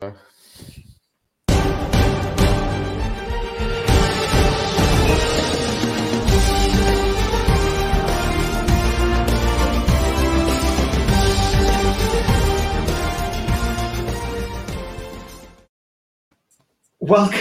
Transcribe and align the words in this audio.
Welcome 0.00 0.12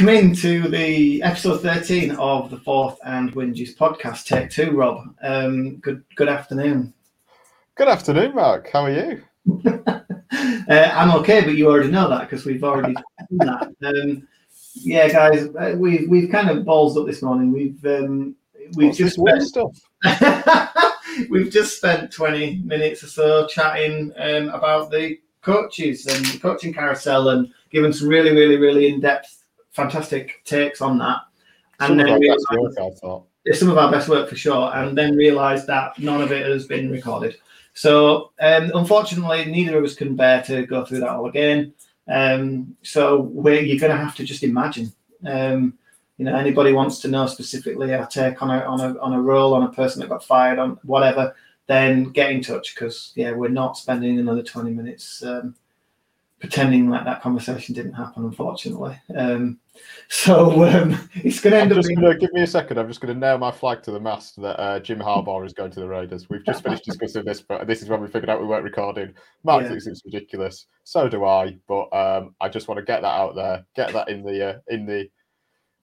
into 0.10 0.68
the 0.68 1.22
episode 1.22 1.62
13 1.62 2.16
of 2.16 2.50
the 2.50 2.58
fourth 2.58 2.98
and 3.06 3.32
Whinges 3.34 3.76
podcast. 3.78 4.26
Take 4.26 4.50
two, 4.50 4.72
Rob. 4.72 5.16
Um, 5.22 5.76
good 5.78 6.04
good 6.16 6.30
afternoon. 6.30 6.96
Good 7.76 7.88
afternoon, 7.88 8.34
Mark. 8.34 8.68
How 8.72 8.86
are 8.86 8.92
you? 8.92 9.24
uh, 10.70 10.92
I'm 10.94 11.12
okay, 11.22 11.42
but 11.44 11.56
you 11.56 11.70
already 11.70 11.92
know 11.92 12.10
that 12.10 12.22
because 12.30 12.46
we've 12.46 12.64
already 12.64 12.94
done 12.94 13.38
that. 13.40 13.76
Um, 13.86 14.28
yeah, 14.76 15.08
guys, 15.10 15.48
uh, 15.56 15.76
we've 15.78 16.08
we've 16.10 16.30
kind 16.30 16.50
of 16.50 16.64
balls 16.66 16.98
up 16.98 17.06
this 17.08 17.22
morning. 17.22 17.52
We've 17.52 17.84
um, 17.86 18.36
we've 18.76 18.88
What's 18.88 18.98
just 18.98 19.16
spent, 19.20 19.42
stuff. 19.44 19.80
we've 21.30 21.52
just 21.52 21.78
spent 21.78 22.12
20 22.12 22.62
minutes 22.64 23.04
or 23.04 23.08
so 23.08 23.48
chatting 23.48 24.12
um, 24.18 24.50
about 24.50 24.92
the 24.92 25.18
coaches 25.42 26.06
and 26.08 26.26
the 26.26 26.40
coaching 26.40 26.74
carousel 26.74 27.30
and 27.30 27.52
given 27.72 27.92
some 27.94 28.08
really, 28.08 28.32
really, 28.32 28.58
really 28.58 28.88
in 28.88 29.00
depth, 29.00 29.46
fantastic 29.72 30.44
takes 30.46 30.82
on 30.82 30.98
that. 31.00 31.20
Some 31.82 31.92
And 31.92 32.02
of 32.02 32.08
then 32.08 32.14
our 32.14 32.20
best 32.36 32.46
work, 32.52 32.74
I 32.80 32.90
thought. 33.00 33.26
it's 33.46 33.60
some 33.60 33.70
of 33.70 33.78
our 33.78 33.92
best 33.92 34.10
work 34.10 34.28
for 34.30 34.36
sure, 34.36 34.72
and 34.76 34.98
then 34.98 35.16
realised 35.16 35.68
that 35.68 35.98
none 36.00 36.22
of 36.22 36.32
it 36.32 36.46
has 36.46 36.68
been 36.68 36.90
recorded. 36.92 37.38
So 37.78 38.32
um, 38.40 38.72
unfortunately, 38.74 39.46
neither 39.46 39.78
of 39.78 39.84
us 39.84 39.94
can 39.94 40.16
bear 40.16 40.42
to 40.44 40.66
go 40.66 40.84
through 40.84 41.02
that 41.02 41.10
all 41.10 41.28
again. 41.28 41.76
Um, 42.08 42.76
so 42.82 43.32
you're 43.36 43.78
going 43.78 43.92
to 43.92 44.04
have 44.04 44.16
to 44.16 44.24
just 44.24 44.42
imagine. 44.42 44.92
Um, 45.24 45.78
you 46.18 46.26
know, 46.26 46.36
anybody 46.36 46.74
wants 46.74 46.98
to 47.02 47.08
know 47.08 47.28
specifically 47.28 47.94
our 47.94 48.08
take 48.08 48.42
on 48.42 48.50
a 48.50 48.64
on 48.64 48.80
a 48.80 49.00
on 49.00 49.14
a 49.14 49.22
role 49.22 49.54
on 49.54 49.62
a 49.62 49.72
person 49.72 50.02
that 50.02 50.10
got 50.10 50.24
fired 50.24 50.58
on 50.58 50.80
whatever, 50.82 51.36
then 51.68 52.06
get 52.06 52.32
in 52.32 52.42
touch 52.42 52.74
because 52.74 53.12
yeah, 53.16 53.34
we're 53.34 53.50
not 53.50 53.78
spending 53.78 54.18
another 54.18 54.42
twenty 54.42 54.72
minutes 54.72 55.22
um, 55.22 55.54
pretending 56.40 56.90
like 56.90 57.06
that 57.06 57.22
conversation 57.22 57.74
didn't 57.74 57.94
happen. 57.94 58.24
Unfortunately, 58.26 59.00
um, 59.16 59.60
so 60.10 60.66
um, 60.66 61.10
it's 61.16 61.40
going 61.40 61.52
to 61.52 61.58
I'm 61.58 61.72
end 61.72 61.80
up 61.80 61.86
being 61.86 62.00
to 62.00 62.18
give 62.18 62.32
me 62.34 62.42
a 62.42 62.48
second. 62.48 62.78
I'm 62.78 62.88
just 62.88 63.02
going 63.02 63.14
to 63.14 63.20
nail 63.20 63.38
my 63.38 63.52
flag 63.52 63.84
to 63.84 63.92
the 63.92 64.00
mast 64.00 64.40
that 64.42 64.60
uh, 64.60 64.80
Jim 64.80 65.00
Harbaugh 65.00 65.46
is 65.46 65.54
going 65.54 65.72
to 65.72 65.80
the 65.80 65.88
Raiders. 65.88 66.30
We've 66.30 66.46
just 66.46 66.64
finished 66.64 66.86
discussing 66.86 67.26
this, 67.26 67.42
but 67.42 67.68
this 67.68 67.82
is 67.82 67.90
when 67.90 68.02
we 68.02 68.08
figured 68.08 68.30
out 68.30 68.42
we 68.42 68.48
weren't 68.48 68.64
recording. 68.64 69.14
Mark 69.44 69.64
Yeah. 69.64 69.70
thinks 69.70 69.88
it's 69.88 70.06
ridiculous. 70.06 70.68
So 70.84 71.10
do 71.10 71.26
I. 71.26 71.58
But 71.68 71.94
um, 71.94 72.36
I 72.40 72.50
just 72.50 72.68
want 72.68 72.80
to 72.80 72.86
get 72.86 73.02
that 73.02 73.08
out 73.20 73.36
there, 73.36 73.66
get 73.76 73.94
that 73.94 74.10
in 74.10 74.24
the 74.24 74.50
uh, 74.50 74.60
in 74.68 74.86
the 74.86 75.10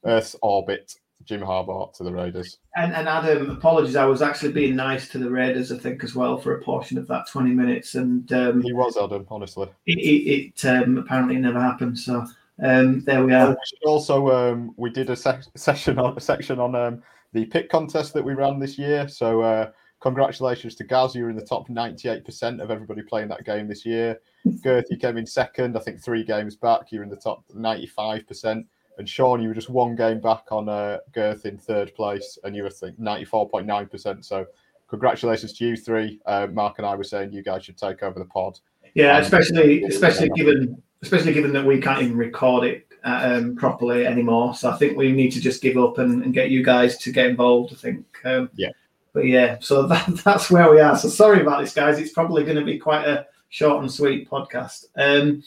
Earth's 0.05 0.37
orbit. 0.43 0.95
Jim 1.25 1.41
Harbaugh 1.41 1.93
to 1.95 2.05
the 2.05 2.13
Raiders. 2.13 2.59
And, 2.77 2.93
and 2.93 3.09
Adam, 3.09 3.51
apologies. 3.51 3.97
I 3.97 4.05
was 4.05 4.23
actually 4.23 4.53
being 4.53 4.77
nice 4.77 5.09
to 5.09 5.19
the 5.19 5.31
Raiders, 5.31 5.73
I 5.73 5.79
think, 5.79 6.05
as 6.05 6.15
well 6.15 6.37
for 6.39 6.57
a 6.57 6.63
portion 6.63 6.99
of 6.99 7.07
that 7.09 7.29
20 7.29 7.51
minutes, 7.51 7.95
and 7.95 8.31
um, 8.33 8.63
He 8.63 8.73
was 8.73 8.97
Adam, 8.97 9.27
honestly. 9.31 9.69
it, 9.87 9.99
it, 9.99 10.53
it 10.63 10.65
um, 10.67 10.99
apparently 10.99 11.37
never 11.37 11.61
happened. 11.61 11.99
So 11.99 12.27
um, 12.63 13.01
there 13.05 13.25
we 13.25 13.33
are. 13.35 13.51
We 13.51 13.87
Also, 13.87 14.31
um, 14.31 14.75
we 14.77 14.91
did 14.91 15.11
a 15.11 15.17
sec- 15.17 15.45
session 15.57 15.99
on 15.99 16.17
a 16.17 16.21
section 16.21 16.61
on 16.61 16.75
um, 16.75 17.03
the 17.33 17.47
pick 17.47 17.69
contest 17.69 18.15
that 18.15 18.25
we 18.25 18.35
ran 18.35 18.59
this 18.59 18.79
year. 18.79 19.09
So, 19.09 19.41
uh, 19.41 19.71
congratulations 20.01 20.75
to 20.77 20.85
Gaz. 20.85 21.15
You 21.15 21.25
were 21.25 21.31
in 21.31 21.37
the 21.37 21.45
top 21.45 21.69
98% 21.69 22.63
of 22.63 22.71
everybody 22.71 23.03
playing 23.03 23.29
that 23.29 23.45
game 23.45 23.67
this 23.67 23.85
year. 23.87 24.21
Girth, 24.63 24.87
you 24.91 24.99
came 24.99 25.17
in 25.17 25.27
second. 25.27 25.77
I 25.77 25.81
think 25.81 26.01
three 26.01 26.23
games 26.23 26.57
back. 26.57 26.93
You're 26.93 27.03
in 27.03 27.09
the 27.09 27.17
top 27.17 27.45
95%. 27.55 28.65
And 28.99 29.09
Sean, 29.09 29.43
you 29.43 29.49
were 29.49 29.55
just 29.55 29.71
one 29.71 29.97
game 29.97 30.21
back 30.21 30.45
on 30.51 30.69
uh, 30.69 30.99
Girth 31.13 31.47
in 31.47 31.59
third 31.59 31.95
place, 31.95 32.39
and 32.45 32.55
you 32.55 32.63
were 32.63 32.71
think 32.71 32.99
94.9%. 33.01 34.25
So, 34.25 34.47
congratulations 34.89 35.53
to 35.55 35.67
you 35.67 35.77
three. 35.77 36.21
Uh, 36.27 36.47
Mark 36.53 36.79
and 36.79 36.87
I 36.87 36.95
were 36.95 37.05
saying 37.05 37.33
you 37.33 37.43
guys 37.43 37.65
should 37.65 37.77
take 37.77 38.03
over 38.03 38.19
the 38.19 38.27
pod. 38.27 38.59
Yeah, 38.95 39.17
Um, 39.17 39.23
especially 39.23 39.83
especially 39.85 40.29
given 40.31 40.81
especially 41.03 41.33
given 41.33 41.53
that 41.53 41.67
we 41.67 41.81
can't 41.81 42.01
even 42.01 42.17
record 42.17 42.65
it 42.65 42.87
uh, 43.05 43.35
um, 43.35 43.57
properly 43.57 44.07
anymore. 44.07 44.55
So 44.55 44.71
I 44.71 44.77
think 44.77 44.97
we 44.97 45.13
need 45.13 45.33
to 45.33 45.41
just 45.41 45.61
give 45.61 45.77
up 45.77 45.99
and, 45.99 46.23
and 46.25 46.33
get 46.33 46.51
you 46.51 46.63
guys 46.63 46.97
to 46.99 47.13
get 47.13 47.27
involved. 47.27 47.73
I 47.73 47.77
think. 47.77 48.07
Um, 48.25 48.51
Yeah. 48.55 48.71
But 49.13 49.27
yeah, 49.27 49.59
so 49.61 49.83
that, 49.87 50.07
that's 50.25 50.51
where 50.51 50.71
we 50.71 50.81
are. 50.81 50.97
So 50.97 51.09
sorry 51.09 51.41
about 51.41 51.61
this, 51.61 51.75
guys. 51.75 51.99
It's 51.99 52.13
probably 52.13 52.45
going 52.45 52.57
to 52.57 52.65
be 52.65 52.79
quite 52.79 53.07
a 53.07 53.27
short 53.49 53.81
and 53.81 53.91
sweet 53.91 54.29
podcast. 54.29 54.87
Um, 54.97 55.43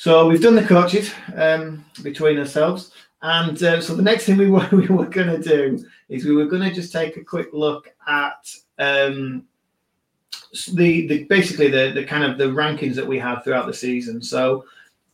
so 0.00 0.26
we've 0.26 0.40
done 0.40 0.54
the 0.54 0.64
coaches 0.64 1.12
um, 1.36 1.84
between 2.02 2.38
ourselves, 2.38 2.90
and 3.20 3.62
uh, 3.62 3.82
so 3.82 3.94
the 3.94 4.00
next 4.00 4.24
thing 4.24 4.38
we 4.38 4.48
were 4.48 4.66
we 4.72 4.86
were 4.86 5.04
going 5.04 5.28
to 5.28 5.46
do 5.46 5.84
is 6.08 6.24
we 6.24 6.34
were 6.34 6.46
going 6.46 6.62
to 6.62 6.74
just 6.74 6.90
take 6.90 7.18
a 7.18 7.22
quick 7.22 7.48
look 7.52 7.92
at 8.08 8.50
um, 8.78 9.44
the, 10.72 11.06
the 11.06 11.24
basically 11.24 11.68
the 11.68 11.92
the 11.94 12.02
kind 12.02 12.24
of 12.24 12.38
the 12.38 12.44
rankings 12.44 12.94
that 12.94 13.06
we 13.06 13.18
had 13.18 13.40
throughout 13.40 13.66
the 13.66 13.74
season. 13.74 14.22
So 14.22 14.64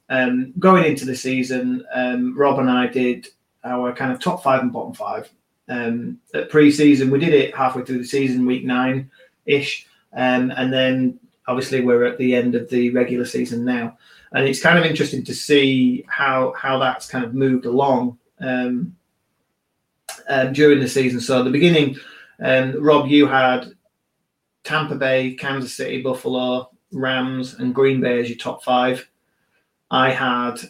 um, 0.08 0.52
going 0.60 0.84
into 0.84 1.04
the 1.04 1.16
season, 1.16 1.84
um, 1.92 2.38
Rob 2.38 2.60
and 2.60 2.70
I 2.70 2.86
did 2.86 3.26
our 3.64 3.92
kind 3.92 4.12
of 4.12 4.20
top 4.20 4.44
five 4.44 4.62
and 4.62 4.72
bottom 4.72 4.94
five. 4.94 5.28
Um, 5.69 6.20
at 6.32 6.48
pre-season, 6.48 7.10
we 7.10 7.19
did 7.19 7.34
it 7.34 7.56
halfway 7.56 7.82
through 7.82 7.98
the 7.98 8.04
season, 8.04 8.46
week 8.46 8.64
nine 8.64 9.10
ish, 9.46 9.88
um, 10.12 10.52
and 10.56 10.72
then 10.72 11.19
obviously 11.48 11.80
we're 11.80 12.04
at 12.04 12.19
the 12.19 12.36
end 12.36 12.54
of 12.54 12.70
the 12.70 12.91
regular 12.91 13.25
season 13.25 13.64
now, 13.64 13.98
and 14.36 14.47
it's 14.47 14.60
kind 14.60 14.78
of 14.78 14.84
interesting 14.84 15.24
to 15.24 15.34
see 15.34 16.04
how 16.08 16.52
how 16.58 16.78
that's 16.78 17.08
kind 17.08 17.24
of 17.24 17.34
moved 17.34 17.64
along 17.64 18.19
um, 18.41 18.94
um, 20.28 20.52
during 20.52 20.78
the 20.78 20.88
season. 20.88 21.20
So 21.20 21.38
at 21.38 21.44
the 21.44 21.50
beginning, 21.50 21.97
um, 22.41 22.82
Rob, 22.82 23.08
you 23.08 23.26
had 23.26 23.72
Tampa 24.62 24.94
Bay, 24.94 25.34
Kansas 25.34 25.75
City, 25.75 26.02
Buffalo, 26.02 26.70
Rams, 26.92 27.54
and 27.54 27.75
Green 27.75 28.02
Bay 28.02 28.20
as 28.20 28.28
your 28.28 28.36
top 28.36 28.62
five. 28.62 29.08
I 29.91 30.10
had 30.10 30.60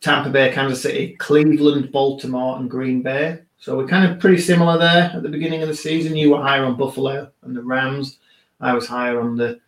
Tampa 0.00 0.30
Bay, 0.30 0.52
Kansas 0.52 0.80
City, 0.80 1.16
Cleveland, 1.16 1.90
Baltimore, 1.90 2.58
and 2.58 2.70
Green 2.70 3.02
Bay. 3.02 3.40
So 3.58 3.76
we're 3.76 3.88
kind 3.88 4.08
of 4.08 4.20
pretty 4.20 4.40
similar 4.40 4.78
there 4.78 5.10
at 5.12 5.22
the 5.24 5.28
beginning 5.28 5.62
of 5.62 5.68
the 5.68 5.74
season. 5.74 6.16
You 6.16 6.30
were 6.30 6.42
higher 6.42 6.64
on 6.64 6.76
Buffalo 6.76 7.28
and 7.42 7.56
the 7.56 7.62
Rams. 7.62 8.18
I 8.60 8.72
was 8.72 8.86
higher 8.86 9.20
on 9.20 9.36
the 9.36 9.58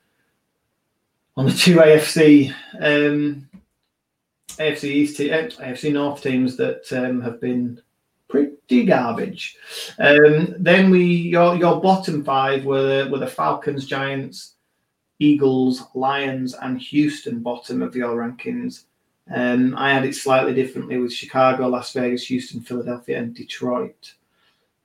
on 1.37 1.47
the 1.47 1.53
two 1.53 1.77
AFC 1.77 2.55
um, 2.81 3.49
AFC 4.59 4.85
East, 4.85 5.21
eh, 5.21 5.49
AFC 5.49 5.93
North 5.93 6.23
teams 6.23 6.57
that 6.57 6.91
um, 6.93 7.21
have 7.21 7.41
been 7.41 7.81
pretty 8.29 8.85
garbage. 8.85 9.57
Um, 9.99 10.55
then 10.59 10.91
we 10.91 11.05
your 11.05 11.57
your 11.57 11.81
bottom 11.81 12.25
five 12.25 12.65
were 12.65 13.05
the, 13.05 13.11
were 13.11 13.19
the 13.19 13.27
Falcons, 13.27 13.87
Giants, 13.87 14.55
Eagles, 15.19 15.83
Lions, 15.95 16.55
and 16.55 16.81
Houston. 16.81 17.41
Bottom 17.41 17.83
of 17.83 17.97
your 17.97 18.17
rankings. 18.17 18.85
Um, 19.33 19.77
I 19.77 19.93
had 19.93 20.05
it 20.05 20.15
slightly 20.15 20.53
differently 20.53 20.99
with 20.99 21.13
Chicago, 21.13 21.69
Las 21.69 21.93
Vegas, 21.93 22.27
Houston, 22.27 22.61
Philadelphia, 22.61 23.19
and 23.19 23.35
Detroit. 23.35 24.15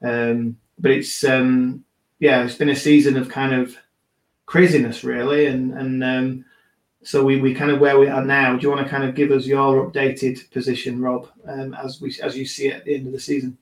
Um, 0.01 0.57
but 0.79 0.91
it's 0.91 1.23
um, 1.23 1.83
yeah, 2.19 2.43
it's 2.43 2.55
been 2.55 2.69
a 2.69 2.75
season 2.75 3.17
of 3.17 3.29
kind 3.29 3.53
of 3.53 3.75
craziness, 4.47 5.03
really, 5.03 5.45
and 5.45 5.73
and 5.73 6.03
um, 6.03 6.45
so 7.03 7.23
we, 7.23 7.39
we 7.39 7.53
kind 7.53 7.69
of 7.69 7.79
where 7.79 7.99
we 7.99 8.07
are 8.07 8.25
now. 8.25 8.55
Do 8.55 8.63
you 8.63 8.73
want 8.73 8.83
to 8.83 8.89
kind 8.89 9.03
of 9.03 9.13
give 9.13 9.31
us 9.31 9.45
your 9.45 9.89
updated 9.89 10.49
position, 10.49 10.99
Rob, 10.99 11.29
um, 11.47 11.75
as 11.75 12.01
we 12.01 12.17
as 12.23 12.35
you 12.35 12.45
see 12.45 12.69
it 12.69 12.77
at 12.77 12.85
the 12.85 12.95
end 12.95 13.05
of 13.05 13.13
the 13.13 13.19
season? 13.19 13.57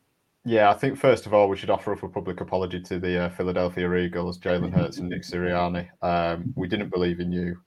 Yeah, 0.45 0.69
I 0.69 0.73
think 0.73 0.97
first 0.97 1.25
of 1.25 1.33
all 1.33 1.49
we 1.49 1.57
should 1.57 1.71
offer 1.71 1.91
up 1.91 2.03
a 2.03 2.07
public 2.07 2.39
apology 2.39 2.79
to 2.79 2.99
the 2.99 3.23
uh, 3.23 3.29
Philadelphia 3.29 3.93
Eagles, 3.95 4.39
Jalen 4.39 4.71
Hurts 4.77 4.97
and 4.97 5.09
Nick 5.09 5.23
Sirianni. 5.23 5.87
Um, 6.01 6.53
we 6.55 6.67
didn't 6.67 6.89
believe 6.89 7.19
in 7.19 7.31
you. 7.31 7.57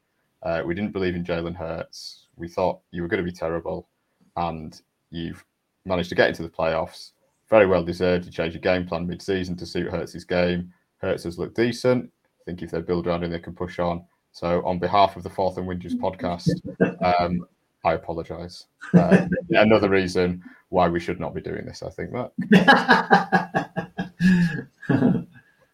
Uh, 0.43 0.63
we 0.65 0.75
didn't 0.75 0.93
believe 0.93 1.17
in 1.17 1.25
Jalen 1.25 1.57
Hurts. 1.57 2.29
We 2.37 2.49
thought 2.49 2.81
you 2.93 3.03
were 3.03 3.09
going 3.09 3.25
to 3.25 3.31
be 3.31 3.37
terrible, 3.37 3.89
and 4.37 4.81
you've 5.11 5.45
managed 5.85 6.09
to 6.11 6.15
get 6.15 6.29
into 6.29 6.45
the 6.45 6.49
playoffs. 6.49 7.11
Very 7.51 7.67
well 7.67 7.83
deserved. 7.83 8.27
You 8.27 8.31
changed 8.31 8.55
your 8.55 8.63
game 8.63 8.87
plan 8.87 9.07
mid-season 9.07 9.57
to 9.57 9.67
suit 9.67 9.91
Hurts' 9.91 10.23
game. 10.25 10.73
Hurts 10.99 11.25
has 11.25 11.39
looked 11.39 11.57
decent. 11.57 12.13
Think 12.49 12.63
if 12.63 12.71
they 12.71 12.81
build 12.81 13.07
around 13.07 13.25
him, 13.25 13.31
they 13.31 13.39
can 13.39 13.55
push 13.55 13.79
on. 13.79 14.03
So, 14.33 14.65
on 14.65 14.79
behalf 14.79 15.17
of 15.17 15.23
the 15.23 15.29
Fourth 15.29 15.59
and 15.59 15.67
Winders 15.67 15.95
podcast, 15.95 16.49
um, 17.21 17.47
I 17.85 17.93
apologise. 17.93 18.65
Uh, 18.95 19.27
another 19.51 19.91
reason 19.91 20.43
why 20.71 20.89
we 20.89 20.99
should 20.99 21.21
not 21.21 21.35
be 21.35 21.43
doing 21.43 21.67
this, 21.67 21.83
I 21.83 21.91
think. 21.91 22.15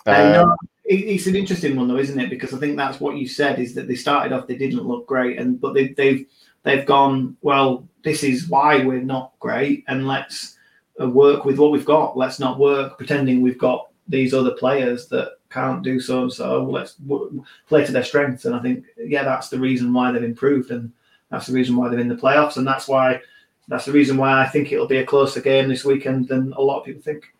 I 0.05 0.35
Um, 0.35 0.57
It's 0.85 1.29
an 1.29 1.37
interesting 1.37 1.77
one 1.77 1.87
though, 1.87 1.99
isn't 1.99 2.19
it? 2.19 2.29
Because 2.29 2.53
I 2.53 2.59
think 2.59 2.77
that's 2.77 2.99
what 2.99 3.19
you 3.19 3.29
said 3.29 3.61
is 3.61 3.73
that 3.77 3.87
they 3.87 3.95
started 3.95 4.33
off 4.33 4.49
they 4.49 4.57
didn't 4.57 4.83
look 4.83 5.07
great, 5.07 5.39
and 5.39 5.61
but 5.61 5.75
they, 5.75 5.91
they've 5.91 6.27
they've 6.65 6.85
gone 6.85 7.37
well. 7.43 7.89
This 8.03 8.25
is 8.25 8.49
why 8.49 8.85
we're 8.85 9.01
not 9.01 9.35
great, 9.39 9.85
and 9.87 10.09
let's 10.09 10.59
uh, 11.01 11.09
work 11.09 11.45
with 11.45 11.57
what 11.57 11.71
we've 11.71 11.85
got. 11.85 12.17
Let's 12.17 12.41
not 12.41 12.59
work 12.59 12.99
pretending 12.99 13.43
we've 13.43 13.59
got 13.59 13.91
these 14.09 14.35
other 14.35 14.51
players 14.51 15.07
that 15.09 15.35
can't 15.55 15.83
do 15.83 16.01
so 16.01 16.23
and 16.23 16.33
so. 16.33 16.65
Let's 16.65 16.95
w- 16.95 17.45
play 17.69 17.87
to 17.87 17.93
their 17.93 18.03
strengths, 18.03 18.45
and 18.45 18.55
I 18.55 18.61
think 18.61 18.85
yeah, 18.99 19.23
that's 19.23 19.49
the 19.49 19.59
reason 19.59 19.93
why 19.93 20.11
they've 20.11 20.23
improved. 20.23 20.71
And 20.73 20.93
That's 21.31 21.47
the 21.47 21.55
reason 21.55 21.77
why 21.77 21.89
they're 21.89 22.01
in 22.01 22.09
the 22.09 22.17
playoffs, 22.17 22.57
and 22.57 22.67
that's 22.67 22.89
why 22.89 23.21
that's 23.69 23.87
the 23.87 23.93
reason 23.93 24.17
why 24.17 24.43
I 24.43 24.47
think 24.47 24.73
it'll 24.73 24.89
be 24.89 24.99
a 24.99 25.07
closer 25.07 25.41
game 25.41 25.69
this 25.69 25.85
weekend 25.85 26.29
than 26.29 26.53
a 26.55 26.61
lot 26.61 26.81
of 26.81 26.85
people 26.85 27.03
think. 27.03 27.33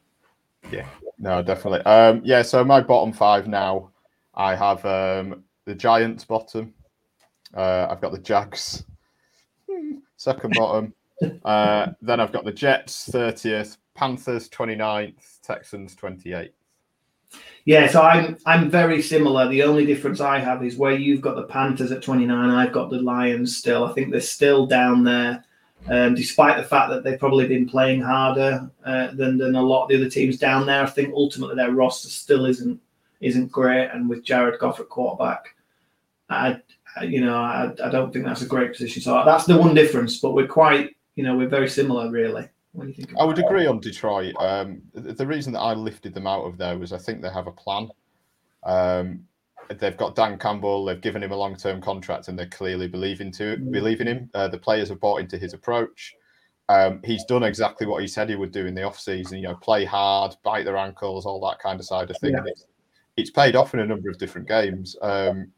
Yeah, 0.71 0.87
no, 1.19 1.43
definitely. 1.43 1.81
Um, 1.81 2.23
yeah, 2.25 2.43
so 2.43 2.65
my 2.65 2.81
bottom 2.81 3.13
five 3.13 3.49
now, 3.49 3.91
I 4.35 4.55
have 4.55 4.85
um, 4.87 5.45
the 5.65 5.75
Giants 5.75 6.25
bottom. 6.25 6.73
Uh, 7.53 7.89
I've 7.91 8.01
got 8.01 8.13
the 8.13 8.19
Jags 8.19 8.85
second 10.17 10.55
bottom. 10.55 10.95
Uh, 11.45 11.93
then 12.03 12.19
I've 12.19 12.33
got 12.33 12.45
the 12.45 12.53
Jets 12.53 13.09
30th, 13.09 13.77
Panthers 13.95 14.49
29th, 14.49 15.41
Texans 15.43 15.95
28th. 15.95 16.51
Yeah, 17.65 17.87
so 17.89 18.03
I'm 18.03 18.37
I'm 18.45 18.71
very 18.71 19.01
similar. 19.01 19.49
The 19.49 19.63
only 19.63 19.87
difference 19.87 20.21
I 20.21 20.39
have 20.39 20.63
is 20.63 20.77
where 20.77 20.95
you've 20.95 21.23
got 21.23 21.37
the 21.37 21.45
Panthers 21.45 21.93
at 21.93 22.03
29, 22.03 22.51
I've 22.51 22.73
got 22.73 22.91
the 22.91 23.01
Lions 23.01 23.57
still. 23.57 23.85
I 23.85 23.93
think 23.93 24.11
they're 24.11 24.21
still 24.21 24.67
down 24.67 25.03
there, 25.03 25.45
um, 25.89 26.15
despite 26.15 26.59
the 26.59 26.69
fact 26.69 26.91
that 26.91 27.03
they've 27.03 27.19
probably 27.19 27.49
been 27.49 27.67
playing 27.67 28.03
harder 28.03 28.71
uh, 28.85 29.13
than 29.15 29.39
than 29.39 29.55
a 29.55 29.63
lot 29.63 29.85
of 29.85 29.89
the 29.89 29.97
other 29.97 30.11
teams 30.11 30.37
down 30.37 30.67
there. 30.67 30.83
I 30.83 30.91
think 30.91 31.15
ultimately 31.15 31.57
their 31.57 31.73
roster 31.73 32.09
still 32.09 32.45
isn't 32.45 32.79
isn't 33.23 33.51
great, 33.51 33.89
and 33.89 34.11
with 34.11 34.25
Jared 34.25 34.61
Goff 34.61 34.81
at 34.81 34.91
quarterback, 34.91 35.55
I, 36.29 36.61
you 37.03 37.23
know 37.23 37.39
I, 37.39 37.73
I 37.83 37.89
don't 37.89 38.13
think 38.13 38.27
that's 38.27 38.43
a 38.43 38.47
great 38.47 38.73
position. 38.73 39.01
So 39.01 39.23
that's 39.25 39.47
the 39.47 39.57
one 39.57 39.75
difference. 39.75 40.21
But 40.21 40.35
we're 40.35 40.47
quite 40.47 40.95
you 41.15 41.25
know 41.25 41.35
we're 41.35 41.49
very 41.49 41.71
similar 41.71 42.11
really. 42.11 42.47
What 42.75 42.85
do 42.85 42.89
you 42.89 42.95
think? 42.95 43.17
I 43.19 43.25
would 43.25 43.39
agree 43.39 43.67
on 43.67 43.79
Detroit. 43.81 44.35
Um, 44.39 44.83
the 44.93 45.27
reason 45.27 45.53
that 45.53 45.61
I 45.61 45.75
lifted 45.75 46.13
them 46.13 46.27
out 46.27 46.45
of 46.45 46.59
there 46.59 46.77
was 46.77 46.93
I 46.93 46.99
think 46.99 47.23
they 47.23 47.31
have 47.31 47.47
a 47.47 47.53
plan. 47.53 47.89
Um, 48.65 49.25
they've 49.79 49.97
got 49.97 50.17
Dan 50.17 50.39
Campbell. 50.39 50.85
They've 50.85 51.01
given 51.01 51.23
him 51.23 51.31
a 51.31 51.37
long-term 51.37 51.81
contract, 51.81 52.27
and 52.29 52.39
they're 52.39 52.47
clearly 52.47 52.89
believing 52.89 53.31
to 53.33 53.57
mm. 53.57 53.71
believe 53.71 54.01
in 54.01 54.09
him. 54.09 54.31
Uh, 54.35 54.49
the 54.49 54.59
players 54.59 54.89
have 54.89 55.01
bought 55.01 55.21
into 55.21 55.39
his 55.39 55.55
approach. 55.55 56.15
Um, 56.69 57.01
he's 57.05 57.25
done 57.27 57.45
exactly 57.45 57.87
what 57.87 58.03
he 58.03 58.09
said 58.09 58.29
he 58.29 58.37
would 58.37 58.53
do 58.53 58.67
in 58.67 58.75
the 58.75 58.83
off-season. 58.83 59.39
You 59.39 59.49
know, 59.49 59.55
play 59.55 59.85
hard, 59.85 60.35
bite 60.43 60.65
their 60.65 60.77
ankles, 60.77 61.27
all 61.27 61.41
that 61.49 61.61
kind 61.61 61.79
of 61.79 61.87
side 61.87 62.11
of 62.11 62.19
thing. 62.19 62.33
Yeah. 62.33 62.43
It's, 62.47 62.67
it's, 63.17 63.31
paid 63.31 63.55
off 63.55 63.75
in 63.75 63.81
a 63.81 63.87
number 63.87 64.11
of 64.11 64.19
different 64.19 64.49
games. 64.49 64.97
Um, 65.01 65.53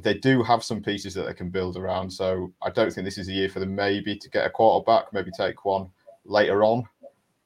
they 0.00 0.14
do 0.14 0.42
have 0.42 0.64
some 0.64 0.82
pieces 0.82 1.12
that 1.14 1.26
they 1.26 1.34
can 1.34 1.50
build 1.50 1.76
around. 1.76 2.10
So 2.10 2.52
I 2.62 2.70
don't 2.70 2.90
think 2.92 3.04
this 3.04 3.18
is 3.18 3.28
a 3.28 3.32
year 3.32 3.48
for 3.48 3.60
them 3.60 3.74
maybe 3.74 4.16
to 4.16 4.30
get 4.30 4.46
a 4.46 4.50
quarterback, 4.50 5.12
maybe 5.12 5.30
take 5.36 5.64
one 5.64 5.90
later 6.30 6.64
on. 6.64 6.84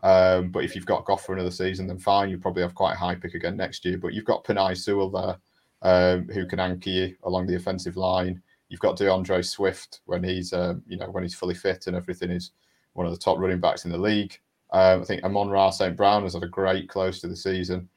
Um, 0.03 0.51
but 0.51 0.65
if 0.65 0.77
you've 0.77 0.87
got 0.87 1.07
Goff 1.07 1.25
for 1.25 1.33
another 1.33 1.51
season, 1.51 1.87
then 1.87 1.99
fine. 1.99 2.29
You 2.29 2.39
probably 2.39 2.63
have 2.63 2.75
quite 2.75 2.95
a 2.95 2.99
high 2.99 3.15
pick 3.15 3.35
again 3.35 3.57
next 3.57 3.85
year. 3.85 3.99
But 3.99 4.13
you've 4.13 4.27
got 4.27 4.45
Penei 4.45 4.77
Sewell 4.77 5.11
there, 5.11 5.39
um, 5.83 6.29
who 6.29 6.47
can 6.47 6.61
anchor 6.61 6.91
you 6.91 7.17
along 7.25 7.47
the 7.47 7.57
offensive 7.57 7.97
line. 7.97 8.43
You've 8.69 8.81
got 8.81 8.97
D'Andre 8.97 9.43
Swift 9.43 10.01
when 10.05 10.23
he's, 10.23 10.53
um, 10.53 10.83
you 10.87 10.99
know, 10.99 11.11
when 11.11 11.23
he's 11.23 11.35
fully 11.35 11.55
fit 11.55 11.87
and 11.87 11.97
everything 11.97 12.31
is 12.31 12.53
one 12.93 13.07
of 13.07 13.13
the 13.13 13.19
top 13.19 13.39
running 13.39 13.61
backs 13.61 13.85
in 13.85 13.91
the 13.91 13.99
league. 13.99 14.39
Um, 14.73 15.03
I 15.03 15.05
think 15.05 15.25
Amon-Ra 15.25 15.71
St. 15.71 15.97
Brown 15.97 16.25
has 16.25 16.35
had 16.35 16.43
a 16.43 16.49
great 16.49 16.89
close 16.89 17.21
to 17.21 17.29
the 17.29 17.37
season. 17.37 17.89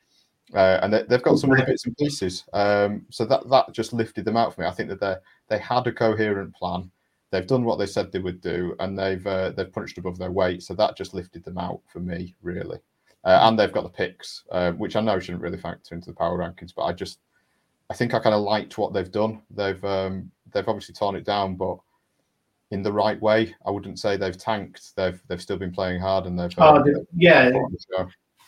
Uh, 0.53 0.79
and 0.81 0.93
they, 0.93 1.03
have 1.09 1.23
got 1.23 1.37
some 1.37 1.49
bits 1.49 1.85
and 1.85 1.97
pieces. 1.97 2.45
Um, 2.53 3.05
so 3.09 3.25
that 3.25 3.49
that 3.49 3.73
just 3.73 3.91
lifted 3.91 4.23
them 4.23 4.37
out 4.37 4.53
for 4.53 4.61
me. 4.61 4.67
I 4.67 4.71
think 4.71 4.87
that 4.89 5.01
they 5.01 5.15
they 5.49 5.59
had 5.59 5.85
a 5.87 5.91
coherent 5.91 6.55
plan 6.55 6.89
they've 7.31 7.47
done 7.47 7.63
what 7.63 7.77
they 7.77 7.85
said 7.85 8.11
they 8.11 8.19
would 8.19 8.41
do, 8.41 8.75
and 8.79 8.97
they've 8.97 9.25
uh, 9.25 9.51
they've 9.51 9.71
punched 9.71 9.97
above 9.97 10.17
their 10.17 10.31
weight. 10.31 10.63
So 10.63 10.73
that 10.75 10.97
just 10.97 11.13
lifted 11.13 11.43
them 11.43 11.57
out 11.57 11.81
for 11.87 11.99
me, 11.99 12.35
really. 12.41 12.79
Uh, 13.23 13.39
and 13.43 13.59
they've 13.59 13.73
got 13.73 13.83
the 13.83 13.89
picks, 13.89 14.43
uh, 14.51 14.71
which 14.73 14.95
I 14.95 15.01
know 15.01 15.19
shouldn't 15.19 15.43
really 15.43 15.57
factor 15.57 15.95
into 15.95 16.09
the 16.09 16.15
power 16.15 16.37
rankings, 16.37 16.73
but 16.75 16.83
I 16.83 16.93
just 16.93 17.19
I 17.89 17.93
think 17.93 18.13
I 18.13 18.19
kind 18.19 18.35
of 18.35 18.41
liked 18.41 18.77
what 18.77 18.93
they've 18.93 19.11
done. 19.11 19.41
They've 19.49 19.83
um, 19.83 20.31
they've 20.53 20.67
obviously 20.67 20.95
torn 20.95 21.15
it 21.15 21.25
down, 21.25 21.55
but 21.55 21.77
in 22.71 22.83
the 22.83 22.91
right 22.91 23.21
way. 23.21 23.55
I 23.65 23.71
wouldn't 23.71 23.99
say 23.99 24.17
they've 24.17 24.37
tanked. 24.37 24.95
They've 24.95 25.21
they've 25.27 25.41
still 25.41 25.57
been 25.57 25.71
playing 25.71 26.01
hard, 26.01 26.25
and 26.25 26.37
they've 26.39 26.53
oh, 26.57 26.77
um, 26.77 27.07
yeah. 27.15 27.51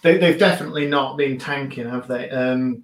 They, 0.02 0.18
they've 0.18 0.40
definitely 0.40 0.88
not 0.88 1.18
been 1.18 1.38
tanking, 1.38 1.90
have 1.90 2.08
they? 2.08 2.30
Um, 2.30 2.84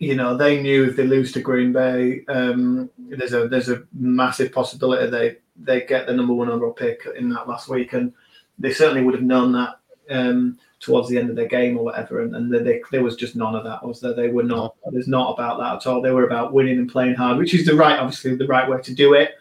you 0.00 0.16
know, 0.16 0.34
they 0.34 0.60
knew 0.60 0.86
if 0.86 0.96
they 0.96 1.04
lose 1.04 1.30
to 1.32 1.40
Green 1.40 1.72
Bay, 1.72 2.24
um, 2.28 2.88
there's 2.98 3.34
a 3.34 3.46
there's 3.46 3.68
a 3.68 3.82
massive 3.92 4.50
possibility 4.50 5.10
they 5.10 5.36
they 5.56 5.82
get 5.82 6.06
the 6.06 6.14
number 6.14 6.32
one 6.32 6.48
overall 6.48 6.72
pick 6.72 7.06
in 7.16 7.28
that 7.28 7.46
last 7.46 7.68
week, 7.68 7.92
and 7.92 8.12
they 8.58 8.72
certainly 8.72 9.02
would 9.02 9.14
have 9.14 9.22
known 9.22 9.52
that 9.52 9.78
um, 10.08 10.58
towards 10.80 11.10
the 11.10 11.18
end 11.18 11.28
of 11.28 11.36
their 11.36 11.46
game 11.46 11.76
or 11.76 11.84
whatever. 11.84 12.22
And, 12.22 12.34
and 12.34 12.50
they, 12.50 12.60
they, 12.60 12.82
there 12.90 13.02
was 13.04 13.14
just 13.14 13.36
none 13.36 13.54
of 13.54 13.62
that. 13.64 13.86
Was 13.86 14.00
there? 14.00 14.14
They 14.14 14.28
were 14.28 14.42
not. 14.42 14.74
There's 14.90 15.06
not 15.06 15.34
about 15.34 15.58
that 15.58 15.76
at 15.76 15.86
all. 15.86 16.00
They 16.00 16.12
were 16.12 16.26
about 16.26 16.54
winning 16.54 16.78
and 16.78 16.90
playing 16.90 17.14
hard, 17.14 17.36
which 17.36 17.52
is 17.52 17.66
the 17.66 17.76
right, 17.76 17.98
obviously, 17.98 18.34
the 18.36 18.46
right 18.46 18.68
way 18.68 18.80
to 18.80 18.94
do 18.94 19.12
it. 19.12 19.34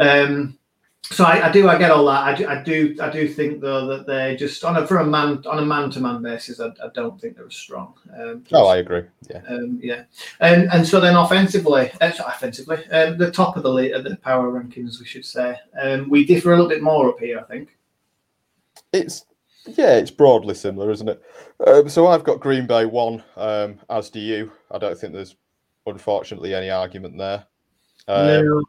Um, 0.00 0.58
so 1.04 1.24
I, 1.24 1.48
I, 1.48 1.52
do 1.52 1.68
I 1.68 1.76
get 1.78 1.90
all 1.90 2.04
that. 2.06 2.22
I 2.22 2.34
do, 2.34 2.48
I 2.48 2.62
do 2.62 2.96
I 3.00 3.10
do 3.10 3.28
think 3.28 3.60
though 3.60 3.86
that 3.86 4.06
they 4.06 4.36
just 4.36 4.62
on 4.64 4.76
a 4.76 4.86
for 4.86 4.98
a 4.98 5.04
man 5.04 5.42
on 5.46 5.58
a 5.58 5.66
man 5.66 5.90
to 5.90 6.00
man 6.00 6.22
basis. 6.22 6.60
I, 6.60 6.68
I, 6.68 6.88
don't 6.94 7.20
think 7.20 7.36
they're 7.36 7.46
as 7.46 7.54
strong. 7.54 7.94
Um, 8.16 8.44
oh, 8.52 8.66
I 8.66 8.76
agree. 8.76 9.02
Yeah, 9.28 9.42
um, 9.48 9.80
yeah, 9.82 10.04
and 10.40 10.72
and 10.72 10.86
so 10.86 11.00
then 11.00 11.16
offensively, 11.16 11.90
uh, 12.00 12.12
offensively, 12.24 12.86
um, 12.90 13.18
the 13.18 13.32
top 13.32 13.56
of 13.56 13.64
the 13.64 13.72
league, 13.72 13.92
the 14.04 14.16
power 14.16 14.50
rankings, 14.52 15.00
we 15.00 15.06
should 15.06 15.26
say, 15.26 15.56
um, 15.80 16.08
we 16.08 16.24
differ 16.24 16.52
a 16.52 16.56
little 16.56 16.68
bit 16.68 16.82
more 16.82 17.08
up 17.08 17.18
here. 17.18 17.40
I 17.40 17.42
think 17.42 17.76
it's 18.92 19.26
yeah, 19.66 19.96
it's 19.96 20.10
broadly 20.10 20.54
similar, 20.54 20.90
isn't 20.92 21.08
it? 21.08 21.22
Um, 21.66 21.88
so 21.88 22.06
I've 22.06 22.24
got 22.24 22.40
Green 22.40 22.66
Bay 22.66 22.86
one, 22.86 23.22
um, 23.36 23.80
as 23.90 24.08
do 24.08 24.20
you. 24.20 24.52
I 24.70 24.78
don't 24.78 24.96
think 24.96 25.12
there's 25.12 25.34
unfortunately 25.84 26.54
any 26.54 26.70
argument 26.70 27.18
there. 27.18 27.44
no. 28.08 28.62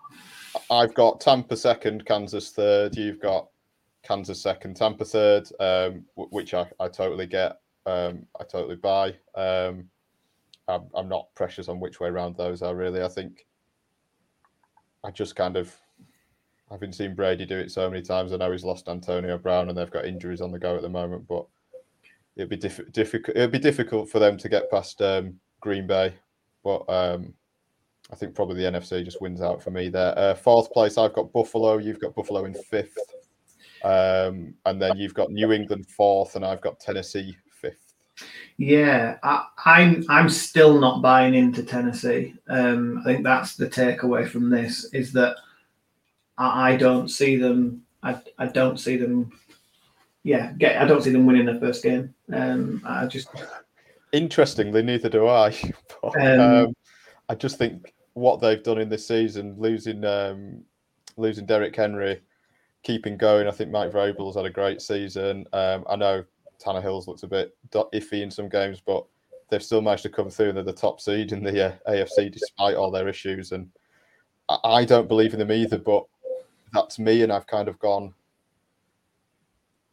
I've 0.70 0.94
got 0.94 1.20
Tampa 1.20 1.56
second, 1.56 2.06
Kansas 2.06 2.52
third. 2.52 2.96
You've 2.96 3.20
got 3.20 3.48
Kansas 4.04 4.42
second, 4.42 4.76
Tampa 4.76 5.06
third, 5.06 5.48
um, 5.60 6.06
which 6.16 6.54
I, 6.54 6.66
I 6.80 6.88
totally 6.88 7.28
get. 7.28 7.60
Um, 7.86 8.26
I 8.40 8.44
totally 8.44 8.76
buy. 8.76 9.16
Um, 9.36 9.90
I'm, 10.68 10.84
I'm 10.96 11.10
not 11.10 11.28
precious 11.36 11.68
on 11.68 11.80
which 11.80 12.00
way 12.00 12.10
around 12.10 12.38
those 12.38 12.62
are 12.62 12.76
really. 12.76 13.04
I 13.04 13.08
think 13.08 13.46
I 15.04 15.12
just 15.12 15.36
kind 15.36 15.58
of 15.58 15.76
seen 16.92 17.16
Brady 17.16 17.46
do 17.46 17.58
it 17.58 17.72
so 17.72 17.90
many 17.90 18.02
times. 18.02 18.34
I 18.34 18.38
know 18.38 18.52
he's 18.52 18.64
lost 18.64 18.90
Antonio 18.90 19.38
Brown 19.38 19.70
and 19.70 19.78
they've 19.78 19.92
got 19.92 20.06
injuries 20.06 20.42
on 20.42 20.52
the 20.52 20.60
go 20.60 20.76
at 20.76 20.82
the 20.82 20.90
moment, 20.90 21.28
but 21.28 21.46
it'd 22.36 22.50
be 22.50 22.58
diff- 22.58 22.92
difficult. 22.92 23.38
It'd 23.38 23.52
be 23.52 23.60
difficult 23.60 24.10
for 24.10 24.20
them 24.20 24.38
to 24.38 24.50
get 24.50 24.72
past 24.72 25.02
um, 25.02 25.40
Green 25.60 25.86
Bay, 25.86 26.14
but 26.64 26.84
um, 26.90 27.34
I 28.14 28.16
think 28.16 28.36
probably 28.36 28.62
the 28.62 28.70
NFC 28.70 29.04
just 29.04 29.22
wins 29.22 29.42
out 29.42 29.64
for 29.64 29.72
me 29.72 29.90
there. 29.90 30.16
Uh, 30.16 30.36
fourth 30.36 30.72
place, 30.72 31.00
I've 31.00 31.14
got 31.14 31.34
Buffalo. 31.34 31.80
You've 31.80 32.00
got 32.00 32.14
Buffalo 32.14 32.46
in 32.46 32.54
fifth. 32.54 32.96
Um, 33.84 34.54
and 34.68 34.80
then 34.80 34.98
you've 34.98 35.16
got 35.16 35.32
New 35.32 35.52
England 35.52 35.88
fourth, 35.88 36.36
and 36.36 36.46
I've 36.46 36.62
got 36.62 36.80
Tennessee 36.80 37.36
fifth. 37.50 37.96
Yeah, 38.58 39.18
I, 39.24 39.48
am 39.66 39.96
I'm, 39.96 40.06
I'm 40.10 40.30
still 40.30 40.80
not 40.80 41.02
buying 41.02 41.34
into 41.34 41.64
Tennessee. 41.64 42.36
Um, 42.48 43.00
I 43.00 43.04
think 43.04 43.24
that's 43.24 43.56
the 43.56 43.68
takeaway 43.68 44.30
from 44.30 44.52
this 44.52 44.86
is 44.94 45.12
that 45.14 45.36
I, 46.38 46.74
I 46.74 46.78
don't 46.78 47.10
see 47.10 47.36
them. 47.36 47.82
I, 48.04 48.22
I 48.38 48.46
don't 48.46 48.80
see 48.80 48.96
them. 48.96 49.32
Yeah, 50.22 50.52
get. 50.60 50.80
I 50.80 50.86
don't 50.86 51.02
see 51.02 51.10
them 51.10 51.26
winning 51.26 51.48
their 51.48 51.60
first 51.60 51.82
game. 51.82 52.14
Um, 52.32 52.84
I 52.86 53.08
just. 53.08 53.30
Interestingly, 54.12 54.84
neither 54.84 55.10
do 55.10 55.28
I. 55.28 55.52
But, 56.04 56.22
um, 56.22 56.40
um, 56.40 56.74
I 57.30 57.36
just 57.36 57.58
think 57.58 57.93
what 58.14 58.40
they've 58.40 58.64
done 58.64 58.80
in 58.80 58.90
this 58.90 59.08
season, 59.08 59.56
losing 59.58 60.04
um, 60.06 60.64
losing 61.18 61.46
Derrick 61.46 61.76
Henry, 61.76 62.22
keeping 62.84 63.18
going. 63.18 63.48
I 63.48 63.52
think 63.52 63.72
Mike 63.72 63.92
Vrabel's 63.92 64.36
had 64.36 64.46
a 64.46 64.50
great 64.50 64.82
season. 64.82 65.46
Um, 65.54 65.86
I 65.90 65.96
know 65.96 66.24
Tannehill's 66.64 67.08
looks 67.08 67.24
a 67.24 67.28
bit 67.28 67.56
iffy 67.72 68.22
in 68.22 68.32
some 68.32 68.50
games, 68.50 68.82
but 68.86 69.06
they've 69.50 69.64
still 69.64 69.82
managed 69.82 70.04
to 70.04 70.10
come 70.10 70.30
through 70.30 70.50
and 70.50 70.58
they're 70.58 70.64
the 70.64 70.74
top 70.74 71.00
seed 71.00 71.32
in 71.32 71.44
the 71.44 71.68
uh, 71.68 71.76
AFC 71.88 72.32
despite 72.32 72.76
all 72.76 72.92
their 72.92 73.08
issues. 73.08 73.52
And 73.52 73.70
I, 74.50 74.58
I 74.64 74.86
don't 74.86 75.08
believe 75.08 75.34
in 75.34 75.40
them 75.40 75.52
either, 75.52 75.78
but 75.78 76.06
that's 76.74 76.98
me, 76.98 77.22
and 77.22 77.32
I've 77.32 77.48
kind 77.48 77.68
of 77.68 77.78
gone 77.80 78.14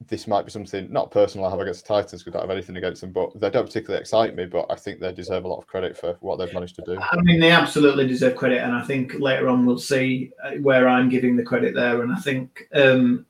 this 0.07 0.27
might 0.27 0.45
be 0.45 0.51
something 0.51 0.91
not 0.91 1.11
personal 1.11 1.47
I 1.47 1.51
have 1.51 1.61
against 1.61 1.87
the 1.87 1.95
Titans 1.95 2.23
because 2.23 2.37
I 2.37 2.41
don't 2.41 2.49
have 2.49 2.57
anything 2.57 2.77
against 2.77 3.03
them, 3.03 3.13
but 3.13 3.39
they 3.39 3.51
don't 3.51 3.67
particularly 3.67 4.01
excite 4.01 4.35
me. 4.35 4.47
But 4.47 4.67
I 4.71 4.75
think 4.75 4.99
they 4.99 5.13
deserve 5.13 5.45
a 5.45 5.49
lot 5.49 5.59
of 5.59 5.67
credit 5.67 5.97
for 5.97 6.17
what 6.21 6.37
they've 6.37 6.53
managed 6.55 6.77
to 6.77 6.83
do. 6.83 6.99
I 6.99 7.21
mean, 7.21 7.39
they 7.39 7.51
absolutely 7.51 8.07
deserve 8.07 8.37
credit, 8.37 8.63
and 8.63 8.73
I 8.73 8.83
think 8.83 9.15
later 9.15 9.49
on 9.49 9.67
we'll 9.67 9.79
see 9.79 10.33
uh, 10.43 10.53
where 10.63 10.89
I'm 10.89 11.11
giving 11.11 11.37
the 11.37 11.43
credit 11.43 11.75
there. 11.75 12.03
And 12.03 12.13
I 12.13 12.17
think 12.17 12.67
um, 12.73 13.27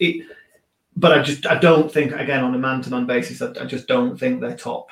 it, 0.00 0.26
but 0.96 1.12
I 1.12 1.22
just 1.22 1.46
I 1.46 1.58
don't 1.58 1.90
think 1.90 2.12
again 2.12 2.42
on 2.42 2.54
a 2.54 2.58
man-to-man 2.58 3.06
basis, 3.06 3.40
I, 3.40 3.52
I 3.60 3.64
just 3.64 3.86
don't 3.86 4.18
think 4.18 4.40
they're 4.40 4.56
top. 4.56 4.88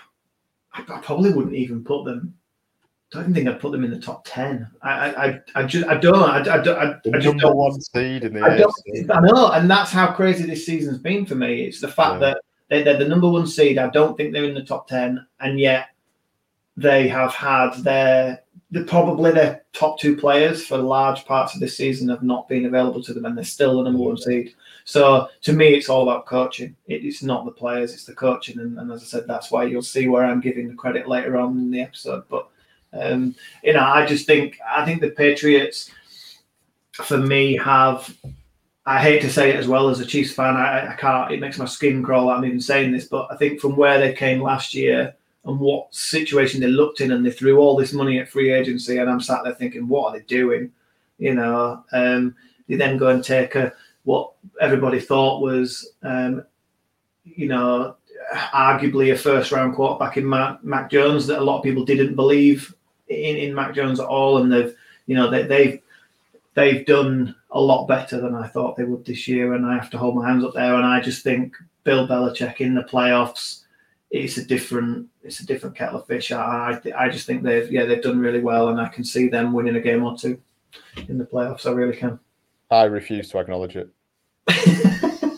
I, 0.73 0.83
I 0.83 1.01
probably 1.01 1.33
wouldn't 1.33 1.57
even 1.57 1.83
put 1.83 2.05
them 2.05 2.35
I 3.15 3.23
don't 3.23 3.35
think 3.35 3.49
I'd 3.49 3.61
put 3.61 3.73
them 3.73 3.85
in 3.85 3.91
the 3.91 4.01
top 4.01 4.25
ten. 4.25 4.69
I, 4.83 4.91
I, 4.91 5.41
I 5.55 5.63
just, 5.65 5.87
I 5.87 5.97
don't, 5.97 6.17
I, 6.17 6.39
I, 6.39 6.57
I, 6.57 6.91
I 6.91 7.19
just 7.19 7.27
number 7.27 7.43
don't, 7.43 7.57
one 7.57 7.81
seed 7.81 8.25
in 8.25 8.35
the 8.35 8.43
I, 8.43 8.57
don't, 8.57 8.75
I 9.11 9.21
know, 9.21 9.53
and 9.53 9.71
that's 9.71 9.93
how 9.93 10.13
crazy 10.13 10.45
this 10.47 10.67
season's 10.67 10.99
been 10.99 11.25
for 11.25 11.35
me. 11.35 11.63
It's 11.63 11.81
the 11.81 11.89
fact 11.89 12.15
yeah. 12.15 12.19
that 12.31 12.39
they, 12.69 12.83
they're 12.83 12.99
the 12.99 13.09
number 13.09 13.29
one 13.29 13.47
seed. 13.47 13.79
I 13.79 13.89
don't 13.91 14.17
think 14.17 14.33
they're 14.33 14.45
in 14.45 14.55
the 14.55 14.65
top 14.65 14.89
ten, 14.89 15.25
and 15.41 15.61
yet 15.61 15.89
they 16.77 17.07
have 17.09 17.35
had 17.35 17.75
their 17.85 18.43
probably 18.87 19.31
their 19.31 19.65
top 19.73 20.01
two 20.01 20.17
players 20.17 20.67
for 20.67 20.77
large 20.77 21.25
parts 21.25 21.55
of 21.55 21.61
this 21.61 21.77
season 21.77 22.09
have 22.09 22.23
not 22.23 22.49
been 22.49 22.67
available 22.67 23.03
to 23.03 23.15
them, 23.15 23.25
and 23.25 23.37
they're 23.37 23.45
still 23.45 23.77
the 23.77 23.85
number 23.85 24.03
one 24.03 24.17
seed. 24.17 24.55
So 24.85 25.29
to 25.43 25.53
me, 25.53 25.69
it's 25.69 25.89
all 25.89 26.03
about 26.03 26.27
coaching. 26.27 26.75
It, 26.87 27.05
it's 27.05 27.23
not 27.23 27.45
the 27.45 27.51
players; 27.53 27.93
it's 27.93 28.05
the 28.05 28.15
coaching. 28.15 28.59
And, 28.59 28.79
and, 28.79 28.91
as 28.91 29.03
I 29.03 29.07
said, 29.07 29.25
that's 29.27 29.51
why 29.51 29.65
you'll 29.65 29.83
see 29.83 30.09
where 30.09 30.25
I'm 30.25 30.41
giving 30.41 30.69
the 30.69 30.75
credit 30.75 31.09
later 31.09 31.37
on 31.37 31.59
in 31.59 31.71
the 31.71 31.81
episode. 31.81 32.25
But 32.29 32.49
um, 33.01 33.35
you 33.63 33.73
know, 33.73 33.85
I 33.85 34.07
just 34.07 34.27
think 34.27 34.59
I 34.69 34.85
think 34.85 35.01
the 35.01 35.11
Patriots, 35.11 35.91
for 36.93 37.19
me, 37.19 37.57
have. 37.57 38.15
I 38.87 39.01
hate 39.01 39.23
to 39.23 39.31
say 39.31 39.49
it 39.49 39.57
as 39.57 39.67
well 39.67 39.89
as 39.89 40.01
a 40.01 40.05
Chiefs 40.05 40.35
fan. 40.35 40.57
I, 40.57 40.93
I 40.93 40.95
can't. 40.97 41.33
It 41.33 41.41
makes 41.41 41.59
my 41.59 41.65
skin 41.65 42.03
crawl. 42.03 42.29
I'm 42.29 42.45
even 42.45 42.61
saying 42.61 42.93
this, 42.93 43.07
but 43.07 43.29
I 43.31 43.37
think 43.37 43.59
from 43.59 43.77
where 43.77 43.99
they 43.99 44.13
came 44.13 44.43
last 44.43 44.75
year 44.75 45.15
and 45.47 45.59
what 45.59 45.95
situation 45.95 46.61
they 46.61 46.67
looked 46.67 47.01
in, 47.01 47.13
and 47.13 47.25
they 47.25 47.31
threw 47.31 47.59
all 47.59 47.77
this 47.77 47.95
money 47.95 48.19
at 48.19 48.29
free 48.29 48.53
agency, 48.53 48.99
and 48.99 49.09
I'm 49.09 49.21
sat 49.21 49.43
there 49.43 49.55
thinking, 49.55 49.89
what 49.89 50.09
are 50.09 50.19
they 50.19 50.25
doing? 50.25 50.71
You 51.19 51.35
know, 51.35 51.83
um, 51.93 52.35
they 52.69 52.77
then 52.77 52.99
go 52.99 53.09
and 53.09 53.25
take 53.25 53.55
a 53.55 53.73
what 54.05 54.33
everybody 54.61 55.01
thought 55.01 55.41
was, 55.41 55.95
um, 56.03 56.45
you 57.25 57.49
know, 57.49 57.97
arguably 58.35 59.13
a 59.13 59.17
first 59.17 59.51
round 59.51 59.75
quarterback 59.75 60.17
in 60.17 60.29
Mac, 60.29 60.63
Mac, 60.63 60.91
Jones 60.91 61.27
that 61.27 61.41
a 61.41 61.45
lot 61.45 61.59
of 61.59 61.65
people 61.65 61.85
didn't 61.85 62.15
believe 62.15 62.75
in, 63.09 63.37
in 63.37 63.55
Mac 63.55 63.75
Jones 63.75 64.01
at 64.01 64.07
all, 64.07 64.39
and 64.39 64.53
they've 64.53 64.75
you 65.07 65.17
know 65.17 65.31
they, 65.31 65.43
they've 65.43 65.81
they've 66.55 66.87
done 66.87 67.35
a 67.51 67.61
lot 67.61 67.87
better 67.87 68.21
than 68.21 68.35
I 68.35 68.47
thought 68.47 68.77
they 68.77 68.85
would 68.85 69.05
this 69.05 69.29
year, 69.29 69.55
and 69.55 69.67
I 69.67 69.75
have 69.75 69.91
to 69.91 69.99
hold 69.99 70.17
my 70.17 70.29
hands 70.29 70.45
up 70.45 70.55
there. 70.55 70.75
And 70.75 70.87
I 70.87 71.01
just 71.01 71.23
think 71.23 71.55
Bill 71.85 72.09
Belichick 72.09 72.61
in 72.61 72.75
the 72.75 72.83
playoffs, 72.83 73.63
it's 74.11 74.39
a 74.39 74.45
different 74.45 75.09
it's 75.23 75.41
a 75.41 75.47
different 75.47 75.77
kettle 75.77 76.01
of 76.01 76.07
fish. 76.07 76.33
I 76.33 76.81
I, 76.97 77.05
I 77.05 77.09
just 77.09 77.27
think 77.27 77.43
they've 77.43 77.71
yeah 77.71 77.85
they've 77.85 78.03
done 78.03 78.19
really 78.21 78.41
well, 78.41 78.69
and 78.69 78.81
I 78.81 78.89
can 78.89 79.05
see 79.05 79.29
them 79.29 79.53
winning 79.53 79.77
a 79.77 79.81
game 79.81 80.05
or 80.05 80.17
two 80.17 80.41
in 81.09 81.19
the 81.19 81.25
playoffs. 81.25 81.67
I 81.67 81.71
really 81.71 81.97
can. 81.97 82.19
I 82.71 82.85
refuse 82.85 83.29
to 83.31 83.39
acknowledge 83.39 83.77
it. 83.77 83.91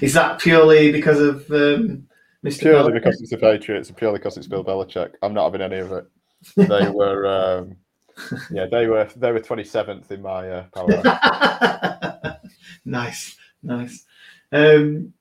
Is 0.00 0.14
that 0.14 0.38
purely 0.40 0.92
because 0.92 1.20
of 1.20 1.50
um, 1.50 2.08
Mr. 2.44 2.60
Purely 2.60 2.92
Belichick? 2.92 2.94
because 2.94 3.20
it's 3.20 3.30
the 3.30 3.36
Patriots 3.36 3.88
and 3.88 3.96
purely 3.98 4.18
because 4.18 4.36
it's 4.36 4.46
Bill 4.46 4.64
Belichick. 4.64 5.14
I'm 5.22 5.34
not 5.34 5.44
having 5.44 5.60
any 5.60 5.78
of 5.78 5.92
it. 5.92 6.06
They 6.56 6.88
were, 6.94 7.26
um, 7.26 7.76
yeah, 8.50 8.66
they 8.70 8.86
were 8.86 9.08
they 9.16 9.32
were 9.32 9.40
27th 9.40 10.10
in 10.10 10.22
my 10.22 10.48
uh, 10.50 10.64
power. 10.74 12.40
nice, 12.84 13.36
nice. 13.62 14.06
Um, 14.52 15.12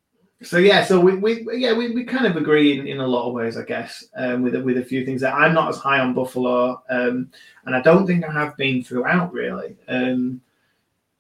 so 0.42 0.58
yeah, 0.58 0.86
so 0.86 1.00
we, 1.02 1.16
we 1.16 1.46
yeah 1.58 1.74
we, 1.74 1.92
we 1.92 2.06
kind 2.06 2.26
of 2.26 2.38
agree 2.38 2.80
in, 2.80 2.88
in 2.88 3.00
a 3.02 3.08
lot 3.08 3.28
of 3.28 3.34
ways, 3.34 3.58
I 3.58 3.64
guess, 3.64 4.06
um, 4.16 4.42
with 4.42 4.56
with 4.56 4.78
a 4.78 4.86
few 4.86 5.06
things 5.06 5.20
that 5.22 5.34
I'm 5.34 5.54
not 5.54 5.70
as 5.70 5.78
high 5.78 6.00
on 6.00 6.14
Buffalo, 6.14 6.82
um, 6.90 7.30
and 7.66 7.76
I 7.76 7.82
don't 7.82 8.08
think 8.08 8.24
I 8.24 8.32
have 8.32 8.56
been 8.56 8.82
throughout 8.82 9.34
really. 9.34 9.76
Um, 9.90 10.42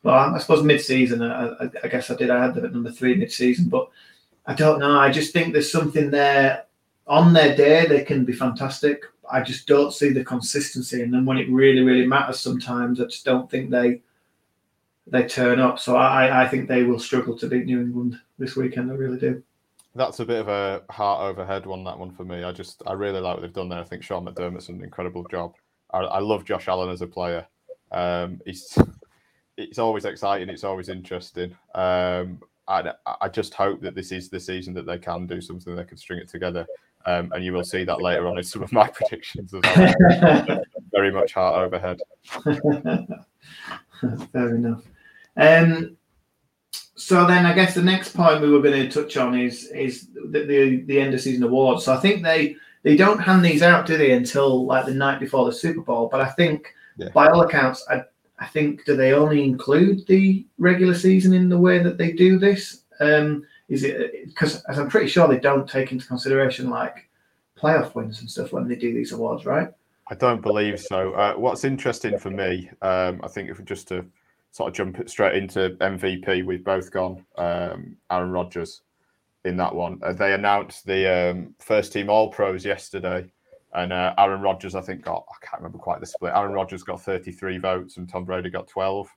well, 0.01 0.33
I 0.33 0.39
suppose 0.39 0.63
mid-season, 0.63 1.21
I, 1.21 1.49
I, 1.49 1.69
I, 1.83 1.87
guess 1.89 2.09
I 2.09 2.15
did. 2.15 2.29
I 2.29 2.41
had 2.41 2.55
them 2.55 2.63
at 2.63 2.71
number 2.71 2.89
three 2.89 3.15
mid-season, 3.15 3.67
but 3.67 3.89
I 4.49 4.53
don't 4.55 4.79
know. 4.79 4.97
I 4.97 5.11
just 5.11 5.31
think 5.31 5.53
there's 5.53 5.71
something 5.71 6.09
there. 6.09 6.65
On 7.05 7.33
their 7.33 7.55
day, 7.55 7.85
they 7.85 8.03
can 8.03 8.25
be 8.25 8.33
fantastic. 8.33 9.03
I 9.31 9.43
just 9.43 9.67
don't 9.67 9.93
see 9.93 10.09
the 10.09 10.23
consistency, 10.23 11.03
and 11.03 11.13
then 11.13 11.23
when 11.23 11.37
it 11.37 11.47
really, 11.51 11.81
really 11.81 12.07
matters, 12.07 12.39
sometimes 12.39 12.99
I 12.99 13.03
just 13.05 13.23
don't 13.23 13.49
think 13.49 13.69
they 13.69 14.01
they 15.05 15.27
turn 15.27 15.59
up. 15.59 15.77
So 15.77 15.97
I, 15.97 16.43
I 16.43 16.47
think 16.47 16.67
they 16.67 16.81
will 16.81 16.97
struggle 16.97 17.37
to 17.37 17.47
beat 17.47 17.65
New 17.65 17.79
England 17.79 18.19
this 18.39 18.55
weekend. 18.55 18.89
I 18.91 18.95
really 18.95 19.19
do. 19.19 19.43
That's 19.93 20.19
a 20.19 20.25
bit 20.25 20.39
of 20.39 20.47
a 20.47 20.81
heart 20.89 21.29
overhead 21.29 21.67
one. 21.67 21.83
That 21.83 21.99
one 21.99 22.11
for 22.11 22.23
me. 22.23 22.43
I 22.43 22.51
just 22.51 22.81
I 22.87 22.93
really 22.93 23.19
like 23.19 23.35
what 23.35 23.41
they've 23.41 23.53
done 23.53 23.69
there. 23.69 23.79
I 23.79 23.83
think 23.83 24.01
Sean 24.01 24.25
McDermott's 24.25 24.69
an 24.69 24.83
incredible 24.83 25.25
job. 25.29 25.53
I, 25.93 25.99
I 25.99 26.19
love 26.19 26.43
Josh 26.43 26.67
Allen 26.67 26.89
as 26.89 27.03
a 27.03 27.07
player. 27.07 27.45
Um, 27.91 28.41
he's 28.47 28.75
it's 29.57 29.77
always 29.77 30.05
exciting. 30.05 30.49
It's 30.49 30.63
always 30.63 30.89
interesting. 30.89 31.55
Um, 31.75 32.39
I, 32.69 32.93
I 33.19 33.27
just 33.27 33.55
hope 33.55 33.81
that 33.81 33.95
this 33.95 34.11
is 34.11 34.29
the 34.29 34.39
season 34.39 34.75
that 34.75 34.85
they 34.85 34.99
can 34.99 35.25
do 35.25 35.41
something. 35.41 35.75
They 35.75 35.83
can 35.83 35.97
string 35.97 36.19
it 36.19 36.29
together. 36.29 36.67
Um, 37.05 37.31
and 37.33 37.43
you 37.43 37.53
will 37.53 37.63
see 37.63 37.83
that 37.83 38.01
later 38.01 38.27
on 38.27 38.37
in 38.37 38.43
some 38.43 38.61
of 38.61 38.71
my 38.71 38.87
predictions 38.93 39.53
as 39.53 39.61
well. 39.63 40.61
Very 40.91 41.11
much 41.11 41.33
heart 41.33 41.65
overhead. 41.65 41.99
Fair 44.31 44.55
enough. 44.55 44.83
Um, 45.35 45.97
so 46.71 47.25
then 47.25 47.45
I 47.45 47.53
guess 47.53 47.73
the 47.73 47.81
next 47.81 48.15
point 48.15 48.41
we 48.41 48.51
were 48.51 48.61
going 48.61 48.87
to 48.87 48.89
touch 48.89 49.17
on 49.17 49.37
is 49.37 49.67
is 49.67 50.07
the, 50.13 50.45
the, 50.45 50.83
the 50.85 50.99
end 50.99 51.13
of 51.13 51.21
season 51.21 51.43
awards. 51.43 51.85
So 51.85 51.93
I 51.93 51.97
think 51.97 52.23
they 52.23 52.55
they 52.83 52.95
don't 52.95 53.19
hand 53.19 53.43
these 53.43 53.61
out, 53.61 53.85
do 53.85 53.97
they, 53.97 54.11
until 54.11 54.65
like 54.65 54.85
the 54.85 54.93
night 54.93 55.19
before 55.19 55.45
the 55.45 55.53
Super 55.53 55.81
Bowl? 55.81 56.09
But 56.11 56.21
I 56.21 56.29
think 56.29 56.73
yeah. 56.97 57.09
by 57.09 57.27
all 57.27 57.41
accounts, 57.41 57.85
I, 57.89 58.03
I 58.39 58.47
think 58.47 58.85
do 58.85 58.95
they 58.95 59.13
only 59.13 59.43
include 59.43 60.07
the 60.07 60.45
regular 60.57 60.95
season 60.95 61.33
in 61.33 61.49
the 61.49 61.59
way 61.59 61.79
that 61.79 61.97
they 61.97 62.13
do 62.13 62.39
this? 62.39 62.83
Um, 62.99 63.45
is 63.67 63.83
it 63.83 64.27
because 64.27 64.63
as 64.65 64.79
I'm 64.79 64.89
pretty 64.89 65.07
sure 65.07 65.27
they 65.27 65.39
don't 65.39 65.69
take 65.69 65.91
into 65.91 66.07
consideration 66.07 66.69
like 66.69 67.09
playoff 67.57 67.93
wins 67.95 68.21
and 68.21 68.29
stuff 68.29 68.53
when 68.53 68.67
they 68.67 68.75
do 68.75 68.93
these 68.93 69.11
awards, 69.11 69.45
right? 69.45 69.69
I 70.09 70.15
don't 70.15 70.41
believe 70.41 70.79
so. 70.79 71.13
Uh, 71.13 71.33
what's 71.35 71.63
interesting 71.63 72.17
for 72.17 72.31
me, 72.31 72.69
um, 72.81 73.19
I 73.23 73.27
think, 73.27 73.49
if 73.49 73.59
we 73.59 73.65
just 73.65 73.87
to 73.89 74.05
sort 74.51 74.69
of 74.69 74.73
jump 74.73 75.07
straight 75.07 75.35
into 75.35 75.77
MVP, 75.81 76.45
we've 76.45 76.63
both 76.63 76.91
gone 76.91 77.23
um, 77.37 77.95
Aaron 78.09 78.31
Rodgers 78.31 78.81
in 79.45 79.55
that 79.57 79.73
one. 79.73 79.99
Uh, 80.01 80.13
they 80.13 80.33
announced 80.33 80.85
the 80.85 81.31
um, 81.31 81.53
first 81.59 81.93
team 81.93 82.09
All 82.09 82.29
Pros 82.29 82.65
yesterday, 82.65 83.31
and 83.73 83.93
uh, 83.93 84.13
Aaron 84.17 84.41
Rodgers, 84.41 84.75
I 84.75 84.81
think, 84.81 85.03
got 85.03 85.25
I 85.29 85.45
can't 85.45 85.61
remember 85.61 85.77
quite 85.77 85.99
the 85.99 86.05
split. 86.05 86.33
Aaron 86.35 86.53
Rodgers 86.53 86.83
got 86.83 87.01
33 87.01 87.57
votes, 87.59 87.97
and 87.97 88.09
Tom 88.09 88.25
Brady 88.25 88.49
got 88.49 88.67
12. 88.67 89.07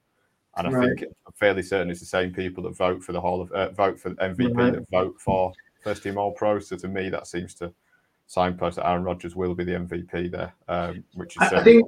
And 0.56 0.66
I 0.66 0.70
right. 0.70 0.98
think 0.98 1.10
I'm 1.26 1.32
fairly 1.32 1.62
certain 1.62 1.90
it's 1.90 2.00
the 2.00 2.06
same 2.06 2.32
people 2.32 2.62
that 2.64 2.76
vote 2.76 3.02
for 3.02 3.12
the 3.12 3.20
Hall 3.20 3.40
of 3.40 3.50
uh, 3.52 3.70
vote 3.70 3.98
for 3.98 4.10
MVP 4.10 4.54
right. 4.54 4.74
that 4.74 4.90
vote 4.90 5.18
for 5.18 5.52
first 5.82 6.02
team 6.02 6.18
All 6.18 6.32
Pro. 6.32 6.58
So 6.58 6.76
to 6.76 6.88
me, 6.88 7.08
that 7.08 7.26
seems 7.26 7.54
to 7.54 7.72
signpost 8.26 8.76
that 8.76 8.86
Aaron 8.86 9.04
Rodgers 9.04 9.34
will 9.34 9.54
be 9.54 9.64
the 9.64 9.72
MVP 9.72 10.30
there, 10.30 10.54
um, 10.68 11.04
which 11.14 11.36
is. 11.36 11.42
I 11.42 11.64
think, 11.64 11.86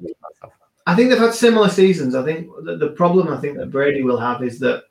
I 0.87 0.95
think 0.95 1.11
they've 1.11 1.19
had 1.19 1.35
similar 1.35 1.69
seasons. 1.69 2.15
I 2.15 2.25
think 2.25 2.49
the, 2.63 2.77
the 2.77 2.91
problem 2.91 3.29
I 3.29 3.39
think 3.39 3.59
that 3.59 3.71
Brady 3.71 4.03
will 4.03 4.19
have 4.19 4.43
is 4.43 4.59
that 4.61 4.85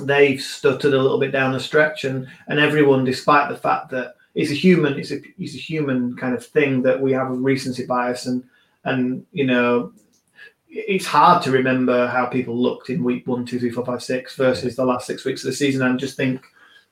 they've 0.00 0.40
stuttered 0.40 0.92
a 0.92 1.02
little 1.02 1.18
bit 1.18 1.32
down 1.32 1.52
the 1.52 1.60
stretch, 1.60 2.04
and 2.04 2.28
and 2.48 2.60
everyone, 2.60 3.04
despite 3.04 3.48
the 3.48 3.56
fact 3.56 3.90
that 3.90 4.16
it's 4.38 4.52
a 4.52 4.54
human, 4.54 4.96
it's 4.96 5.10
a 5.10 5.18
it's 5.36 5.56
a 5.56 5.58
human 5.58 6.16
kind 6.16 6.32
of 6.32 6.46
thing 6.46 6.80
that 6.82 7.00
we 7.00 7.12
have 7.12 7.28
a 7.28 7.34
recency 7.34 7.84
bias, 7.84 8.26
and 8.26 8.44
and 8.84 9.26
you 9.32 9.44
know, 9.44 9.92
it's 10.68 11.06
hard 11.06 11.42
to 11.42 11.50
remember 11.50 12.06
how 12.06 12.24
people 12.24 12.56
looked 12.56 12.88
in 12.88 13.02
week 13.02 13.26
one, 13.26 13.44
two, 13.44 13.58
three, 13.58 13.72
four, 13.72 13.84
five, 13.84 14.00
six 14.00 14.36
versus 14.36 14.76
the 14.76 14.84
last 14.84 15.08
six 15.08 15.24
weeks 15.24 15.42
of 15.42 15.50
the 15.50 15.56
season. 15.56 15.82
And 15.82 15.98
just 15.98 16.16
think 16.16 16.40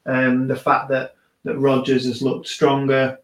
um, 0.07 0.49
the 0.49 0.57
fact 0.57 0.89
that 0.89 1.15
that 1.45 1.57
Rodgers 1.57 2.05
has 2.07 2.21
looked 2.21 2.49
stronger 2.49 3.17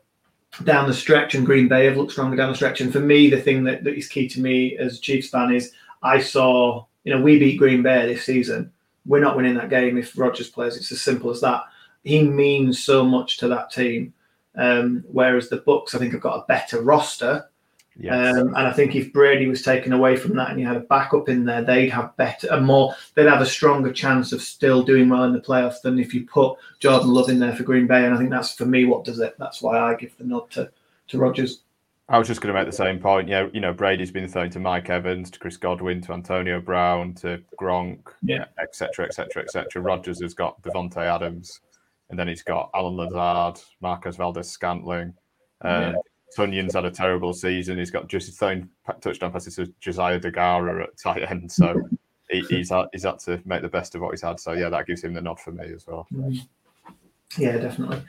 down 0.62 0.86
the 0.86 0.94
stretch 0.94 1.34
and 1.34 1.44
Green 1.44 1.66
Bay 1.66 1.86
have 1.86 1.96
looked 1.96 2.12
stronger 2.12 2.36
down 2.36 2.50
the 2.50 2.54
stretch. 2.54 2.80
And 2.80 2.92
for 2.92 3.00
me, 3.00 3.28
the 3.28 3.40
thing 3.40 3.64
that, 3.64 3.82
that 3.82 3.98
is 3.98 4.06
key 4.06 4.28
to 4.28 4.40
me 4.40 4.76
as 4.76 4.98
a 4.98 5.00
Chiefs 5.00 5.30
fan 5.30 5.52
is 5.52 5.72
I 6.04 6.20
saw, 6.20 6.84
you 7.02 7.12
know, 7.12 7.20
we 7.20 7.40
beat 7.40 7.58
Green 7.58 7.82
Bay 7.82 8.06
this 8.06 8.24
season. 8.24 8.70
We're 9.04 9.18
not 9.18 9.36
winning 9.36 9.54
that 9.54 9.70
game 9.70 9.98
if 9.98 10.16
Rodgers 10.16 10.48
plays. 10.48 10.76
It's 10.76 10.92
as 10.92 11.00
simple 11.00 11.30
as 11.30 11.40
that. 11.40 11.64
He 12.02 12.22
means 12.22 12.82
so 12.82 13.04
much 13.04 13.38
to 13.38 13.48
that 13.48 13.70
team. 13.70 14.12
Um, 14.54 15.04
whereas 15.10 15.48
the 15.48 15.58
Bucs, 15.58 15.94
I 15.94 15.98
think, 15.98 16.12
have 16.12 16.20
got 16.20 16.38
a 16.38 16.46
better 16.46 16.82
roster. 16.82 17.48
Yes. 17.96 18.36
Um, 18.36 18.48
and 18.48 18.66
I 18.66 18.72
think 18.72 18.94
if 18.94 19.12
Brady 19.12 19.46
was 19.46 19.62
taken 19.62 19.92
away 19.92 20.16
from 20.16 20.34
that 20.36 20.50
and 20.50 20.58
you 20.58 20.66
had 20.66 20.76
a 20.76 20.80
backup 20.80 21.28
in 21.28 21.44
there, 21.44 21.62
they'd 21.62 21.90
have 21.90 22.16
better 22.16 22.48
a 22.48 22.60
more 22.60 22.94
they'd 23.14 23.26
have 23.26 23.42
a 23.42 23.46
stronger 23.46 23.92
chance 23.92 24.32
of 24.32 24.40
still 24.40 24.82
doing 24.82 25.10
well 25.10 25.24
in 25.24 25.34
the 25.34 25.40
playoffs 25.40 25.82
than 25.82 25.98
if 25.98 26.14
you 26.14 26.26
put 26.26 26.56
Jordan 26.80 27.12
Love 27.12 27.28
in 27.28 27.38
there 27.38 27.54
for 27.54 27.64
Green 27.64 27.86
Bay. 27.86 28.04
And 28.04 28.14
I 28.14 28.18
think 28.18 28.30
that's 28.30 28.54
for 28.54 28.64
me 28.64 28.86
what 28.86 29.04
does 29.04 29.20
it. 29.20 29.34
That's 29.38 29.60
why 29.60 29.78
I 29.78 29.94
give 29.94 30.16
the 30.16 30.24
nod 30.24 30.50
to 30.52 30.70
to 31.08 31.18
Rodgers. 31.18 31.62
I 32.08 32.18
was 32.18 32.28
just 32.28 32.40
going 32.40 32.52
to 32.52 32.58
make 32.58 32.68
the 32.68 32.76
same 32.76 32.98
point. 32.98 33.28
Yeah, 33.28 33.48
you 33.52 33.60
know, 33.60 33.72
Brady's 33.72 34.10
been 34.10 34.28
thrown 34.28 34.50
to 34.50 34.58
Mike 34.58 34.90
Evans, 34.90 35.30
to 35.30 35.38
Chris 35.38 35.56
Godwin, 35.56 36.00
to 36.02 36.12
Antonio 36.12 36.60
Brown, 36.60 37.14
to 37.14 37.42
Gronk, 37.58 38.00
yeah, 38.22 38.46
etc., 38.60 39.06
etc., 39.06 39.42
etc. 39.42 39.80
Rodgers 39.80 40.20
has 40.20 40.34
got 40.34 40.60
Davante 40.62 40.98
Adams, 40.98 41.60
and 42.12 42.18
then 42.18 42.28
he's 42.28 42.42
got 42.42 42.68
Allen 42.74 42.94
Lazard, 42.94 43.58
Marquez 43.80 44.16
Valdes-Scantling. 44.16 45.14
Uh, 45.64 45.92
yeah. 45.94 45.94
Tonyan's 46.36 46.74
had 46.74 46.84
a 46.84 46.90
terrible 46.90 47.32
season. 47.32 47.78
He's 47.78 47.90
got 47.90 48.06
just 48.06 48.38
throwing 48.38 48.68
touchdown 49.00 49.32
passes 49.32 49.56
to 49.56 49.72
Josiah 49.80 50.20
Deguara 50.20 50.82
at 50.82 50.98
tight 50.98 51.30
end. 51.30 51.50
So 51.50 51.74
he, 52.30 52.40
he's 52.50 52.68
had, 52.68 52.88
he's 52.92 53.04
had 53.04 53.18
to 53.20 53.40
make 53.46 53.62
the 53.62 53.68
best 53.68 53.94
of 53.94 54.02
what 54.02 54.10
he's 54.10 54.20
had. 54.20 54.38
So 54.38 54.52
yeah, 54.52 54.68
that 54.68 54.86
gives 54.86 55.02
him 55.02 55.14
the 55.14 55.22
nod 55.22 55.40
for 55.40 55.52
me 55.52 55.72
as 55.72 55.86
well. 55.86 56.06
Mm. 56.12 56.46
Yeah, 57.38 57.56
definitely. 57.56 58.02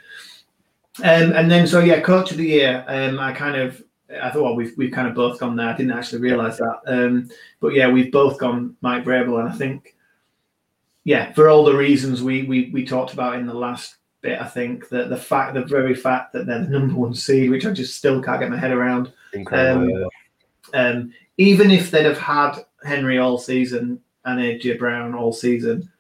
Um, 1.02 1.32
and 1.32 1.50
then 1.50 1.66
so 1.66 1.80
yeah, 1.80 2.02
coach 2.02 2.32
of 2.32 2.38
the 2.38 2.46
year. 2.46 2.84
Um, 2.90 3.20
I 3.20 3.32
kind 3.32 3.56
of 3.56 3.82
I 4.22 4.32
thought 4.32 4.44
well, 4.44 4.56
we've 4.56 4.74
we've 4.78 4.92
kind 4.92 5.08
of 5.08 5.16
both 5.16 5.40
gone 5.40 5.56
there. 5.56 5.70
I 5.70 5.78
didn't 5.78 5.94
actually 5.94 6.22
realize 6.22 6.58
that. 6.58 6.82
Um, 6.88 7.30
but 7.62 7.70
yeah, 7.70 7.90
we've 7.90 8.12
both 8.12 8.38
gone 8.38 8.76
Mike 8.82 9.06
Vrabel, 9.06 9.40
and 9.40 9.48
I 9.48 9.54
think 9.54 9.96
yeah, 11.04 11.34
for 11.34 11.50
all 11.50 11.64
the 11.64 11.76
reasons 11.76 12.24
we 12.24 12.44
we 12.44 12.70
we 12.72 12.86
talked 12.86 13.14
about 13.14 13.36
in 13.36 13.46
the 13.46 13.54
last 13.54 13.98
bit. 14.24 14.42
I 14.42 14.48
think 14.48 14.90
that 14.90 15.10
the 15.10 15.18
fact, 15.18 15.54
the 15.54 15.64
very 15.64 15.94
fact 15.94 16.34
that 16.34 16.48
they're 16.48 16.64
the 16.64 16.70
number 16.70 16.96
one 16.96 17.14
seed, 17.14 17.52
which 17.52 17.66
I 17.66 17.72
just 17.72 17.96
still 17.96 18.24
can't 18.24 18.40
get 18.40 18.50
my 18.50 18.58
head 18.58 18.72
around. 18.72 19.14
Incredible. 19.34 20.10
Um, 20.74 20.90
um, 20.96 21.14
even 21.38 21.70
if 21.70 21.92
they'd 21.92 22.06
have 22.06 22.18
had 22.18 22.66
Henry 22.84 23.20
all 23.20 23.38
season 23.38 24.02
and 24.26 24.40
AJ 24.40 24.80
Brown 24.80 25.14
all 25.14 25.34
season, 25.34 25.92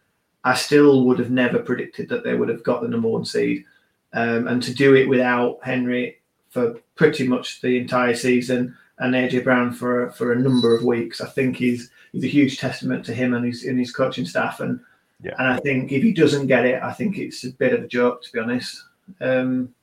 I 0.43 0.55
still 0.55 1.05
would 1.05 1.19
have 1.19 1.29
never 1.29 1.59
predicted 1.59 2.09
that 2.09 2.23
they 2.23 2.33
would 2.33 2.49
have 2.49 2.63
got 2.63 2.81
the 2.81 2.87
number 2.87 3.09
one 3.09 3.25
seed. 3.25 3.65
Um, 4.13 4.47
and 4.47 4.63
to 4.63 4.73
do 4.73 4.95
it 4.95 5.09
without 5.09 5.59
Henry 5.63 6.21
for 6.49 6.75
pretty 6.95 7.27
much 7.27 7.61
the 7.61 7.77
entire 7.77 8.15
season 8.15 8.75
and 8.99 9.15
AJ 9.15 9.43
Brown 9.43 9.73
for 9.73 10.11
for 10.11 10.31
a 10.31 10.39
number 10.39 10.75
of 10.75 10.83
weeks, 10.83 11.19
I 11.19 11.27
think 11.27 11.57
he's 11.57 11.89
he's 12.13 12.23
a 12.23 12.27
huge 12.27 12.57
testament 12.57 13.05
to 13.05 13.13
him 13.13 13.33
and 13.33 13.45
his 13.45 13.65
and 13.65 13.77
his 13.77 13.91
coaching 13.91 14.25
staff. 14.25 14.59
And 14.59 14.79
Yeah. 15.23 15.35
and 15.39 15.47
I 15.47 15.57
think 15.59 15.91
if 15.91 16.03
he 16.03 16.11
doesn't 16.11 16.47
get 16.47 16.65
it, 16.65 16.81
I 16.83 16.91
think 16.91 17.17
it's 17.17 17.43
a 17.45 17.51
bit 17.51 17.73
of 17.73 17.83
a 17.83 17.87
joke 17.87 18.23
to 18.23 18.31
be 18.31 18.39
honest. 18.39 18.83
Um, 19.21 19.73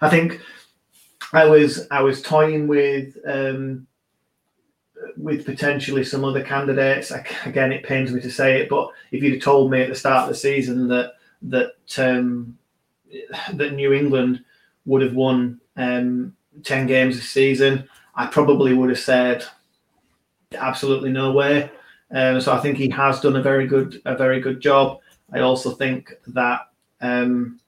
I 0.00 0.08
think 0.08 0.40
I 1.32 1.44
was 1.44 1.86
I 1.90 2.00
was 2.02 2.22
toying 2.22 2.66
with 2.66 3.16
um, 3.26 3.86
with 5.16 5.44
potentially 5.44 6.04
some 6.04 6.24
other 6.24 6.42
candidates. 6.42 7.12
I, 7.12 7.24
again, 7.44 7.72
it 7.72 7.84
pains 7.84 8.12
me 8.12 8.20
to 8.20 8.30
say 8.30 8.60
it, 8.60 8.68
but 8.68 8.90
if 9.10 9.22
you'd 9.22 9.34
have 9.34 9.42
told 9.42 9.70
me 9.70 9.82
at 9.82 9.88
the 9.88 9.94
start 9.94 10.24
of 10.24 10.28
the 10.28 10.34
season 10.34 10.88
that 10.88 11.14
that 11.42 11.74
um, 11.98 12.56
that 13.54 13.74
New 13.74 13.92
England 13.92 14.44
would 14.84 15.02
have 15.02 15.14
won 15.14 15.60
um, 15.76 16.34
ten 16.62 16.86
games 16.86 17.16
this 17.16 17.28
season, 17.28 17.88
I 18.14 18.26
probably 18.26 18.74
would 18.74 18.90
have 18.90 18.98
said 18.98 19.44
absolutely 20.54 21.10
no 21.10 21.32
way. 21.32 21.70
Um, 22.10 22.40
so 22.40 22.52
I 22.52 22.60
think 22.60 22.76
he 22.76 22.88
has 22.90 23.20
done 23.20 23.36
a 23.36 23.42
very 23.42 23.66
good 23.66 24.00
a 24.04 24.16
very 24.16 24.40
good 24.40 24.60
job. 24.60 25.00
I 25.32 25.40
also 25.40 25.72
think 25.72 26.12
that 26.28 26.68
um, 27.00 27.60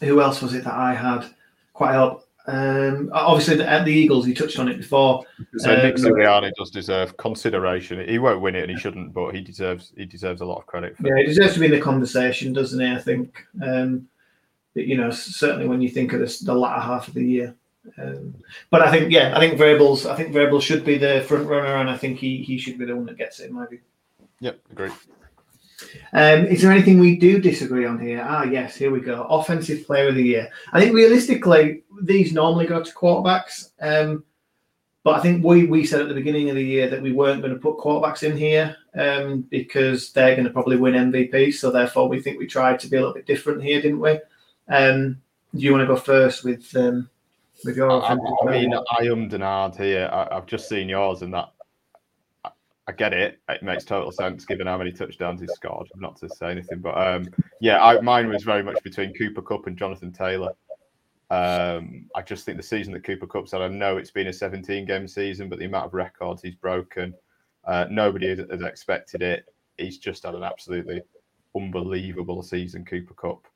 who 0.00 0.20
else 0.20 0.40
was 0.40 0.54
it 0.54 0.64
that 0.64 0.74
I 0.74 0.94
had 0.94 1.26
quite 1.72 1.96
up? 1.96 2.26
Um, 2.46 3.10
obviously, 3.12 3.56
the, 3.56 3.68
at 3.68 3.84
the 3.84 3.92
Eagles, 3.92 4.28
you 4.28 4.34
touched 4.34 4.58
on 4.58 4.68
it 4.68 4.76
before. 4.76 5.24
So 5.56 5.74
Nick 5.74 5.98
Um, 5.98 6.04
Sirianni 6.04 6.52
does 6.56 6.70
deserve 6.70 7.16
consideration. 7.16 8.06
He 8.06 8.18
won't 8.18 8.42
win 8.42 8.54
it, 8.54 8.62
and 8.62 8.70
he 8.70 8.76
shouldn't, 8.76 9.12
but 9.14 9.34
he 9.34 9.40
deserves 9.40 9.92
he 9.96 10.04
deserves 10.04 10.40
a 10.40 10.44
lot 10.44 10.58
of 10.58 10.66
credit. 10.66 10.96
For 10.96 11.08
Yeah, 11.08 11.22
he 11.22 11.24
deserves 11.24 11.54
to 11.54 11.60
be 11.60 11.66
in 11.66 11.72
the 11.72 11.80
conversation, 11.80 12.52
doesn't 12.52 12.80
he? 12.80 12.92
I 12.92 12.98
think. 12.98 13.42
Um, 13.62 14.08
you 14.74 14.96
know, 14.96 15.10
certainly 15.10 15.68
when 15.68 15.80
you 15.80 15.88
think 15.88 16.12
of 16.12 16.20
this, 16.20 16.40
the 16.40 16.54
latter 16.54 16.80
half 16.80 17.06
of 17.08 17.14
the 17.14 17.24
year. 17.24 17.54
Um, 17.98 18.34
but 18.70 18.82
I 18.82 18.90
think, 18.90 19.12
yeah, 19.12 19.36
I 19.36 19.40
think 19.40 19.58
Vrabel's. 19.58 20.06
I 20.06 20.16
think 20.16 20.34
Vrabel's 20.34 20.64
should 20.64 20.84
be 20.84 20.98
the 20.98 21.24
front 21.28 21.46
runner, 21.48 21.76
and 21.76 21.90
I 21.90 21.96
think 21.96 22.18
he 22.18 22.38
he 22.38 22.58
should 22.58 22.78
be 22.78 22.86
the 22.86 22.96
one 22.96 23.06
that 23.06 23.18
gets 23.18 23.40
it. 23.40 23.50
In 23.50 23.54
my 23.54 23.66
view. 23.66 23.80
Yep, 24.40 24.58
agreed. 24.70 24.92
Um, 26.12 26.46
is 26.46 26.62
there 26.62 26.72
anything 26.72 26.98
we 26.98 27.16
do 27.16 27.40
disagree 27.40 27.86
on 27.86 27.98
here? 27.98 28.24
Ah, 28.26 28.44
yes, 28.44 28.76
here 28.76 28.90
we 28.90 29.00
go. 29.00 29.24
Offensive 29.24 29.86
player 29.86 30.08
of 30.08 30.14
the 30.14 30.22
year. 30.22 30.48
I 30.72 30.80
think 30.80 30.94
realistically, 30.94 31.82
these 32.02 32.32
normally 32.32 32.66
go 32.66 32.82
to 32.82 32.94
quarterbacks. 32.94 33.70
Um, 33.80 34.24
but 35.02 35.16
I 35.16 35.20
think 35.20 35.44
we, 35.44 35.66
we 35.66 35.84
said 35.84 36.00
at 36.00 36.08
the 36.08 36.14
beginning 36.14 36.48
of 36.48 36.56
the 36.56 36.64
year 36.64 36.88
that 36.88 37.02
we 37.02 37.12
weren't 37.12 37.42
going 37.42 37.52
to 37.52 37.60
put 37.60 37.76
quarterbacks 37.76 38.22
in 38.22 38.36
here 38.36 38.74
um, 38.94 39.42
because 39.42 40.12
they're 40.12 40.34
going 40.34 40.46
to 40.46 40.52
probably 40.52 40.76
win 40.76 40.94
MVP. 40.94 41.52
So 41.52 41.70
therefore, 41.70 42.08
we 42.08 42.22
think 42.22 42.38
we 42.38 42.46
tried 42.46 42.80
to 42.80 42.88
be 42.88 42.96
a 42.96 43.00
little 43.00 43.14
bit 43.14 43.26
different 43.26 43.62
here, 43.62 43.82
didn't 43.82 44.00
we? 44.00 44.18
Um, 44.68 45.20
do 45.54 45.60
you 45.60 45.72
want 45.72 45.82
to 45.82 45.86
go 45.86 45.96
first 45.96 46.42
with 46.42 46.74
um, 46.74 47.10
with 47.64 47.76
your 47.76 47.90
I, 47.90 48.12
I 48.12 48.50
mean, 48.50 48.74
I 48.74 49.04
am 49.04 49.28
ahed 49.30 49.76
here. 49.76 50.08
I, 50.12 50.36
I've 50.36 50.46
just 50.46 50.68
seen 50.68 50.88
yours, 50.88 51.22
and 51.22 51.32
that 51.34 51.50
I, 52.44 52.50
I 52.88 52.92
get 52.92 53.12
it. 53.12 53.40
It 53.48 53.62
makes 53.62 53.84
total 53.84 54.12
sense 54.12 54.44
given 54.44 54.66
how 54.66 54.78
many 54.78 54.92
touchdowns 54.92 55.40
he 55.40 55.46
scored. 55.48 55.88
Not 55.96 56.16
to 56.16 56.28
say 56.28 56.50
anything, 56.50 56.80
but 56.80 56.96
um, 56.96 57.28
yeah, 57.60 57.82
I, 57.82 58.00
mine 58.00 58.28
was 58.28 58.42
very 58.42 58.62
much 58.62 58.82
between 58.82 59.14
Cooper 59.14 59.42
Kupp 59.42 59.66
and 59.66 59.76
Jonathan 59.76 60.12
Taylor. 60.12 60.52
Um, 61.30 62.06
I 62.14 62.22
just 62.22 62.44
think 62.44 62.58
the 62.58 62.62
season 62.62 62.92
that 62.92 63.04
Cooper 63.04 63.26
Kupp's 63.26 63.52
had, 63.52 63.62
I 63.62 63.68
know 63.68 63.96
it's 63.96 64.10
been 64.10 64.28
a 64.28 64.32
17 64.32 64.84
game 64.84 65.08
season, 65.08 65.48
but 65.48 65.58
the 65.58 65.64
amount 65.64 65.86
of 65.86 65.94
records 65.94 66.42
he's 66.42 66.54
broken, 66.54 67.14
uh, 67.64 67.86
nobody 67.90 68.28
has, 68.28 68.40
has 68.50 68.62
expected 68.62 69.22
it. 69.22 69.46
He's 69.78 69.98
just 69.98 70.24
had 70.24 70.34
an 70.34 70.44
absolutely 70.44 71.02
unbelievable 71.56 72.42
season, 72.42 72.84
Cooper 72.84 73.14
Kupp. 73.14 73.46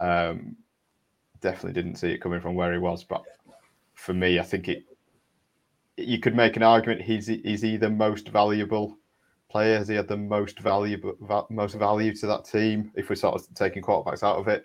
Um, 0.00 0.56
definitely 1.40 1.80
didn't 1.80 1.96
see 1.96 2.10
it 2.10 2.18
coming 2.18 2.40
from 2.40 2.54
where 2.54 2.72
he 2.72 2.78
was, 2.78 3.04
but 3.04 3.22
for 3.98 4.14
me, 4.14 4.38
I 4.38 4.42
think 4.42 4.68
it. 4.68 4.84
You 5.96 6.20
could 6.20 6.36
make 6.36 6.56
an 6.56 6.62
argument 6.62 7.02
he's 7.02 7.26
he's 7.26 7.60
he 7.62 7.76
the 7.76 7.90
most 7.90 8.28
valuable 8.28 8.96
player? 9.50 9.76
Has 9.78 9.88
he 9.88 9.96
had 9.96 10.06
the 10.06 10.16
most 10.16 10.60
valuable 10.60 11.16
va- 11.22 11.46
most 11.50 11.74
value 11.74 12.14
to 12.14 12.26
that 12.28 12.44
team? 12.44 12.92
If 12.94 13.10
we're 13.10 13.16
sort 13.16 13.34
of 13.34 13.52
taking 13.54 13.82
quarterbacks 13.82 14.22
out 14.22 14.36
of 14.38 14.46
it, 14.46 14.64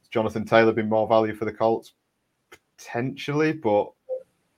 has 0.00 0.08
Jonathan 0.10 0.44
Taylor 0.44 0.72
been 0.72 0.88
more 0.88 1.08
value 1.08 1.34
for 1.34 1.44
the 1.44 1.52
Colts? 1.52 1.94
Potentially, 2.78 3.52
but 3.52 3.90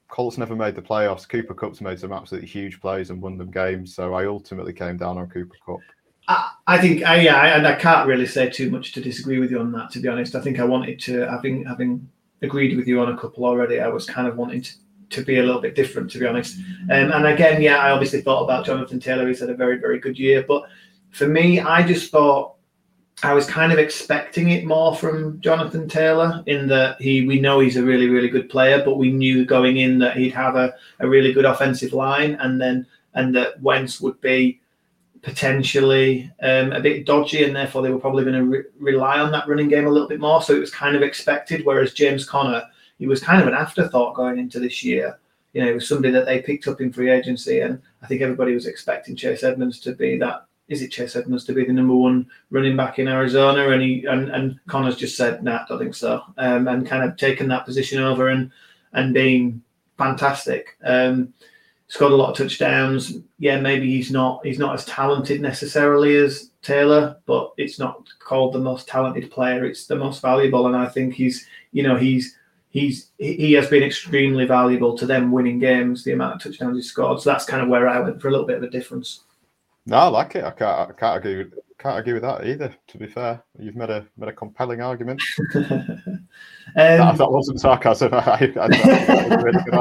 Colts 0.09 0.37
never 0.37 0.55
made 0.55 0.75
the 0.75 0.83
playoffs. 0.83 1.27
Cooper 1.29 1.55
Kupp's 1.55 1.81
made 1.81 1.99
some 1.99 2.13
absolutely 2.13 2.49
huge 2.49 2.81
plays 2.81 3.09
and 3.11 3.23
won 3.23 3.39
them 3.39 3.51
games. 3.51 3.95
So 3.95 4.13
I 4.13 4.27
ultimately 4.27 4.75
came 4.75 4.99
down 4.99 5.17
on 5.17 5.29
Cooper 5.29 5.57
Kupp. 5.65 5.81
I, 6.29 6.51
I 6.67 6.79
think, 6.79 7.03
uh, 7.07 7.13
yeah, 7.15 7.37
I- 7.37 7.49
and 7.57 7.67
I 7.67 7.75
can't 7.75 8.07
really 8.07 8.27
say 8.27 8.51
too 8.51 8.71
much 8.71 8.93
to 8.93 9.01
disagree 9.01 9.39
with 9.39 9.51
you 9.51 9.59
on 9.61 9.73
that. 9.73 9.91
To 9.93 10.01
be 10.01 10.09
honest, 10.09 10.35
I 10.35 10.41
think 10.43 10.61
I 10.61 10.65
wanted 10.65 11.01
to, 11.01 11.29
having 11.31 11.65
having 11.65 12.09
agreed 12.45 12.77
with 12.77 12.87
you 12.87 13.01
on 13.01 13.13
a 13.13 13.19
couple 13.19 13.45
already, 13.45 13.81
I 13.81 13.89
was 13.89 14.07
kind 14.07 14.29
of 14.29 14.37
wanting 14.37 14.63
to, 14.63 14.73
to 15.11 15.25
be 15.25 15.39
a 15.39 15.43
little 15.43 15.61
bit 15.61 15.75
different. 15.75 16.11
To 16.13 16.19
be 16.19 16.27
honest, 16.27 16.59
um, 16.91 17.13
and 17.13 17.27
again, 17.27 17.61
yeah, 17.61 17.79
I 17.79 17.91
obviously 17.91 18.21
thought 18.21 18.45
about 18.45 18.67
Jonathan 18.67 19.01
Taylor. 19.01 19.27
He's 19.27 19.41
had 19.41 19.51
a 19.51 19.55
very 19.55 19.79
very 19.79 19.99
good 19.99 20.19
year, 20.19 20.45
but 20.47 20.69
for 21.11 21.27
me, 21.29 21.61
I 21.61 21.87
just 21.87 22.11
thought 22.11 22.55
I 23.23 23.33
was 23.33 23.47
kind 23.47 23.73
of 23.73 23.79
expecting 23.79 24.51
it 24.51 24.65
more 24.65 24.95
from 24.95 25.41
Jonathan 25.41 25.89
Taylor 25.89 26.43
in 26.47 26.67
that 26.69 27.01
he 27.01 27.27
we 27.27 27.41
know 27.41 27.61
he's 27.61 27.77
a 27.77 27.83
really 27.83 28.09
really 28.09 28.29
good 28.29 28.49
player, 28.49 28.83
but 28.85 28.99
we 28.99 29.13
knew 29.13 29.45
going 29.45 29.79
in 29.79 29.99
that 30.01 30.17
he'd 30.17 30.35
have 30.35 30.57
a, 30.57 30.75
a 31.01 31.09
really 31.09 31.33
good 31.33 31.45
offensive 31.45 31.93
line, 31.93 32.35
and 32.41 32.61
then 32.61 32.87
and 33.15 33.35
that 33.35 33.61
Wentz 33.63 34.01
would 34.01 34.21
be 34.21 34.61
potentially 35.25 36.31
um, 36.43 36.73
a 36.73 36.81
bit 36.81 37.07
dodgy, 37.07 37.45
and 37.45 37.57
therefore 37.57 37.83
they 37.83 37.91
were 37.91 37.99
probably 37.99 38.25
going 38.25 38.37
to 38.37 38.45
re- 38.45 38.65
rely 38.79 39.19
on 39.19 39.33
that 39.33 39.49
running 39.49 39.69
game 39.69 39.87
a 39.87 39.91
little 39.91 40.09
bit 40.09 40.21
more. 40.21 40.43
So 40.43 40.55
it 40.55 40.61
was 40.61 40.71
kind 40.71 40.95
of 40.95 41.03
expected. 41.03 41.65
Whereas 41.65 41.95
James 41.95 42.29
Conner, 42.29 42.63
he 42.99 43.07
was 43.07 43.23
kind 43.23 43.41
of 43.41 43.49
an 43.49 43.55
afterthought 43.55 44.15
going 44.15 44.39
into 44.39 44.61
this 44.61 44.85
year. 44.85 45.19
You 45.55 45.63
know, 45.63 45.69
he 45.69 45.75
was 45.75 45.89
somebody 45.89 46.13
that 46.13 46.27
they 46.27 46.43
picked 46.43 46.69
up 46.69 46.81
in 46.81 46.93
free 46.93 47.11
agency, 47.11 47.61
and 47.61 47.81
I 48.03 48.07
think 48.07 48.21
everybody 48.21 48.55
was 48.55 48.67
expecting 48.67 49.17
Chase 49.17 49.43
Edmonds 49.43 49.81
to 49.81 49.95
be 49.95 50.19
that. 50.19 50.47
Is 50.69 50.83
it 50.83 50.91
Chase 50.91 51.17
Edmonds 51.17 51.45
to 51.45 51.53
be 51.53 51.65
the 51.65 51.73
number 51.73 51.95
one 51.95 52.27
running 52.51 52.77
back 52.77 52.99
in 52.99 53.09
Arizona? 53.09 53.71
And 53.71 53.83
he 53.83 54.05
and, 54.05 54.29
and 54.31 54.59
Conner's 54.67 54.97
just 54.97 55.17
said, 55.17 55.43
"Nah, 55.43 55.65
don't 55.67 55.79
think 55.79 55.95
so," 55.95 56.23
um, 56.37 56.69
and 56.69 56.87
kind 56.87 57.03
of 57.03 57.17
taken 57.17 57.49
that 57.49 57.65
position 57.65 58.03
over 58.03 58.29
and 58.29 58.51
and 58.93 59.15
being 59.15 59.63
fantastic. 59.97 60.77
Um, 60.85 61.33
scored 61.89 62.13
a 62.13 62.17
lot 62.17 62.31
of 62.31 62.37
touchdowns. 62.37 63.19
Yeah, 63.39 63.61
maybe 63.61 63.87
he's 63.87 64.11
not 64.11 64.45
he's 64.45 64.59
not 64.59 64.75
as 64.75 64.85
talented 64.85 65.41
necessarily 65.41 66.17
as 66.17 66.51
Taylor, 66.63 67.17
but 67.27 67.53
it's 67.57 67.79
not 67.79 68.09
called 68.19 68.55
the 68.55 68.59
most 68.59 68.89
talented 68.89 69.31
player. 69.31 69.65
It's 69.65 69.87
the 69.87 69.97
most 69.97 70.23
valuable, 70.23 70.67
and 70.67 70.77
I 70.77 70.87
think 70.87 71.15
he's 71.15 71.47
you 71.73 71.83
know 71.83 71.97
he's 71.97 72.37
he's 72.71 73.11
he 73.19 73.53
has 73.53 73.69
been 73.69 73.83
extremely 73.83 74.47
valuable 74.47 74.97
to 74.99 75.07
them 75.07 75.31
winning 75.31 75.59
games. 75.59 76.05
The 76.05 76.13
amount 76.13 76.37
of 76.37 76.43
touchdowns 76.43 76.77
he 76.77 76.83
scored, 76.83 77.21
so 77.21 77.31
that's 77.31 77.45
kind 77.45 77.63
of 77.63 77.69
where 77.69 77.89
I 77.89 78.01
went 78.01 78.21
for 78.21 78.29
a 78.29 78.31
little 78.31 78.47
bit 78.47 78.59
of 78.59 78.63
a 78.63 78.71
difference. 78.71 79.21
No, 79.87 79.97
I 79.97 80.07
like 80.07 80.35
it. 80.37 80.45
I 80.45 80.51
can't 80.51 80.91
I 80.91 80.93
can't 80.93 81.19
agree 81.19 81.37
with 81.39 81.55
can't 81.79 81.99
agree 81.99 82.15
with 82.15 82.23
that 82.23 82.47
either. 82.47 82.75
To 82.89 82.99
be 82.99 83.07
fair, 83.07 83.43
you've 83.59 83.77
made 83.77 83.91
a 83.91 84.07
made 84.17 84.29
a 84.29 84.33
compelling 84.33 84.81
argument. 84.81 85.23
that, 85.55 87.01
um, 87.01 87.17
that 87.17 87.31
wasn't 87.31 87.61
sarcasm. 87.61 88.15
I, 88.15 88.53
I, 88.57 88.69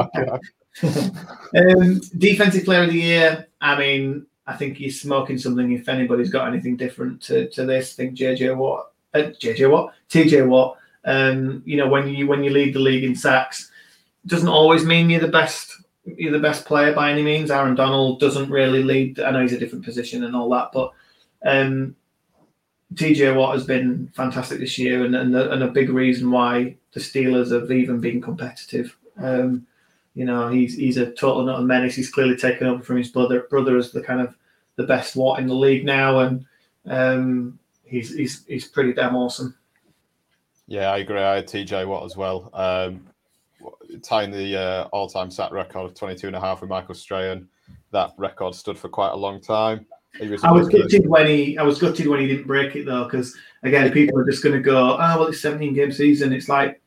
I, 0.06 0.38
Um, 1.56 2.00
defensive 2.18 2.64
player 2.64 2.82
of 2.82 2.90
the 2.90 2.98
year. 2.98 3.46
I 3.60 3.78
mean, 3.78 4.26
I 4.44 4.56
think 4.56 4.76
he's 4.76 5.00
smoking 5.00 5.38
something. 5.38 5.70
If 5.70 5.88
anybody's 5.88 6.30
got 6.30 6.48
anything 6.48 6.76
different 6.76 7.22
to, 7.22 7.48
to 7.50 7.64
this, 7.64 7.92
I 7.92 7.94
think 7.94 8.18
JJ 8.18 8.56
Watt, 8.56 8.90
uh, 9.14 9.30
JJ 9.40 9.70
Watt, 9.70 9.94
TJ 10.10 10.48
Watt. 10.48 10.78
Um, 11.04 11.62
you 11.64 11.76
know, 11.76 11.88
when 11.88 12.08
you 12.08 12.26
when 12.26 12.42
you 12.42 12.50
lead 12.50 12.74
the 12.74 12.80
league 12.80 13.04
in 13.04 13.14
sacks, 13.14 13.70
doesn't 14.26 14.48
always 14.48 14.84
mean 14.84 15.10
you're 15.10 15.20
the 15.20 15.28
best. 15.28 15.70
You're 16.04 16.32
the 16.32 16.40
best 16.40 16.64
player 16.64 16.92
by 16.92 17.12
any 17.12 17.22
means. 17.22 17.52
Aaron 17.52 17.76
Donald 17.76 18.18
doesn't 18.18 18.50
really 18.50 18.82
lead. 18.82 19.20
I 19.20 19.30
know 19.30 19.42
he's 19.42 19.52
a 19.52 19.58
different 19.58 19.84
position 19.84 20.24
and 20.24 20.34
all 20.34 20.50
that, 20.50 20.70
but 20.72 20.92
um, 21.46 21.94
TJ 22.94 23.36
Watt 23.36 23.54
has 23.54 23.64
been 23.64 24.10
fantastic 24.14 24.58
this 24.58 24.76
year, 24.78 25.04
and 25.04 25.14
and, 25.14 25.36
and 25.36 25.62
a 25.62 25.68
big 25.68 25.90
reason 25.90 26.30
why 26.32 26.76
the 26.92 27.00
Steelers 27.00 27.52
have 27.52 27.70
even 27.70 28.00
been 28.00 28.20
competitive. 28.20 28.96
Um, 29.18 29.66
you 30.14 30.24
know, 30.24 30.48
he's 30.48 30.76
he's 30.76 30.96
a 30.96 31.10
total 31.12 31.44
not 31.44 31.60
a 31.60 31.62
menace. 31.62 31.94
He's 31.94 32.10
clearly 32.10 32.36
taken 32.36 32.66
over 32.66 32.82
from 32.82 32.96
his 32.96 33.10
brother 33.10 33.46
brother 33.50 33.76
as 33.76 33.90
the 33.90 34.02
kind 34.02 34.20
of 34.20 34.34
the 34.76 34.84
best 34.84 35.16
Watt 35.16 35.40
in 35.40 35.46
the 35.46 35.54
league 35.54 35.84
now, 35.84 36.20
and 36.20 36.46
um, 36.86 37.58
he's 37.84 38.14
he's 38.14 38.44
he's 38.46 38.68
pretty 38.68 38.92
damn 38.92 39.16
awesome. 39.16 39.56
Yeah, 40.66 40.90
I 40.90 40.98
agree. 40.98 41.20
I 41.20 41.36
had 41.36 41.46
TJ 41.46 41.86
Watt 41.86 42.04
as 42.04 42.16
well. 42.16 42.50
Um, 42.54 43.06
tying 44.02 44.30
the 44.30 44.56
uh, 44.56 44.88
all-time 44.92 45.30
sack 45.30 45.52
record 45.52 45.84
of 45.84 45.94
22 45.94 46.26
and 46.26 46.36
a 46.36 46.40
half 46.40 46.60
with 46.60 46.70
Michael 46.70 46.94
Strahan. 46.94 47.48
That 47.90 48.12
record 48.16 48.54
stood 48.54 48.78
for 48.78 48.88
quite 48.88 49.12
a 49.12 49.16
long 49.16 49.40
time. 49.40 49.86
He 50.18 50.28
was 50.28 50.44
I 50.44 50.52
was 50.52 50.68
gutted 50.68 51.08
when 51.08 51.26
he. 51.26 51.58
I 51.58 51.64
was 51.64 51.80
gutted 51.80 52.06
when 52.06 52.20
he 52.20 52.28
didn't 52.28 52.46
break 52.46 52.76
it 52.76 52.86
though, 52.86 53.04
because 53.04 53.36
again, 53.64 53.90
people 53.92 54.18
are 54.18 54.24
just 54.24 54.44
going 54.44 54.54
to 54.54 54.60
go, 54.60 54.94
"Oh, 54.94 55.18
well, 55.18 55.26
it's 55.26 55.40
17 55.40 55.74
game 55.74 55.90
season." 55.90 56.32
It's 56.32 56.48
like, 56.48 56.80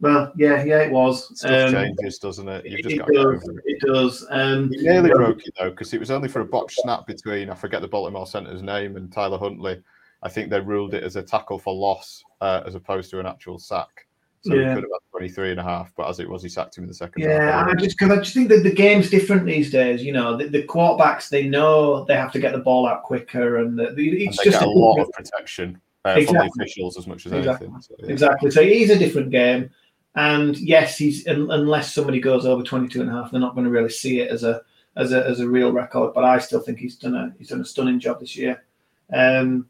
well, 0.00 0.32
yeah, 0.36 0.62
yeah, 0.64 0.80
it 0.80 0.90
was. 0.90 1.38
Stuff 1.38 1.68
Um, 1.68 1.72
changes, 1.72 2.18
doesn't 2.18 2.48
it? 2.48 2.66
You've 2.66 2.80
just 2.82 2.94
it 2.94 2.98
got 2.98 3.08
does. 3.12 3.48
it. 3.48 3.56
It 3.66 3.80
does. 3.80 4.26
Um, 4.30 4.70
He 4.72 4.82
nearly 4.82 5.10
broke 5.10 5.46
it 5.46 5.54
though, 5.58 5.70
because 5.70 5.92
it 5.94 6.00
was 6.00 6.10
only 6.10 6.28
for 6.28 6.40
a 6.40 6.44
botched 6.44 6.80
snap 6.80 7.06
between 7.06 7.50
I 7.50 7.54
forget 7.54 7.82
the 7.82 7.88
Baltimore 7.88 8.26
center's 8.26 8.62
name 8.62 8.96
and 8.96 9.12
Tyler 9.12 9.38
Huntley. 9.38 9.82
I 10.22 10.28
think 10.28 10.50
they 10.50 10.60
ruled 10.60 10.94
it 10.94 11.02
as 11.02 11.16
a 11.16 11.22
tackle 11.22 11.58
for 11.58 11.74
loss 11.74 12.22
uh, 12.40 12.62
as 12.66 12.74
opposed 12.74 13.10
to 13.10 13.20
an 13.20 13.26
actual 13.26 13.58
sack. 13.58 14.06
So 14.42 14.54
Yeah. 14.54 14.70
he 14.70 14.74
could 14.74 14.84
have 14.84 14.90
had 14.92 15.10
23 15.18 15.50
and 15.50 15.60
a 15.60 15.62
half, 15.62 15.92
but 15.96 16.08
as 16.08 16.18
it 16.18 16.28
was, 16.28 16.42
he 16.42 16.48
sacked 16.48 16.76
him 16.78 16.84
in 16.84 16.88
the 16.88 16.94
second 16.94 17.22
Yeah, 17.22 17.58
half. 17.64 17.68
I 17.68 17.74
just 17.74 17.98
because 17.98 18.10
I 18.16 18.22
just 18.22 18.32
think 18.34 18.48
that 18.48 18.62
the 18.62 18.72
game's 18.72 19.10
different 19.10 19.44
these 19.44 19.70
days. 19.70 20.02
You 20.02 20.12
know, 20.14 20.36
the, 20.38 20.48
the 20.48 20.62
quarterbacks 20.62 21.28
they 21.28 21.46
know 21.46 22.04
they 22.06 22.16
have 22.16 22.32
to 22.32 22.38
get 22.38 22.52
the 22.52 22.58
ball 22.58 22.86
out 22.86 23.02
quicker, 23.02 23.58
and 23.58 23.78
the, 23.78 23.90
the, 23.92 24.08
And 24.10 24.18
it's 24.28 24.38
they 24.38 24.44
just 24.44 24.60
get 24.60 24.66
a 24.66 24.70
lot 24.70 24.94
different- 24.96 25.08
of 25.10 25.14
protection 25.32 25.80
uh, 26.06 26.14
from 26.22 26.34
the 26.36 26.50
officials 26.58 26.96
as 26.96 27.06
much 27.06 27.26
as 27.26 27.32
Exactly. 27.32 27.66
anything. 27.66 27.82
So, 27.82 27.94
yeah. 27.98 28.10
exactly. 28.10 28.50
So 28.50 28.60
it 28.62 28.72
is 28.72 28.88
a 28.88 28.98
different 28.98 29.30
game, 29.30 29.68
and 30.14 30.56
yes, 30.58 30.98
he's 30.98 31.26
un, 31.26 31.48
unless 31.50 31.94
somebody 31.94 32.20
goes 32.20 32.46
over 32.46 32.62
22 32.62 33.00
and 33.00 33.10
a 33.10 33.12
half, 33.12 33.30
they're 33.30 33.40
not 33.40 33.54
going 33.54 33.64
to 33.64 33.70
really 33.70 33.90
see 33.90 34.20
it 34.20 34.30
as 34.30 34.44
a 34.44 34.62
as 34.96 35.12
a 35.12 35.26
as 35.26 35.40
a 35.40 35.48
real 35.48 35.72
record. 35.72 36.14
But 36.14 36.24
I 36.24 36.38
still 36.38 36.60
think 36.60 36.78
he's 36.78 36.96
done 36.96 37.14
a 37.14 37.32
he's 37.38 37.48
done 37.48 37.60
a 37.60 37.64
stunning 37.64 38.00
job 38.00 38.20
this 38.20 38.36
year. 38.36 38.64
Um, 39.12 39.68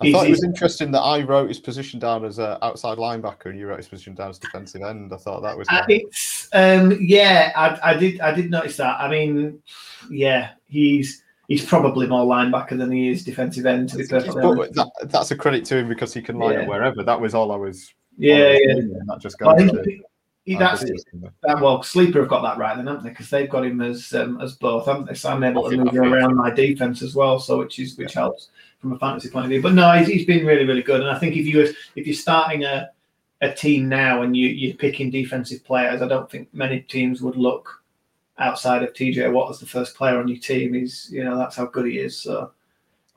I 0.00 0.10
thought 0.10 0.26
it 0.26 0.30
was 0.30 0.44
interesting 0.44 0.90
that 0.90 1.00
I 1.00 1.22
wrote 1.22 1.48
his 1.48 1.60
position 1.60 2.00
down 2.00 2.24
as 2.24 2.38
an 2.38 2.58
outside 2.62 2.98
linebacker 2.98 3.46
and 3.46 3.58
you 3.58 3.68
wrote 3.68 3.76
his 3.76 3.88
position 3.88 4.14
down 4.14 4.30
as 4.30 4.38
defensive 4.38 4.82
end. 4.82 5.12
I 5.14 5.16
thought 5.16 5.40
that 5.42 5.56
was. 5.56 5.68
Uh, 5.70 5.84
it's 5.88 6.48
um, 6.52 6.98
yeah, 7.00 7.52
I, 7.54 7.92
I 7.92 7.94
did 7.94 8.20
I 8.20 8.32
did 8.34 8.50
notice 8.50 8.76
that. 8.78 9.00
I 9.00 9.08
mean, 9.08 9.62
yeah, 10.10 10.50
he's 10.66 11.22
he's 11.48 11.64
probably 11.64 12.06
more 12.06 12.26
linebacker 12.26 12.76
than 12.76 12.90
he 12.90 13.08
is 13.08 13.24
defensive 13.24 13.66
end. 13.66 13.90
To 13.90 13.98
be 13.98 14.06
perfectly 14.06 14.42
honest. 14.42 14.74
that, 14.74 14.90
that's 15.04 15.30
a 15.30 15.36
credit 15.36 15.64
to 15.66 15.78
him 15.78 15.88
because 15.88 16.12
he 16.12 16.22
can 16.22 16.38
line 16.38 16.54
Yeah. 16.54 16.62
up 16.62 16.68
wherever. 16.68 17.02
That 17.02 17.20
was 17.20 17.34
all 17.34 17.52
I 17.52 17.56
was. 17.56 17.92
Yeah, 18.16 18.52
yeah. 18.52 18.74
That 19.06 19.18
just 19.20 19.36
Well, 19.40 19.56
to 19.56 19.62
he- 19.64 19.68
that's 20.56 20.80
good 20.80 20.88
he 20.88 20.94
is, 20.94 21.04
isn't 21.08 21.24
it? 21.24 21.32
that. 21.42 21.60
Well, 21.60 21.82
sleeper 21.82 22.20
have 22.20 22.28
got 22.28 22.42
that 22.42 22.58
right 22.58 22.76
then, 22.76 22.86
haven't 22.86 23.04
they? 23.04 23.10
Because 23.10 23.30
they've 23.30 23.48
got 23.48 23.64
him 23.64 23.80
as 23.80 24.12
um, 24.12 24.40
as 24.40 24.54
both, 24.54 24.86
haven't 24.86 25.06
they? 25.06 25.14
So 25.14 25.30
I'm 25.30 25.42
able 25.42 25.70
to 25.70 25.76
move 25.76 25.94
around 25.94 26.36
my 26.36 26.50
defense 26.50 27.00
as 27.02 27.14
well, 27.14 27.38
so 27.38 27.58
which 27.58 27.78
is 27.78 27.96
which 27.96 28.12
helps 28.12 28.50
from 28.78 28.92
a 28.92 28.98
fantasy 28.98 29.30
point 29.30 29.46
of 29.46 29.50
view. 29.50 29.62
But 29.62 29.72
no, 29.72 29.90
he's, 29.92 30.08
he's 30.08 30.26
been 30.26 30.44
really 30.44 30.64
really 30.66 30.82
good, 30.82 31.00
and 31.00 31.08
I 31.10 31.18
think 31.18 31.36
if 31.36 31.46
you 31.46 31.62
if 31.96 32.06
you're 32.06 32.14
starting 32.14 32.64
a 32.64 32.90
a 33.40 33.52
team 33.52 33.88
now 33.88 34.22
and 34.22 34.36
you 34.36 34.48
you're 34.48 34.76
picking 34.76 35.10
defensive 35.10 35.64
players, 35.64 36.02
I 36.02 36.08
don't 36.08 36.30
think 36.30 36.52
many 36.52 36.80
teams 36.80 37.22
would 37.22 37.36
look 37.36 37.82
outside 38.38 38.82
of 38.82 38.92
TJ 38.92 39.32
Watt 39.32 39.50
as 39.50 39.60
the 39.60 39.66
first 39.66 39.96
player 39.96 40.18
on 40.18 40.28
your 40.28 40.38
team. 40.38 40.74
He's 40.74 41.08
you 41.10 41.24
know 41.24 41.38
that's 41.38 41.56
how 41.56 41.66
good 41.66 41.86
he 41.86 41.98
is. 41.98 42.18
So. 42.20 42.52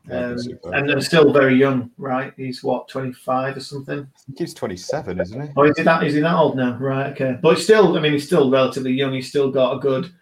Yeah, 0.10 0.28
Um, 0.28 0.38
and, 0.74 0.90
and 0.90 1.04
still 1.04 1.34
very 1.34 1.56
young, 1.56 1.92
right? 1.98 2.34
He's 2.38 2.64
what, 2.64 2.88
25 2.88 3.58
or 3.58 3.60
something? 3.60 4.08
He's 4.38 4.54
27, 4.54 5.20
isn't 5.20 5.42
he? 5.42 5.50
Or 5.56 5.68
is 5.68 5.78
he 5.78 5.84
that 5.84 6.04
is 6.04 6.14
he 6.14 6.22
that 6.22 6.36
old 6.36 6.56
now? 6.56 6.78
Right, 6.78 7.08
okay. 7.12 7.38
But 7.42 7.60
still, 7.60 7.98
I 7.98 8.00
mean, 8.00 8.14
he's 8.14 8.26
still 8.26 8.50
relatively 8.50 8.94
young. 8.94 9.14
He's 9.14 9.30
still 9.30 9.52
got 9.52 9.76
a 9.76 9.80
good 9.80 10.14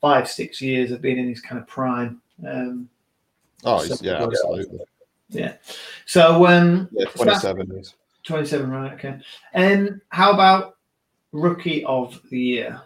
five, 0.00 0.28
six 0.30 0.60
years 0.62 0.90
of 0.90 1.02
being 1.02 1.18
in 1.18 1.28
his 1.28 1.40
kind 1.40 1.60
of 1.60 1.66
prime. 1.66 2.20
Um, 2.46 2.88
Oh, 3.66 3.78
So- 3.78 3.96
yeah, 4.02 4.22
absolutely. 4.22 4.80
so 6.04 6.46
um, 6.46 6.88
Yeah, 6.92 7.06
so 7.14 7.24
27 7.24 7.72
is. 7.78 7.94
27, 8.24 8.70
right? 8.70 8.92
Okay. 8.92 9.18
And 9.54 10.00
how 10.10 10.32
about 10.32 10.76
rookie 11.32 11.84
of 11.84 12.20
the 12.30 12.38
year? 12.38 12.82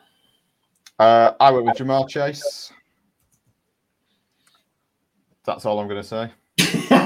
Uh, 0.98 1.32
I 1.40 1.50
went 1.50 1.66
with 1.66 1.76
Jamal 1.76 2.06
Chase. 2.06 2.72
That's 5.44 5.64
all 5.64 5.78
I'm 5.80 5.88
going 5.88 6.02
to 6.02 6.06
say. 6.06 6.30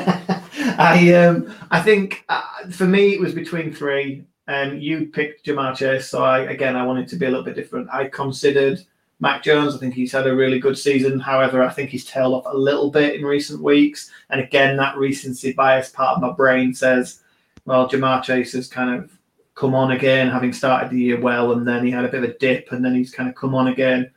I 0.79 1.13
um 1.15 1.55
I 1.71 1.81
think 1.81 2.25
uh, 2.29 2.43
for 2.71 2.87
me 2.87 3.15
it 3.15 3.21
was 3.21 3.35
between 3.35 3.73
three, 3.73 4.25
and 4.47 4.83
you 4.83 5.07
picked 5.07 5.47
Ja'Marr 5.47 5.77
Chase. 5.77 6.09
So 6.09 6.25
I 6.25 6.41
again 6.41 6.77
I 6.77 6.87
wanted 6.87 7.09
to 7.09 7.17
be 7.17 7.27
a 7.27 7.29
little 7.29 7.45
bit 7.45 7.55
different. 7.55 7.89
I 7.93 8.09
considered 8.09 8.81
Mac 9.21 9.43
Jones. 9.43 9.75
I 9.75 9.79
think 9.79 9.95
he's 9.95 10.13
had 10.13 10.27
a 10.27 10.35
really 10.35 10.59
good 10.59 10.77
season. 10.77 11.21
However, 11.21 11.63
I 11.63 11.71
think 11.71 11.91
he's 11.91 12.05
tailed 12.05 12.35
off 12.35 12.53
a 12.53 12.57
little 12.57 12.91
bit 12.91 13.15
in 13.15 13.25
recent 13.25 13.63
weeks. 13.63 14.11
And 14.31 14.41
again, 14.41 14.77
that 14.79 14.97
recency 14.97 15.53
bias 15.53 15.91
part 15.91 16.17
of 16.17 16.23
my 16.23 16.33
brain 16.33 16.75
says, 16.75 17.21
well, 17.65 17.89
Ja'Marr 17.89 18.25
Chase 18.25 18.53
has 18.55 18.67
kind 18.67 18.91
of 18.91 19.17
come 19.55 19.75
on 19.75 19.93
again, 19.93 20.29
having 20.29 20.53
started 20.53 20.91
the 20.91 20.99
year 20.99 21.21
well, 21.21 21.53
and 21.53 21.67
then 21.67 21.85
he 21.85 21.91
had 21.91 22.05
a 22.05 22.09
bit 22.09 22.25
of 22.25 22.31
a 22.31 22.39
dip, 22.39 22.73
and 22.73 22.85
then 22.85 22.95
he's 22.95 23.15
kind 23.15 23.29
of 23.29 23.35
come 23.35 23.55
on 23.55 23.69
again 23.69 24.11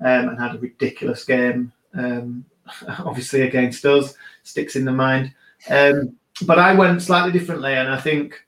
um, 0.00 0.28
and 0.28 0.38
had 0.38 0.54
a 0.54 0.58
ridiculous 0.58 1.24
game. 1.24 1.72
Um, 1.94 2.44
obviously 2.98 3.42
against 3.42 3.84
us, 3.84 4.14
sticks 4.42 4.76
in 4.76 4.84
the 4.84 4.92
mind. 4.92 5.34
Um, 5.68 6.16
but 6.46 6.58
I 6.58 6.74
went 6.74 7.02
slightly 7.02 7.32
differently, 7.32 7.74
and 7.74 7.88
I 7.88 8.00
think 8.00 8.46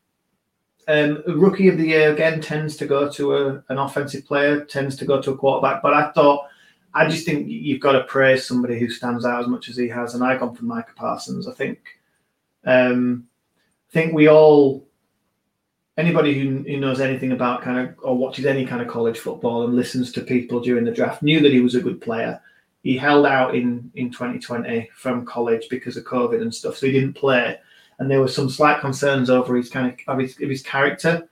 um, 0.88 1.22
rookie 1.26 1.68
of 1.68 1.78
the 1.78 1.86
year 1.86 2.12
again 2.12 2.40
tends 2.40 2.76
to 2.76 2.86
go 2.86 3.10
to 3.10 3.36
a, 3.36 3.64
an 3.68 3.78
offensive 3.78 4.24
player, 4.26 4.64
tends 4.64 4.96
to 4.96 5.04
go 5.04 5.20
to 5.20 5.32
a 5.32 5.36
quarterback. 5.36 5.82
But 5.82 5.94
I 5.94 6.10
thought, 6.12 6.46
I 6.94 7.08
just 7.08 7.26
think 7.26 7.48
you've 7.48 7.80
got 7.80 7.92
to 7.92 8.04
praise 8.04 8.46
somebody 8.46 8.78
who 8.78 8.88
stands 8.88 9.24
out 9.24 9.42
as 9.42 9.48
much 9.48 9.68
as 9.68 9.76
he 9.76 9.88
has, 9.88 10.14
and 10.14 10.24
I 10.24 10.36
gone 10.36 10.54
for 10.54 10.64
Micah 10.64 10.92
Parsons. 10.96 11.48
I 11.48 11.52
think, 11.52 11.78
um, 12.64 13.26
I 13.90 13.92
think 13.92 14.14
we 14.14 14.28
all, 14.28 14.86
anybody 15.98 16.38
who, 16.38 16.58
who 16.58 16.78
knows 16.78 17.00
anything 17.00 17.32
about 17.32 17.62
kind 17.62 17.78
of 17.78 17.94
or 18.02 18.16
watches 18.16 18.46
any 18.46 18.64
kind 18.64 18.80
of 18.80 18.88
college 18.88 19.18
football 19.18 19.64
and 19.64 19.74
listens 19.74 20.10
to 20.12 20.22
people 20.22 20.60
during 20.60 20.84
the 20.84 20.90
draft 20.90 21.22
knew 21.22 21.40
that 21.40 21.52
he 21.52 21.60
was 21.60 21.74
a 21.74 21.82
good 21.82 22.00
player 22.00 22.40
he 22.82 22.96
held 22.96 23.26
out 23.26 23.54
in 23.54 23.90
in 23.94 24.10
2020 24.10 24.90
from 24.94 25.24
college 25.24 25.68
because 25.70 25.96
of 25.96 26.04
COVID 26.04 26.42
and 26.42 26.54
stuff, 26.54 26.76
so 26.76 26.86
he 26.86 26.92
didn't 26.92 27.14
play. 27.14 27.58
And 27.98 28.10
there 28.10 28.20
were 28.20 28.28
some 28.28 28.50
slight 28.50 28.80
concerns 28.80 29.30
over 29.30 29.56
his 29.56 29.70
kind 29.70 29.92
of 29.92 29.98
of 30.08 30.18
his, 30.18 30.40
of 30.40 30.48
his 30.48 30.62
character. 30.62 31.28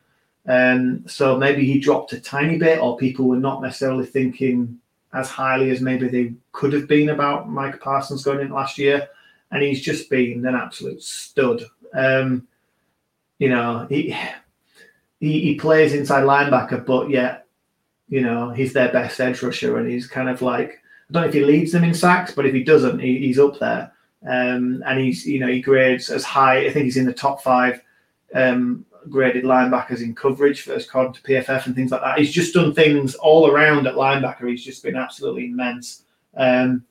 Um, 0.46 1.04
so 1.06 1.36
maybe 1.36 1.64
he 1.64 1.78
dropped 1.78 2.12
a 2.12 2.20
tiny 2.20 2.56
bit, 2.56 2.80
or 2.80 2.96
people 2.96 3.26
were 3.28 3.36
not 3.36 3.62
necessarily 3.62 4.06
thinking 4.06 4.78
as 5.12 5.28
highly 5.28 5.70
as 5.70 5.80
maybe 5.80 6.08
they 6.08 6.34
could 6.52 6.72
have 6.72 6.86
been 6.86 7.10
about 7.10 7.50
Mike 7.50 7.80
Parsons 7.80 8.22
going 8.22 8.40
in 8.40 8.50
last 8.50 8.78
year. 8.78 9.08
And 9.50 9.62
he's 9.62 9.80
just 9.80 10.08
been 10.08 10.46
an 10.46 10.54
absolute 10.54 11.02
stud. 11.02 11.64
Um, 11.92 12.46
you 13.40 13.48
know, 13.48 13.86
he, 13.88 14.16
he 15.18 15.40
he 15.40 15.54
plays 15.56 15.94
inside 15.94 16.22
linebacker, 16.22 16.86
but 16.86 17.10
yet, 17.10 17.46
you 18.08 18.20
know, 18.20 18.50
he's 18.50 18.72
their 18.72 18.92
best 18.92 19.18
edge 19.18 19.42
rusher, 19.42 19.78
and 19.78 19.90
he's 19.90 20.06
kind 20.06 20.28
of 20.28 20.42
like 20.42 20.80
don't 21.10 21.22
know 21.22 21.28
if 21.28 21.34
he 21.34 21.44
leads 21.44 21.72
them 21.72 21.84
in 21.84 21.94
sacks, 21.94 22.32
but 22.32 22.46
if 22.46 22.54
he 22.54 22.62
doesn't, 22.62 22.98
he, 22.98 23.18
he's 23.18 23.38
up 23.38 23.58
there. 23.58 23.92
Um, 24.26 24.82
and 24.86 24.98
he's, 24.98 25.26
you 25.26 25.40
know, 25.40 25.48
he 25.48 25.60
grades 25.60 26.10
as 26.10 26.24
high. 26.24 26.66
I 26.66 26.70
think 26.70 26.84
he's 26.84 26.96
in 26.96 27.06
the 27.06 27.12
top 27.12 27.42
five 27.42 27.82
um, 28.34 28.84
graded 29.08 29.44
linebackers 29.44 30.02
in 30.02 30.14
coverage 30.14 30.62
for 30.62 30.74
according 30.74 31.14
to 31.14 31.22
PFF 31.22 31.66
and 31.66 31.74
things 31.74 31.90
like 31.90 32.02
that. 32.02 32.18
He's 32.18 32.32
just 32.32 32.54
done 32.54 32.74
things 32.74 33.14
all 33.14 33.50
around 33.50 33.86
at 33.86 33.94
linebacker. 33.94 34.48
He's 34.48 34.64
just 34.64 34.82
been 34.82 34.96
absolutely 34.96 35.46
immense. 35.46 36.02
Um, 36.36 36.84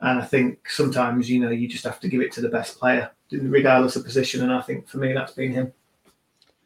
and 0.00 0.18
I 0.20 0.24
think 0.24 0.68
sometimes, 0.68 1.30
you 1.30 1.40
know, 1.40 1.50
you 1.50 1.68
just 1.68 1.84
have 1.84 2.00
to 2.00 2.08
give 2.08 2.22
it 2.22 2.32
to 2.32 2.40
the 2.40 2.48
best 2.48 2.78
player, 2.78 3.10
regardless 3.30 3.96
of 3.96 4.04
position. 4.04 4.42
And 4.42 4.52
I 4.52 4.62
think 4.62 4.88
for 4.88 4.96
me, 4.96 5.12
that's 5.12 5.32
been 5.32 5.52
him. 5.52 5.72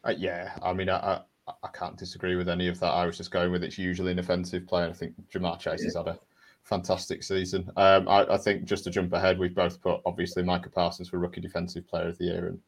Uh, 0.04 0.14
yeah, 0.16 0.56
I 0.62 0.72
mean, 0.72 0.88
I, 0.88 1.20
I, 1.48 1.52
I 1.62 1.68
can't 1.74 1.96
disagree 1.96 2.36
with 2.36 2.48
any 2.48 2.68
of 2.68 2.78
that. 2.80 2.92
I 2.92 3.06
was 3.06 3.16
just 3.16 3.32
going 3.32 3.50
with 3.50 3.64
it's 3.64 3.78
usually 3.78 4.12
an 4.12 4.20
offensive 4.20 4.66
player. 4.68 4.88
I 4.88 4.92
think 4.92 5.14
Ja'Marr 5.32 5.58
Chase 5.58 5.82
has 5.82 5.96
had 5.96 6.06
a 6.06 6.18
fantastic 6.64 7.22
season. 7.22 7.70
Um, 7.76 8.08
I, 8.08 8.24
I 8.24 8.36
think 8.38 8.64
just 8.64 8.84
to 8.84 8.90
jump 8.90 9.12
ahead, 9.12 9.38
we've 9.38 9.54
both 9.54 9.80
put 9.80 10.00
obviously 10.04 10.42
Micah 10.42 10.70
Parsons 10.70 11.08
for 11.08 11.18
rookie 11.18 11.40
defensive 11.40 11.86
player 11.86 12.08
of 12.08 12.18
the 12.18 12.24
year, 12.24 12.46
and 12.48 12.60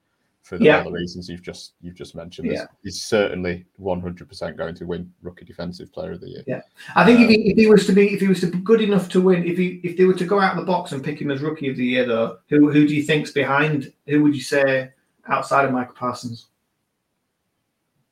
for 0.42 0.58
the, 0.58 0.64
Yeah. 0.64 0.78
all 0.78 0.84
the 0.84 0.92
reasons 0.92 1.28
you've 1.28 1.42
just 1.42 1.72
you've 1.80 1.96
just 1.96 2.14
mentioned, 2.14 2.48
Yeah. 2.52 2.66
he's 2.84 3.02
certainly 3.02 3.64
one 3.78 4.00
hundred 4.00 4.28
percent 4.28 4.56
going 4.56 4.74
to 4.76 4.84
win 4.84 5.12
rookie 5.22 5.44
defensive 5.44 5.92
player 5.92 6.12
of 6.12 6.20
the 6.20 6.28
year. 6.28 6.44
Yeah, 6.46 6.60
I 6.94 7.04
think 7.04 7.20
if, 7.20 7.30
he, 7.30 7.50
if 7.50 7.56
he 7.56 7.66
was 7.66 7.86
to 7.86 7.92
be 7.92 8.12
if 8.14 8.20
he 8.20 8.28
was 8.28 8.40
to 8.42 8.48
be 8.48 8.58
good 8.58 8.80
enough 8.80 9.08
to 9.08 9.20
win, 9.20 9.44
if 9.44 9.58
he 9.58 9.80
if 9.82 9.96
they 9.96 10.04
were 10.04 10.14
to 10.14 10.24
go 10.24 10.38
out 10.38 10.52
of 10.52 10.58
the 10.58 10.70
box 10.70 10.92
and 10.92 11.02
pick 11.02 11.20
him 11.20 11.30
as 11.30 11.40
rookie 11.42 11.68
of 11.68 11.76
the 11.76 11.84
year, 11.84 12.06
though, 12.06 12.38
who 12.48 12.70
who 12.70 12.86
do 12.86 12.94
you 12.94 13.02
think's 13.02 13.32
behind? 13.32 13.92
Who 14.06 14.22
would 14.22 14.36
you 14.36 14.42
say 14.42 14.90
outside 15.26 15.64
of 15.64 15.72
Michael 15.72 15.94
Parsons? 15.94 16.46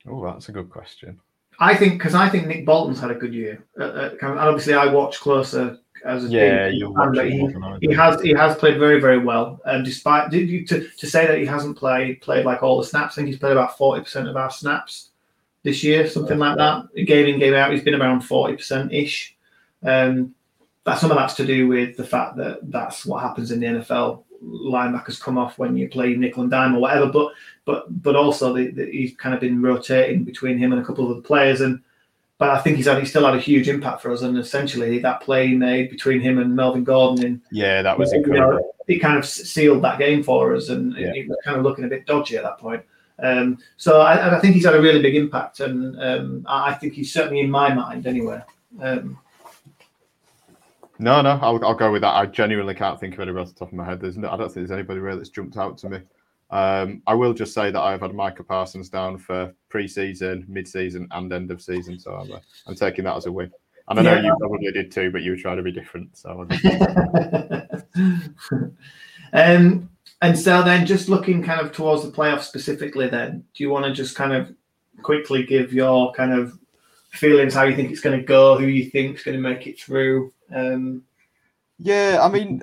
Oh, 0.07 0.23
that's 0.25 0.49
a 0.49 0.51
good 0.51 0.69
question. 0.69 1.19
I 1.59 1.75
think 1.75 1.93
because 1.93 2.15
I 2.15 2.29
think 2.29 2.47
Nick 2.47 2.65
Bolton's 2.65 2.99
had 2.99 3.11
a 3.11 3.15
good 3.15 3.33
year. 3.33 3.63
Uh, 3.79 3.83
uh, 3.83 4.09
kind 4.15 4.33
of- 4.33 4.39
and 4.39 4.47
obviously, 4.49 4.73
I 4.73 4.87
watch 4.87 5.19
closer 5.19 5.77
as 6.03 6.25
a 6.25 6.27
Yeah, 6.27 6.67
big 6.69 6.77
you'll 6.79 6.93
fan, 6.93 7.07
watch 7.07 7.15
but 7.15 7.25
it 7.27 7.31
he, 7.33 7.39
more 7.39 7.51
than 7.51 7.63
I 7.63 7.77
he 7.81 7.91
has 7.93 8.21
he 8.21 8.31
has 8.31 8.55
played 8.57 8.77
very 8.77 8.99
very 8.99 9.17
well. 9.17 9.59
And 9.65 9.83
despite 9.83 10.31
to 10.31 10.65
to 10.67 11.07
say 11.07 11.25
that 11.27 11.37
he 11.39 11.45
hasn't 11.45 11.77
played 11.77 12.21
played 12.21 12.45
like 12.45 12.61
all 12.61 12.77
the 12.77 12.83
snaps, 12.85 13.13
I 13.13 13.15
think 13.17 13.27
he's 13.29 13.39
played 13.39 13.53
about 13.53 13.77
forty 13.77 14.03
percent 14.03 14.27
of 14.27 14.35
our 14.35 14.51
snaps 14.51 15.09
this 15.63 15.83
year, 15.83 16.07
something 16.07 16.37
like 16.37 16.57
that. 16.57 16.93
Game 17.05 17.27
in 17.27 17.39
game 17.39 17.53
out, 17.55 17.71
he's 17.71 17.83
been 17.83 17.95
around 17.99 18.21
forty 18.21 18.55
percent 18.55 18.93
ish. 18.93 19.35
Um, 19.83 20.35
that 20.83 20.99
some 20.99 21.09
of 21.09 21.17
that's 21.17 21.33
to 21.35 21.45
do 21.45 21.67
with 21.67 21.97
the 21.97 22.03
fact 22.03 22.35
that 22.37 22.59
that's 22.69 23.05
what 23.07 23.23
happens 23.23 23.51
in 23.51 23.59
the 23.59 23.65
NFL. 23.65 24.23
Linebackers 24.45 25.19
come 25.19 25.37
off 25.37 25.57
when 25.57 25.75
you 25.75 25.89
play 25.89 26.15
nickel 26.15 26.43
and 26.43 26.51
dime 26.51 26.75
or 26.75 26.79
whatever, 26.79 27.07
but 27.07 27.33
but 27.65 28.01
but 28.03 28.15
also 28.15 28.53
the, 28.53 28.71
the, 28.71 28.85
he's 28.91 29.15
kind 29.15 29.33
of 29.33 29.41
been 29.41 29.61
rotating 29.61 30.23
between 30.23 30.57
him 30.57 30.71
and 30.71 30.81
a 30.81 30.85
couple 30.85 31.03
of 31.05 31.11
other 31.11 31.21
players 31.21 31.61
and 31.61 31.81
but 32.37 32.49
I 32.49 32.59
think 32.59 32.75
he's 32.75 32.85
had, 32.87 32.99
he 32.99 33.05
still 33.05 33.25
had 33.25 33.35
a 33.35 33.39
huge 33.39 33.69
impact 33.69 34.01
for 34.01 34.11
us, 34.11 34.21
and 34.21 34.37
essentially 34.37 34.99
that 34.99 35.21
play 35.21 35.47
he 35.47 35.55
made 35.55 35.89
between 35.89 36.19
him 36.19 36.37
and 36.37 36.53
Melvin 36.55 36.83
Gordon 36.83 37.25
in 37.25 37.41
yeah, 37.51 37.81
that 37.81 37.97
was 37.97 38.11
you 38.11 38.17
incredible. 38.19 38.53
know, 38.59 38.71
it 38.87 38.99
kind 38.99 39.17
of 39.17 39.25
sealed 39.25 39.81
that 39.83 39.99
game 39.99 40.21
for 40.21 40.53
us, 40.53 40.69
and 40.69 40.93
Yeah. 40.97 41.13
it, 41.15 41.29
was 41.29 41.37
kind 41.45 41.57
of 41.57 41.63
looking 41.63 41.85
a 41.85 41.87
bit 41.87 42.05
dodgy 42.05 42.35
at 42.35 42.43
that 42.43 42.57
point. 42.57 42.83
Um, 43.19 43.57
so 43.77 44.01
I, 44.01 44.35
I 44.35 44.39
think 44.41 44.53
he's 44.53 44.65
had 44.65 44.75
a 44.75 44.81
really 44.81 45.01
big 45.01 45.15
impact, 45.15 45.61
and 45.61 45.97
um, 46.01 46.45
I 46.47 46.71
I 46.71 46.73
think 46.73 46.93
he's 46.93 47.13
certainly 47.13 47.39
in 47.39 47.49
my 47.49 47.73
mind 47.73 48.05
anyway. 48.05 48.41
Um, 48.81 49.17
No, 50.97 51.21
no, 51.21 51.31
I'll, 51.41 51.63
I'll 51.65 51.73
go 51.75 51.91
with 51.91 52.01
that. 52.03 52.15
I 52.15 52.25
genuinely 52.25 52.73
can't 52.73 52.99
think 52.99 53.13
of 53.15 53.19
anybody 53.19 53.43
off 53.43 53.53
the 53.53 53.59
top 53.59 53.69
of 53.69 53.73
my 53.73 53.83
head. 53.85 53.99
There's 53.99 54.17
no, 54.17 54.29
I 54.29 54.37
don't 54.37 54.47
think 54.47 54.67
there's 54.67 54.71
anybody 54.71 54.99
really 54.99 55.17
that's 55.17 55.29
jumped 55.29 55.57
out 55.57 55.77
to 55.79 55.89
me. 55.89 55.99
Um, 56.51 57.01
I 57.07 57.13
will 57.13 57.33
just 57.33 57.53
say 57.53 57.71
that 57.71 57.81
I've 57.81 58.01
had 58.01 58.13
Micah 58.13 58.43
Parsons 58.43 58.87
down 58.87 59.17
for 59.17 59.53
pre-season, 59.69 60.45
mid-season, 60.47 61.07
and 61.11 61.33
end 61.33 61.51
of 61.51 61.61
season, 61.61 61.99
so 61.99 62.13
I'm, 62.13 62.31
uh, 62.31 62.39
I'm 62.67 62.75
taking 62.75 63.03
that 63.05 63.15
as 63.17 63.25
a 63.25 63.31
win. 63.31 63.51
And 63.89 63.99
I 63.99 64.03
know 64.03 64.13
Yeah. 64.15 64.21
you 64.23 64.35
probably 64.39 64.71
did 64.71 64.91
too, 64.91 65.11
but 65.11 65.21
you 65.21 65.31
were 65.31 65.37
trying 65.37 65.57
to 65.57 65.63
be 65.63 65.71
different. 65.71 66.15
So 66.17 66.47
just- 66.49 66.65
um, 69.33 69.89
and 70.21 70.37
so 70.39 70.63
then, 70.63 70.85
just 70.85 71.09
looking 71.09 71.43
kind 71.43 71.59
of 71.59 71.71
towards 71.71 72.03
the 72.03 72.11
playoffs 72.11 72.43
specifically, 72.43 73.09
then 73.09 73.43
do 73.53 73.63
you 73.63 73.69
want 73.69 73.85
to 73.85 73.91
just 73.91 74.15
kind 74.15 74.33
of 74.33 74.53
quickly 75.01 75.43
give 75.43 75.73
your 75.73 76.13
kind 76.13 76.31
of 76.31 76.57
feelings, 77.15 77.53
how 77.53 77.63
you 77.63 77.75
think 77.75 77.91
it's 77.91 78.01
going 78.01 78.19
to 78.19 78.25
go, 78.25 78.57
who 78.57 78.65
you 78.65 78.89
think 78.89 79.17
is 79.17 79.23
going 79.23 79.35
to 79.35 79.41
make 79.41 79.67
it 79.67 79.79
through? 79.79 80.33
Um, 80.53 81.03
Yeah, 81.79 82.19
I 82.21 82.29
mean, 82.29 82.61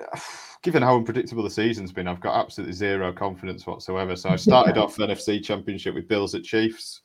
given 0.63 0.81
how 0.81 0.95
unpredictable 0.95 1.43
the 1.43 1.49
season's 1.49 1.91
been, 1.91 2.07
I've 2.07 2.21
got 2.21 2.39
absolutely 2.39 2.73
zero 2.73 3.11
confidence 3.13 3.67
whatsoever. 3.67 4.15
So 4.15 4.29
I 4.29 4.35
started 4.37 4.77
off 4.77 4.95
NFC 4.97 5.43
Championship 5.43 5.93
with 5.93 6.07
Bills 6.07 6.35
at 6.35 6.43
Chiefs. 6.43 7.01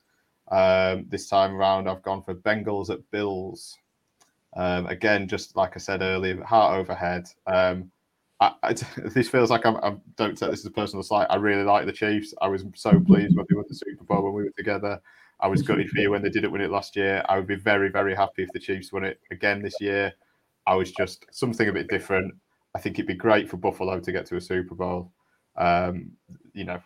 Um, 0.51 1.05
this 1.09 1.29
time 1.29 1.55
around, 1.55 1.89
I've 1.89 2.03
gone 2.03 2.23
for 2.23 2.35
Bengals 2.35 2.91
at 2.91 3.09
Bills. 3.11 3.77
Um, 4.57 4.87
again, 4.87 5.29
just 5.29 5.57
like 5.57 5.73
I 5.75 5.79
said 5.79 6.01
earlier, 6.03 6.43
heart 6.43 6.79
over 6.79 6.95
head. 6.95 7.27
Um, 7.47 7.91
I, 8.41 8.53
I, 8.63 8.73
this 9.15 9.29
feels 9.29 9.51
like 9.51 9.67
I'm, 9.67 9.77
I 9.77 9.97
don't 10.17 10.39
take 10.39 10.51
this 10.51 10.61
as 10.61 10.67
a 10.67 10.71
personal 10.71 11.03
slight. 11.03 11.27
I 11.31 11.37
really 11.37 11.65
like 11.65 11.87
the 11.87 11.93
Chiefs. 11.93 12.33
I 12.41 12.49
was 12.49 12.65
so 12.75 12.99
pleased 13.01 13.37
when 13.37 13.47
they 13.49 13.57
won 13.57 13.65
the 13.69 13.75
Super 13.75 14.05
Bowl 14.05 14.23
when 14.23 14.35
we 14.35 14.45
were 14.45 14.51
together. 14.57 15.01
I 15.41 15.47
was 15.47 15.63
gutted 15.63 15.89
for 15.91 16.01
you 16.01 16.11
when 16.11 16.23
they 16.23 16.31
didn't 16.31 16.51
win 16.51 16.63
it 16.63 16.71
last 16.71 16.97
year. 16.97 17.25
I 17.29 17.37
would 17.37 17.47
be 17.47 17.55
very, 17.55 17.91
very 17.91 18.15
happy 18.15 18.43
if 18.43 18.51
the 18.53 18.59
Chiefs 18.59 18.93
won 18.93 19.05
it 19.05 19.21
again 19.31 19.63
this 19.63 19.81
year. 19.81 20.13
I 20.67 20.75
was 20.75 20.91
just 20.93 21.27
something 21.31 21.69
a 21.69 21.73
bit 21.73 21.89
different. 21.89 22.35
I 22.75 22.81
think 22.81 22.97
it'd 22.97 23.07
be 23.07 23.15
great 23.15 23.49
for 23.49 23.57
Buffalo 23.57 24.01
to 24.01 24.13
get 24.13 24.27
to 24.27 24.37
a 24.37 24.41
Super 24.41 24.75
Bowl. 24.75 25.13
Um, 25.57 26.13
you 26.53 26.65
know, 26.65 26.81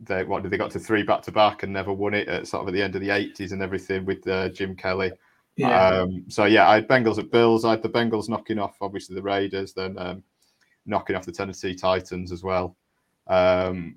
they 0.00 0.24
what 0.24 0.42
did 0.42 0.50
they 0.50 0.58
got 0.58 0.70
to 0.72 0.78
three 0.78 1.02
back 1.02 1.22
to 1.22 1.32
back 1.32 1.62
and 1.62 1.72
never 1.72 1.92
won 1.92 2.14
it 2.14 2.28
at 2.28 2.46
sort 2.46 2.62
of 2.62 2.68
at 2.68 2.74
the 2.74 2.82
end 2.82 2.94
of 2.94 3.00
the 3.00 3.10
eighties 3.10 3.52
and 3.52 3.62
everything 3.62 4.04
with 4.04 4.26
uh, 4.26 4.48
Jim 4.50 4.74
Kelly. 4.74 5.12
yeah, 5.56 5.88
Um, 5.88 6.24
so 6.28 6.44
yeah, 6.44 6.68
I 6.68 6.76
had 6.76 6.88
Bengals 6.88 7.18
at 7.18 7.30
Bills. 7.30 7.64
I 7.64 7.70
had 7.70 7.82
the 7.82 7.88
Bengals 7.88 8.28
knocking 8.28 8.58
off 8.58 8.76
obviously 8.80 9.14
the 9.14 9.22
Raiders, 9.22 9.72
then 9.72 9.96
um, 9.98 10.22
knocking 10.84 11.16
off 11.16 11.26
the 11.26 11.32
Tennessee 11.32 11.74
Titans 11.74 12.32
as 12.32 12.42
well. 12.42 12.76
Um, 13.26 13.96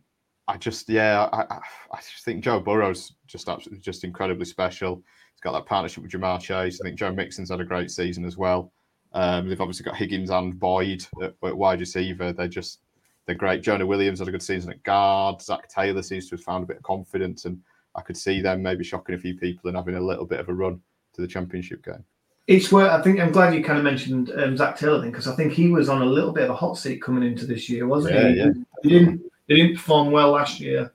I 0.50 0.58
just 0.58 0.90
yeah, 0.90 1.30
I, 1.32 1.42
I, 1.42 1.60
I 1.94 1.98
just 1.98 2.26
think 2.26 2.44
Joe 2.44 2.60
Burrow's 2.60 3.14
just 3.28 3.48
absolutely 3.48 3.82
just 3.82 4.04
incredibly 4.04 4.46
special. 4.46 4.96
He's 5.34 5.42
got 5.42 5.52
that 5.52 5.68
partnership 5.68 6.02
with 6.04 6.12
Ja'Marr 6.12 6.42
Chase. 6.42 6.82
I 6.82 6.86
think 6.88 6.98
Joe 6.98 7.14
Mixon's 7.14 7.52
had 7.52 7.62
a 7.62 7.66
great 7.66 7.92
season 7.92 8.26
as 8.26 8.36
well. 8.36 8.72
Um, 9.14 9.48
they've 9.48 9.62
obviously 9.62 9.86
got 9.86 9.96
Higgins 9.96 10.32
and 10.32 10.60
Boyd 10.60 11.06
at, 11.22 11.36
at 11.44 11.58
wide 11.58 11.80
receiver. 11.80 12.34
They're 12.34 12.48
just 12.48 12.80
they're 13.28 13.36
great. 13.36 13.62
Jonah 13.62 13.86
Williams 13.86 14.20
had 14.20 14.28
a 14.28 14.32
good 14.32 14.42
season 14.42 14.72
at 14.72 14.82
guard. 14.82 15.40
Zac 15.40 15.70
Taylor 15.70 16.02
seems 16.02 16.28
to 16.30 16.36
have 16.36 16.44
found 16.44 16.64
a 16.64 16.68
bit 16.68 16.78
of 16.78 16.84
confidence, 16.84 17.46
and 17.46 17.60
I 17.96 18.02
could 18.02 18.18
see 18.18 18.42
them 18.42 18.64
maybe 18.64 18.84
shocking 18.84 19.14
a 19.14 19.20
few 19.20 19.36
people 19.36 19.68
and 19.68 19.78
having 19.78 19.96
a 19.96 20.02
little 20.02 20.26
bit 20.26 20.40
of 20.40 20.50
a 20.50 20.54
run 20.54 20.82
to 21.14 21.22
the 21.22 21.28
championship 21.28 21.86
game. 21.86 22.04
It's 22.48 22.72
where 22.72 22.90
I 22.90 23.00
think 23.04 23.20
I'm 23.20 23.32
glad 23.32 23.54
you 23.54 23.64
kind 23.64 23.78
of 23.78 23.84
mentioned 23.84 24.32
um, 24.36 24.58
Zac 24.58 24.78
Taylor 24.78 25.00
thing 25.00 25.12
because 25.12 25.28
I 25.28 25.36
think 25.36 25.54
he 25.54 25.68
was 25.68 25.90
on 25.90 26.02
a 26.02 26.06
little 26.06 26.32
bit 26.32 26.46
of 26.46 26.50
a 26.50 26.56
hot 26.56 26.80
seat 26.80 27.04
coming 27.04 27.24
into 27.24 27.46
this 27.46 27.70
year, 27.70 27.86
wasn't 27.86 28.16
Yeah, 28.16 28.28
he? 28.30 28.36
yeah. 28.38 28.50
He 28.82 28.90
didn't 28.90 29.29
he 29.50 29.56
didn't 29.56 29.76
perform 29.76 30.12
well 30.12 30.32
last 30.32 30.60
year. 30.60 30.92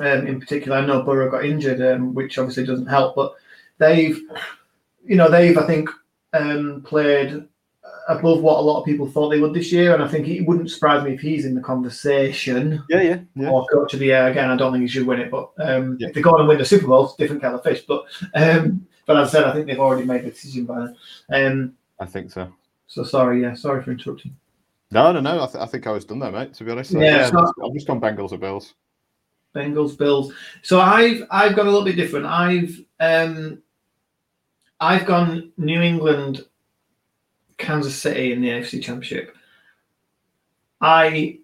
Um, 0.00 0.26
in 0.26 0.40
particular, 0.40 0.76
I 0.78 0.84
know 0.86 1.02
Burrow 1.02 1.30
got 1.30 1.44
injured, 1.44 1.80
um, 1.80 2.14
which 2.14 2.36
obviously 2.38 2.66
doesn't 2.66 2.86
help. 2.86 3.14
But 3.14 3.34
they've, 3.78 4.20
you 5.04 5.14
know, 5.16 5.30
they've 5.30 5.56
I 5.56 5.66
think 5.66 5.88
um, 6.32 6.82
played 6.84 7.44
above 8.08 8.42
what 8.42 8.58
a 8.58 8.60
lot 8.60 8.80
of 8.80 8.84
people 8.84 9.06
thought 9.08 9.28
they 9.30 9.38
would 9.40 9.54
this 9.54 9.70
year, 9.72 9.94
and 9.94 10.02
I 10.02 10.08
think 10.08 10.26
it 10.26 10.42
wouldn't 10.42 10.70
surprise 10.70 11.04
me 11.04 11.14
if 11.14 11.20
he's 11.20 11.44
in 11.44 11.54
the 11.54 11.60
conversation 11.60 12.82
Yeah, 12.90 13.00
yeah, 13.02 13.18
yeah. 13.36 13.48
or 13.50 13.66
coach 13.72 13.94
of 13.94 14.00
the 14.00 14.06
year. 14.06 14.26
Again, 14.26 14.50
I 14.50 14.56
don't 14.56 14.72
think 14.72 14.82
he 14.82 14.88
should 14.88 15.06
win 15.06 15.20
it, 15.20 15.30
but 15.30 15.50
um, 15.58 15.96
Yeah. 16.00 16.08
if 16.08 16.14
they 16.14 16.20
go 16.20 16.30
on 16.32 16.40
and 16.40 16.48
win 16.48 16.58
the 16.58 16.64
Super 16.64 16.86
Bowl, 16.86 17.04
it's 17.04 17.14
a 17.14 17.18
different 17.18 17.40
kind 17.42 17.54
of 17.54 17.62
fish. 17.62 17.82
But 17.86 18.04
um, 18.34 18.86
but 19.06 19.16
as 19.18 19.28
I 19.28 19.32
said, 19.32 19.44
I 19.44 19.52
think 19.52 19.66
they've 19.66 19.78
already 19.78 20.06
made 20.06 20.24
the 20.24 20.30
decision 20.30 20.64
by 20.64 20.86
then. 21.30 21.46
Um, 21.46 21.74
I 22.00 22.06
think 22.06 22.30
so. 22.32 22.52
so 22.88 23.04
sorry, 23.04 23.42
yeah, 23.42 23.54
sorry 23.54 23.82
for 23.82 23.92
interrupting. 23.92 24.34
No, 24.94 25.10
no, 25.10 25.20
no. 25.20 25.42
I, 25.42 25.46
th- 25.46 25.56
I 25.62 25.66
think 25.66 25.86
I 25.88 25.90
was 25.90 26.04
done 26.04 26.20
there, 26.20 26.30
mate. 26.30 26.54
To 26.54 26.64
be 26.64 26.70
honest, 26.70 26.92
Yeah, 26.92 27.28
so- 27.28 27.52
I've 27.64 27.74
just 27.74 27.86
gone 27.88 28.00
Bengals 28.00 28.30
or 28.32 28.38
Bills. 28.38 28.74
Bengals, 29.54 29.98
Bills. 29.98 30.32
So 30.62 30.80
I've 30.80 31.22
I've 31.30 31.54
gone 31.56 31.66
a 31.66 31.70
little 31.70 31.84
bit 31.84 31.96
different. 31.96 32.26
I've 32.26 32.80
um, 33.00 33.62
I've 34.80 35.04
gone 35.06 35.52
New 35.56 35.80
England, 35.80 36.44
Kansas 37.58 37.94
City 38.00 38.32
in 38.32 38.40
the 38.40 38.48
AFC 38.48 38.82
Championship. 38.82 39.36
I 40.80 41.38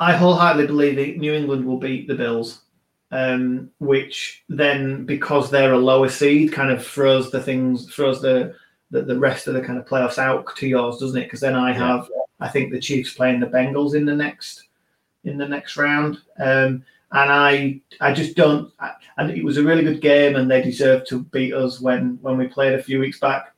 I 0.00 0.12
wholeheartedly 0.12 0.66
believe 0.66 0.96
that 0.96 1.18
New 1.18 1.32
England 1.32 1.64
will 1.64 1.78
beat 1.78 2.08
the 2.08 2.16
Bills, 2.16 2.62
um, 3.12 3.70
which 3.78 4.44
then 4.48 5.04
because 5.04 5.50
they're 5.50 5.74
a 5.74 5.78
lower 5.78 6.08
seed, 6.08 6.52
kind 6.52 6.70
of 6.72 6.84
throws 6.84 7.30
the 7.30 7.40
things 7.42 7.92
throws 7.92 8.20
the 8.20 8.54
the, 8.90 9.02
the 9.02 9.18
rest 9.18 9.46
of 9.46 9.54
the 9.54 9.60
kind 9.62 9.78
of 9.78 9.86
playoffs 9.86 10.18
out 10.18 10.54
to 10.56 10.66
yours, 10.68 10.98
doesn't 10.98 11.20
it? 11.20 11.24
Because 11.24 11.40
then 11.40 11.54
I 11.54 11.70
Yeah. 11.72 11.78
have 11.96 12.08
I 12.40 12.48
think 12.48 12.72
the 12.72 12.80
Chiefs 12.80 13.14
playing 13.14 13.40
the 13.40 13.46
Bengals 13.46 13.94
in 13.94 14.04
the 14.04 14.14
next 14.14 14.64
in 15.24 15.38
the 15.38 15.48
next 15.48 15.76
round. 15.76 16.18
Um, 16.38 16.84
and 17.12 17.30
I 17.30 17.80
I 18.00 18.12
just 18.12 18.36
don't. 18.36 18.72
I, 18.80 18.92
and 19.18 19.30
it 19.30 19.44
was 19.44 19.56
a 19.56 19.62
really 19.62 19.84
good 19.84 20.00
game, 20.00 20.36
and 20.36 20.50
they 20.50 20.60
deserved 20.62 21.06
to 21.08 21.22
beat 21.24 21.54
us 21.54 21.80
when 21.80 22.18
when 22.22 22.36
we 22.36 22.46
played 22.48 22.74
a 22.74 22.82
few 22.82 22.98
weeks 22.98 23.20
back. 23.20 23.54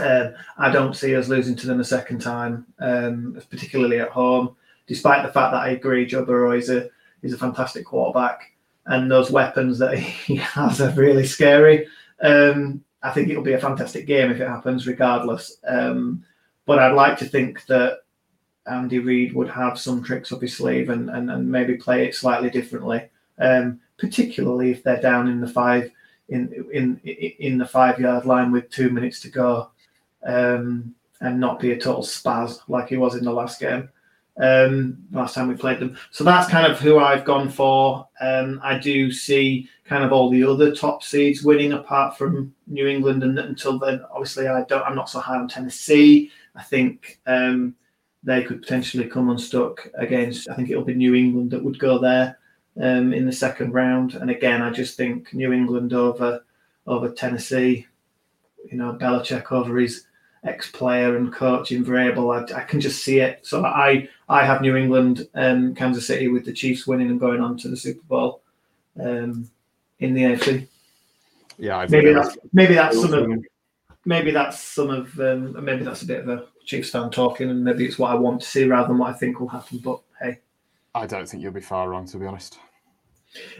Um, 0.00 0.34
I 0.58 0.70
don't 0.70 0.96
see 0.96 1.14
us 1.16 1.28
losing 1.28 1.56
to 1.56 1.66
them 1.66 1.80
a 1.80 1.84
second 1.84 2.20
time, 2.20 2.66
um, 2.80 3.38
particularly 3.50 4.00
at 4.00 4.08
home. 4.10 4.56
Despite 4.86 5.24
the 5.26 5.32
fact 5.32 5.52
that 5.52 5.62
I 5.62 5.70
agree, 5.70 6.06
Joe 6.06 6.24
Burrow 6.24 6.52
is 6.52 6.70
a 6.70 6.88
is 7.22 7.32
a 7.32 7.38
fantastic 7.38 7.86
quarterback, 7.86 8.52
and 8.86 9.10
those 9.10 9.30
weapons 9.30 9.78
that 9.78 9.98
he 9.98 10.36
has 10.36 10.80
are 10.80 10.90
really 10.92 11.26
scary. 11.26 11.86
Um, 12.20 12.84
I 13.02 13.10
think 13.10 13.28
it'll 13.28 13.42
be 13.42 13.54
a 13.54 13.60
fantastic 13.60 14.06
game 14.06 14.30
if 14.30 14.40
it 14.40 14.48
happens, 14.48 14.86
regardless. 14.86 15.58
Um, 15.66 16.24
but 16.66 16.78
I'd 16.78 16.94
like 16.94 17.18
to 17.18 17.24
think 17.24 17.66
that 17.66 17.98
Andy 18.66 18.98
Reid 19.00 19.32
would 19.34 19.48
have 19.48 19.78
some 19.78 20.02
tricks 20.02 20.32
up 20.32 20.40
his 20.40 20.56
sleeve 20.56 20.90
and, 20.90 21.10
and, 21.10 21.30
and 21.30 21.50
maybe 21.50 21.74
play 21.74 22.06
it 22.06 22.14
slightly 22.14 22.50
differently, 22.50 23.08
um, 23.38 23.80
particularly 23.98 24.70
if 24.70 24.82
they're 24.82 25.00
down 25.00 25.28
in 25.28 25.40
the 25.40 25.48
five 25.48 25.90
in 26.28 26.66
in 26.72 27.00
in 27.04 27.58
the 27.58 27.66
five 27.66 27.98
yard 27.98 28.24
line 28.24 28.52
with 28.52 28.70
two 28.70 28.90
minutes 28.90 29.20
to 29.20 29.28
go, 29.28 29.70
um, 30.24 30.94
and 31.20 31.40
not 31.40 31.60
be 31.60 31.72
a 31.72 31.78
total 31.78 32.02
spaz 32.02 32.60
like 32.68 32.88
he 32.88 32.96
was 32.96 33.16
in 33.16 33.24
the 33.24 33.32
last 33.32 33.60
game. 33.60 33.88
Um, 34.40 34.96
last 35.12 35.34
time 35.34 35.48
we 35.48 35.54
played 35.54 35.78
them, 35.78 35.96
so 36.10 36.24
that's 36.24 36.48
kind 36.48 36.70
of 36.70 36.80
who 36.80 36.98
I've 36.98 37.24
gone 37.24 37.50
for. 37.50 38.08
Um, 38.20 38.60
I 38.62 38.78
do 38.78 39.12
see 39.12 39.68
kind 39.84 40.04
of 40.04 40.12
all 40.12 40.30
the 40.30 40.42
other 40.42 40.74
top 40.74 41.02
seeds 41.02 41.42
winning, 41.42 41.72
apart 41.72 42.16
from 42.16 42.54
New 42.66 42.86
England, 42.86 43.22
and 43.24 43.38
until 43.38 43.78
then, 43.78 44.02
obviously, 44.10 44.48
I 44.48 44.64
don't. 44.64 44.86
I'm 44.86 44.94
not 44.94 45.10
so 45.10 45.20
high 45.20 45.36
on 45.36 45.48
Tennessee. 45.48 46.30
I 46.56 46.62
think 46.62 47.20
um, 47.26 47.74
they 48.22 48.42
could 48.42 48.62
potentially 48.62 49.06
come 49.06 49.28
unstuck 49.28 49.86
against. 49.94 50.48
I 50.48 50.54
think 50.54 50.70
it'll 50.70 50.84
be 50.84 50.94
New 50.94 51.14
England 51.14 51.50
that 51.50 51.62
would 51.62 51.78
go 51.78 51.98
there 51.98 52.38
um, 52.80 53.12
in 53.12 53.26
the 53.26 53.32
second 53.32 53.72
round. 53.72 54.14
And 54.14 54.30
again, 54.30 54.62
I 54.62 54.70
just 54.70 54.96
think 54.96 55.34
New 55.34 55.52
England 55.52 55.92
over 55.92 56.42
over 56.86 57.10
Tennessee. 57.10 57.86
You 58.70 58.78
know, 58.78 58.94
Belichick 58.94 59.52
over 59.52 59.76
his 59.76 60.06
ex-player 60.44 61.16
and 61.16 61.32
coach 61.32 61.72
in 61.72 61.84
Vrabel. 61.84 62.50
I, 62.52 62.60
I 62.60 62.64
can 62.64 62.80
just 62.80 63.04
see 63.04 63.20
it. 63.20 63.40
So 63.42 63.64
I 63.64 64.08
I 64.32 64.44
have 64.44 64.62
New 64.62 64.76
England, 64.76 65.28
um, 65.34 65.74
Kansas 65.74 66.06
City 66.06 66.28
with 66.28 66.44
the 66.44 66.52
Chiefs 66.52 66.86
winning 66.86 67.10
and 67.10 67.20
going 67.20 67.40
on 67.40 67.56
to 67.58 67.68
the 67.68 67.76
Super 67.76 68.02
Bowl 68.08 68.42
um, 68.98 69.50
in 70.00 70.14
the 70.14 70.22
AFC. 70.22 70.66
Yeah, 71.58 71.76
I 71.76 71.86
Maybe 71.86 72.12
that's 72.12 72.36
maybe 72.52 72.74
that's 72.74 73.00
some 73.00 73.12
of 73.12 73.44
maybe 74.04 74.30
that's 74.30 74.58
some 74.58 74.90
of 74.90 75.20
um, 75.20 75.62
maybe 75.62 75.84
that's 75.84 76.02
a 76.02 76.06
bit 76.06 76.20
of 76.20 76.28
a 76.28 76.46
Chiefs 76.64 76.90
fan 76.90 77.10
talking, 77.10 77.50
and 77.50 77.62
maybe 77.62 77.84
it's 77.84 77.98
what 77.98 78.10
I 78.10 78.14
want 78.14 78.40
to 78.40 78.48
see 78.48 78.64
rather 78.64 78.88
than 78.88 78.98
what 78.98 79.10
I 79.10 79.18
think 79.18 79.38
will 79.38 79.48
happen. 79.48 79.78
But 79.78 80.00
hey, 80.20 80.38
I 80.94 81.06
don't 81.06 81.28
think 81.28 81.42
you'll 81.42 81.52
be 81.52 81.60
far 81.60 81.90
wrong, 81.90 82.06
to 82.06 82.16
be 82.16 82.26
honest. 82.26 82.58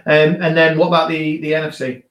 um, 0.07 0.37
and 0.41 0.57
then 0.57 0.79
what 0.79 0.89
about 0.89 1.11
the 1.11 1.39
the 1.41 1.53
NFC? 1.53 2.03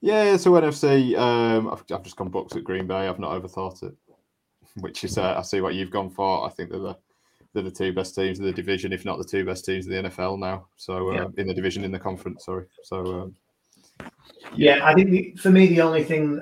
Yeah, 0.00 0.38
so 0.38 0.52
NFC, 0.52 1.14
um, 1.18 1.68
I've, 1.68 1.84
I've 1.92 2.02
just 2.02 2.16
gone 2.16 2.30
Bucs 2.30 2.56
at 2.56 2.64
Green 2.64 2.86
Bay. 2.86 3.06
I've 3.06 3.18
not 3.18 3.38
overthought 3.38 3.82
it, 3.82 3.94
which 4.76 5.04
is 5.04 5.18
uh, 5.18 5.34
I 5.36 5.42
see 5.42 5.60
what 5.60 5.74
you've 5.74 5.90
gone 5.90 6.08
for. 6.08 6.46
I 6.46 6.48
think 6.48 6.70
they're 6.70 6.78
the 6.78 6.96
they're 7.52 7.62
the 7.62 7.70
two 7.70 7.92
best 7.92 8.14
teams 8.14 8.38
of 8.38 8.46
the 8.46 8.52
division, 8.52 8.92
if 8.92 9.04
not 9.04 9.18
the 9.18 9.24
two 9.24 9.44
best 9.44 9.64
teams 9.64 9.86
of 9.86 9.92
the 9.92 10.08
NFL 10.08 10.38
now. 10.38 10.66
So 10.76 11.10
uh, 11.10 11.14
Yeah. 11.14 11.26
in 11.36 11.46
the 11.46 11.54
division, 11.54 11.84
in 11.84 11.92
the 11.92 11.98
conference, 11.98 12.44
sorry. 12.44 12.66
So 12.84 13.32
um, 14.00 14.08
Yeah, 14.54 14.80
I 14.84 14.94
think 14.94 15.10
the, 15.10 15.34
for 15.36 15.50
me 15.50 15.66
the 15.66 15.80
only 15.80 16.04
thing 16.04 16.40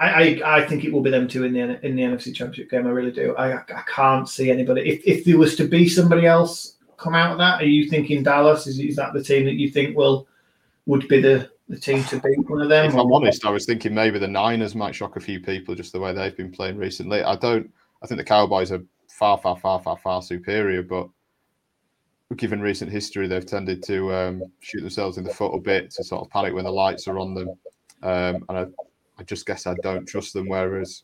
I, 0.00 0.40
I 0.42 0.58
I 0.58 0.66
think 0.66 0.84
it 0.84 0.92
will 0.92 1.02
be 1.02 1.10
them 1.10 1.28
two 1.28 1.44
in 1.44 1.52
the 1.52 1.84
in 1.86 1.94
the 1.94 2.02
NFC 2.02 2.34
Championship 2.34 2.70
game. 2.70 2.86
I 2.86 2.90
really 2.90 3.12
do. 3.12 3.36
I 3.36 3.58
I 3.58 3.82
can't 3.86 4.28
see 4.28 4.50
anybody. 4.50 4.88
If 4.88 5.02
if 5.06 5.24
there 5.24 5.38
was 5.38 5.56
to 5.56 5.68
be 5.68 5.88
somebody 5.88 6.26
else 6.26 6.76
come 6.96 7.14
out 7.14 7.32
of 7.32 7.38
that, 7.38 7.60
are 7.60 7.66
you 7.66 7.88
thinking 7.88 8.22
Dallas? 8.22 8.66
Is 8.66 8.78
is 8.78 8.96
that 8.96 9.12
the 9.12 9.22
team 9.22 9.44
that 9.44 9.54
you 9.54 9.68
think 9.70 9.96
will 9.96 10.26
would 10.86 11.06
be 11.08 11.20
the 11.20 11.50
the 11.68 11.78
team 11.78 12.02
to 12.04 12.18
beat 12.18 12.48
one 12.50 12.62
of 12.62 12.68
them? 12.68 12.86
If 12.86 12.94
I'm 12.94 13.12
honest, 13.12 13.44
I 13.44 13.50
was 13.50 13.66
thinking 13.66 13.94
maybe 13.94 14.18
the 14.18 14.26
Niners 14.26 14.74
might 14.74 14.94
shock 14.94 15.16
a 15.16 15.20
few 15.20 15.38
people 15.40 15.74
just 15.74 15.92
the 15.92 16.00
way 16.00 16.12
they've 16.12 16.36
been 16.36 16.50
playing 16.50 16.78
recently. 16.78 17.22
I 17.22 17.36
don't. 17.36 17.70
I 18.02 18.06
think 18.06 18.18
the 18.18 18.24
Cowboys 18.24 18.72
are 18.72 18.82
far, 19.20 19.36
far, 19.36 19.56
far, 19.58 19.80
far, 19.82 19.98
far 19.98 20.22
superior, 20.22 20.82
but 20.82 21.06
given 22.36 22.60
recent 22.60 22.90
history, 22.90 23.28
they've 23.28 23.44
tended 23.44 23.82
to 23.82 24.12
um, 24.14 24.42
shoot 24.60 24.80
themselves 24.80 25.18
in 25.18 25.24
the 25.24 25.34
foot 25.34 25.54
a 25.54 25.60
bit 25.60 25.90
to 25.90 26.02
sort 26.02 26.22
of 26.22 26.30
panic 26.30 26.54
when 26.54 26.64
the 26.64 26.70
lights 26.70 27.06
are 27.06 27.18
on 27.18 27.34
them. 27.34 27.48
Um, 28.02 28.46
and 28.48 28.58
I, 28.58 28.66
I 29.18 29.22
just 29.24 29.44
guess 29.44 29.66
I 29.66 29.74
don't 29.82 30.06
trust 30.06 30.32
them. 30.32 30.48
Whereas 30.48 31.02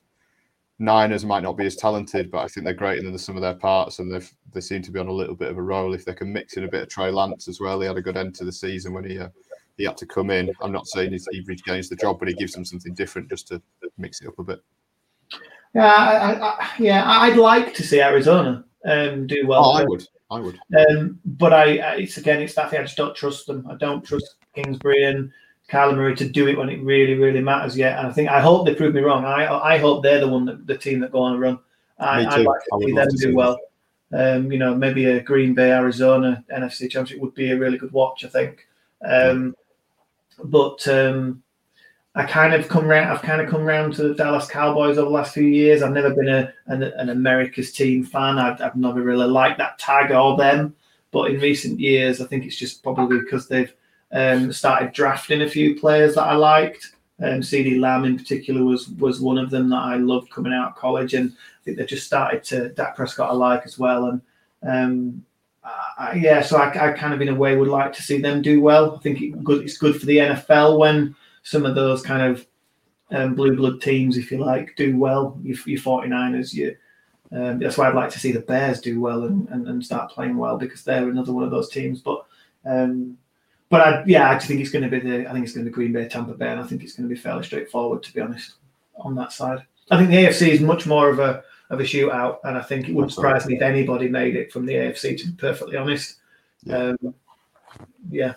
Niners 0.78 1.26
might 1.26 1.42
not 1.42 1.58
be 1.58 1.66
as 1.66 1.76
talented, 1.76 2.30
but 2.30 2.38
I 2.38 2.48
think 2.48 2.64
they're 2.64 2.72
greater 2.72 3.02
than 3.02 3.12
the 3.12 3.18
sum 3.18 3.36
of 3.36 3.42
their 3.42 3.54
parts, 3.54 3.98
and 3.98 4.10
they 4.10 4.24
they 4.54 4.60
seem 4.62 4.80
to 4.82 4.90
be 4.90 4.98
on 5.00 5.08
a 5.08 5.12
little 5.12 5.34
bit 5.34 5.50
of 5.50 5.58
a 5.58 5.62
roll. 5.62 5.92
If 5.92 6.06
they 6.06 6.14
can 6.14 6.32
mix 6.32 6.56
in 6.56 6.64
a 6.64 6.68
bit 6.68 6.84
of 6.84 6.88
Trey 6.88 7.10
Lance 7.10 7.48
as 7.48 7.60
well, 7.60 7.80
he 7.80 7.86
had 7.86 7.98
a 7.98 8.02
good 8.02 8.16
end 8.16 8.34
to 8.36 8.46
the 8.46 8.52
season 8.52 8.94
when 8.94 9.04
he 9.04 9.18
uh, 9.18 9.28
he 9.76 9.84
had 9.84 9.98
to 9.98 10.06
come 10.06 10.30
in. 10.30 10.50
I'm 10.62 10.72
not 10.72 10.86
saying 10.86 11.12
he 11.12 11.44
regains 11.46 11.90
the 11.90 11.96
job, 11.96 12.18
but 12.18 12.28
he 12.28 12.34
gives 12.34 12.54
them 12.54 12.64
something 12.64 12.94
different 12.94 13.28
just 13.28 13.48
to 13.48 13.60
mix 13.98 14.22
it 14.22 14.28
up 14.28 14.38
a 14.38 14.44
bit. 14.44 14.60
Yeah, 15.76 15.84
I, 15.84 16.32
I, 16.32 16.70
yeah, 16.78 17.04
I'd 17.06 17.36
like 17.36 17.74
to 17.74 17.82
see 17.82 18.00
Arizona 18.00 18.64
um, 18.86 19.26
do 19.26 19.46
well. 19.46 19.62
Oh, 19.62 19.72
I 19.72 19.84
would. 19.84 20.08
I 20.30 20.40
would. 20.40 20.58
Um, 20.74 21.20
but 21.26 21.52
I, 21.52 21.96
it's 21.96 22.16
again, 22.16 22.40
it's 22.40 22.54
that 22.54 22.70
thing. 22.70 22.80
I 22.80 22.84
just 22.84 22.96
don't 22.96 23.14
trust 23.14 23.46
them. 23.46 23.66
I 23.70 23.74
don't 23.74 24.02
trust 24.02 24.36
Kingsbury 24.54 25.04
and 25.04 25.30
Kyler 25.68 25.94
Murray 25.94 26.16
to 26.16 26.26
do 26.26 26.48
it 26.48 26.56
when 26.56 26.70
it 26.70 26.82
really, 26.82 27.12
really 27.12 27.42
matters 27.42 27.76
yet. 27.76 27.98
And 27.98 28.06
I 28.06 28.12
think 28.12 28.30
I 28.30 28.40
hope 28.40 28.64
they 28.64 28.74
prove 28.74 28.94
me 28.94 29.02
wrong. 29.02 29.26
I, 29.26 29.74
I 29.74 29.76
hope 29.76 30.02
they're 30.02 30.20
the 30.20 30.28
one 30.28 30.46
that 30.46 30.66
the 30.66 30.78
team 30.78 30.98
that 31.00 31.12
go 31.12 31.20
on 31.20 31.36
a 31.36 31.38
run. 31.38 31.58
I, 31.98 32.20
would 32.20 32.46
like 32.46 32.60
to 32.60 32.80
see 32.80 32.92
them 32.92 33.08
do 33.18 33.34
well. 33.34 33.58
Um, 34.14 34.50
you 34.50 34.58
know, 34.58 34.74
maybe 34.74 35.04
a 35.04 35.22
Green 35.22 35.52
Bay, 35.52 35.72
Arizona 35.72 36.42
NFC 36.50 36.88
Championship 36.88 37.20
would 37.20 37.34
be 37.34 37.50
a 37.50 37.58
really 37.58 37.76
good 37.76 37.92
watch. 37.92 38.24
I 38.24 38.28
think. 38.28 38.66
Um, 39.04 39.54
but 40.42 40.88
um, 40.88 41.42
I 42.16 42.24
kind 42.24 42.54
of 42.54 42.66
come 42.66 42.88
round. 42.88 43.10
I've 43.10 43.20
kind 43.20 43.42
of 43.42 43.50
come 43.50 43.62
round 43.62 43.94
to 43.96 44.08
the 44.08 44.14
Dallas 44.14 44.48
Cowboys 44.48 44.96
over 44.96 45.10
the 45.10 45.14
last 45.14 45.34
few 45.34 45.44
years. 45.44 45.82
I've 45.82 45.92
never 45.92 46.14
been 46.14 46.30
a 46.30 46.50
an, 46.66 46.82
an 46.82 47.10
America's 47.10 47.72
team 47.72 48.04
fan. 48.04 48.38
I've, 48.38 48.60
I've, 48.62 48.74
never 48.74 49.02
really 49.02 49.26
liked 49.26 49.58
that 49.58 49.78
tag 49.78 50.10
or 50.10 50.34
them. 50.38 50.74
But 51.10 51.30
in 51.30 51.40
recent 51.40 51.78
years, 51.78 52.22
I 52.22 52.24
think 52.24 52.46
it's 52.46 52.56
just 52.56 52.82
probably 52.82 53.20
because 53.20 53.48
they've 53.48 53.72
um, 54.12 54.50
started 54.50 54.92
drafting 54.92 55.42
a 55.42 55.48
few 55.48 55.78
players 55.78 56.14
that 56.14 56.22
I 56.22 56.34
liked. 56.34 56.94
Um, 57.22 57.40
CeeDee 57.40 57.80
Lamb 57.80 58.06
in 58.06 58.16
particular 58.16 58.64
was 58.64 58.88
was 58.88 59.20
one 59.20 59.36
of 59.36 59.50
them 59.50 59.68
that 59.68 59.82
I 59.82 59.96
loved 59.96 60.30
coming 60.30 60.54
out 60.54 60.70
of 60.70 60.76
college, 60.76 61.12
and 61.12 61.32
I 61.32 61.64
think 61.64 61.76
they 61.76 61.84
just 61.84 62.06
started 62.06 62.42
to 62.44 62.70
Dak 62.70 62.96
Prescott 62.96 63.30
I 63.30 63.34
like 63.34 63.62
as 63.66 63.78
well. 63.78 64.06
And 64.06 64.22
um, 64.62 65.24
uh, 65.98 66.14
yeah, 66.16 66.40
so 66.40 66.56
I, 66.56 66.68
I, 66.68 66.92
kind 66.92 67.12
of 67.12 67.20
in 67.20 67.28
a 67.28 67.34
way 67.34 67.56
would 67.56 67.68
like 67.68 67.92
to 67.92 68.02
see 68.02 68.22
them 68.22 68.40
do 68.40 68.62
well. 68.62 68.96
I 68.96 68.98
think 69.00 69.20
it, 69.20 69.34
it's 69.46 69.76
good 69.76 70.00
for 70.00 70.06
the 70.06 70.16
NFL 70.16 70.78
when 70.78 71.14
some 71.46 71.64
of 71.64 71.76
those 71.76 72.02
kind 72.02 72.22
of 72.22 72.44
um, 73.12 73.36
blue 73.36 73.54
blood 73.54 73.80
teams, 73.80 74.16
if 74.16 74.32
you 74.32 74.38
like, 74.38 74.74
do 74.74 74.98
well. 74.98 75.38
Your, 75.44 75.56
your 75.64 75.78
49ers, 75.78 76.52
you, 76.52 76.76
um, 77.30 77.60
that's 77.60 77.78
why 77.78 77.88
I'd 77.88 77.94
like 77.94 78.10
to 78.10 78.18
see 78.18 78.32
the 78.32 78.40
Bears 78.40 78.80
do 78.80 79.00
well 79.00 79.22
and, 79.22 79.48
and, 79.50 79.68
and, 79.68 79.84
start 79.84 80.10
playing 80.10 80.36
well 80.36 80.58
because 80.58 80.82
they're 80.82 81.08
another 81.08 81.32
one 81.32 81.44
of 81.44 81.52
those 81.52 81.68
teams. 81.68 82.00
But 82.00 82.26
um, 82.64 83.16
but 83.68 83.80
I, 83.80 84.04
yeah, 84.06 84.28
I 84.28 84.34
just 84.34 84.48
think 84.48 84.60
it's 84.60 84.72
going 84.72 84.90
to 84.90 84.90
be 84.90 84.98
the 84.98 85.28
I 85.28 85.32
think 85.32 85.44
it's 85.44 85.54
going 85.54 85.64
to 85.64 85.70
be 85.70 85.74
Green 85.74 85.92
Bay, 85.92 86.08
Tampa 86.08 86.34
Bay, 86.34 86.48
and 86.48 86.58
I 86.58 86.64
think 86.64 86.82
it's 86.82 86.94
going 86.94 87.08
to 87.08 87.14
be 87.14 87.20
fairly 87.20 87.44
straightforward 87.44 88.02
to 88.02 88.12
be 88.12 88.20
honest 88.20 88.54
on 88.96 89.14
that 89.14 89.30
side. 89.32 89.64
I 89.92 89.98
think 89.98 90.10
the 90.10 90.16
AFC 90.16 90.48
is 90.48 90.60
much 90.60 90.84
more 90.84 91.10
of 91.10 91.20
a 91.20 91.44
of 91.70 91.78
a 91.78 91.84
shootout, 91.84 92.38
and 92.42 92.58
I 92.58 92.62
think 92.62 92.88
it 92.88 92.94
wouldn't 92.94 93.12
surprise 93.12 93.46
me 93.46 93.54
if 93.54 93.62
anybody 93.62 94.08
made 94.08 94.34
it 94.34 94.52
from 94.52 94.66
the 94.66 94.74
AFC. 94.74 95.16
To 95.18 95.26
be 95.28 95.36
perfectly 95.36 95.76
honest, 95.76 96.16
yeah. 96.64 96.94
Um, 97.02 97.14
yeah. 98.10 98.34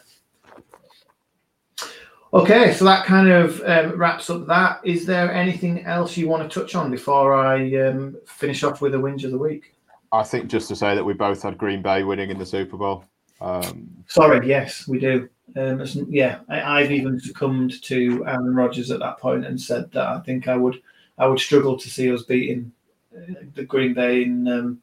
Okay, 2.32 2.74
so 2.74 2.86
that 2.86 3.06
kind 3.06 3.28
of 3.28 3.60
um, 3.66 3.98
wraps 3.98 4.30
up 4.30 4.46
that. 4.46 4.82
Is 4.84 5.06
there 5.06 5.32
anything 5.34 5.86
else 5.86 6.16
you 6.16 6.30
want 6.30 6.50
to 6.50 6.60
touch 6.60 6.76
on 6.76 6.92
before 6.92 7.34
I 7.34 7.76
um, 7.88 8.18
finish 8.28 8.64
off 8.64 8.82
with 8.82 8.94
a 8.94 8.98
whinge 8.98 9.24
of 9.24 9.32
the 9.32 9.38
week? 9.38 9.74
I 10.12 10.22
think 10.24 10.48
just 10.48 10.68
to 10.68 10.76
say 10.76 10.94
that 10.94 11.04
we 11.04 11.14
both 11.14 11.42
had 11.42 11.58
Green 11.58 11.82
Bay 11.82 12.04
winning 12.04 12.30
in 12.30 12.38
the 12.38 12.46
Super 12.46 12.78
Bowl. 12.78 13.04
Um, 13.42 13.90
Sorry, 14.08 14.48
yes, 14.48 14.88
we 14.88 15.00
do. 15.00 15.28
Um, 15.56 15.84
yeah, 16.10 16.40
I, 16.50 16.82
have 16.82 16.92
even 16.92 17.20
succumbed 17.20 17.82
to 17.84 18.24
Aaron 18.28 18.54
Rodgers 18.54 18.92
at 18.92 19.00
that 19.00 19.18
point 19.18 19.46
and 19.46 19.60
said 19.60 19.92
that 19.94 20.08
I 20.08 20.20
think 20.20 20.48
I 20.48 20.56
would, 20.56 20.80
I 21.18 21.26
would 21.26 21.40
struggle 21.40 21.78
to 21.78 21.90
see 21.90 22.14
us 22.14 22.22
beating 22.24 22.72
uh, 23.16 23.34
the 23.56 23.64
Green 23.64 23.96
Bay 23.96 24.24
in, 24.24 24.48
um, 24.48 24.82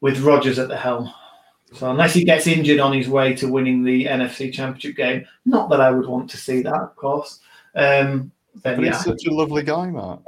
with 0.00 0.18
Rodgers 0.20 0.58
at 0.58 0.68
the 0.68 0.76
helm. 0.76 1.12
So 1.74 1.90
unless 1.90 2.14
he 2.14 2.24
gets 2.24 2.46
injured 2.46 2.80
on 2.80 2.92
his 2.92 3.08
way 3.08 3.34
to 3.36 3.48
winning 3.48 3.84
the 3.84 4.06
NFC 4.06 4.52
Championship 4.52 4.96
game, 4.96 5.26
not 5.44 5.68
that 5.70 5.80
I 5.80 5.90
would 5.90 6.06
want 6.06 6.30
to 6.30 6.36
see 6.36 6.62
that, 6.62 6.74
of 6.74 6.96
course. 6.96 7.40
Um, 7.74 8.32
then, 8.62 8.76
but 8.76 8.84
yeah. 8.84 8.92
he's 8.92 9.04
such 9.04 9.26
a 9.26 9.34
lovely 9.34 9.62
guy, 9.62 9.90
Mark. 9.90 10.22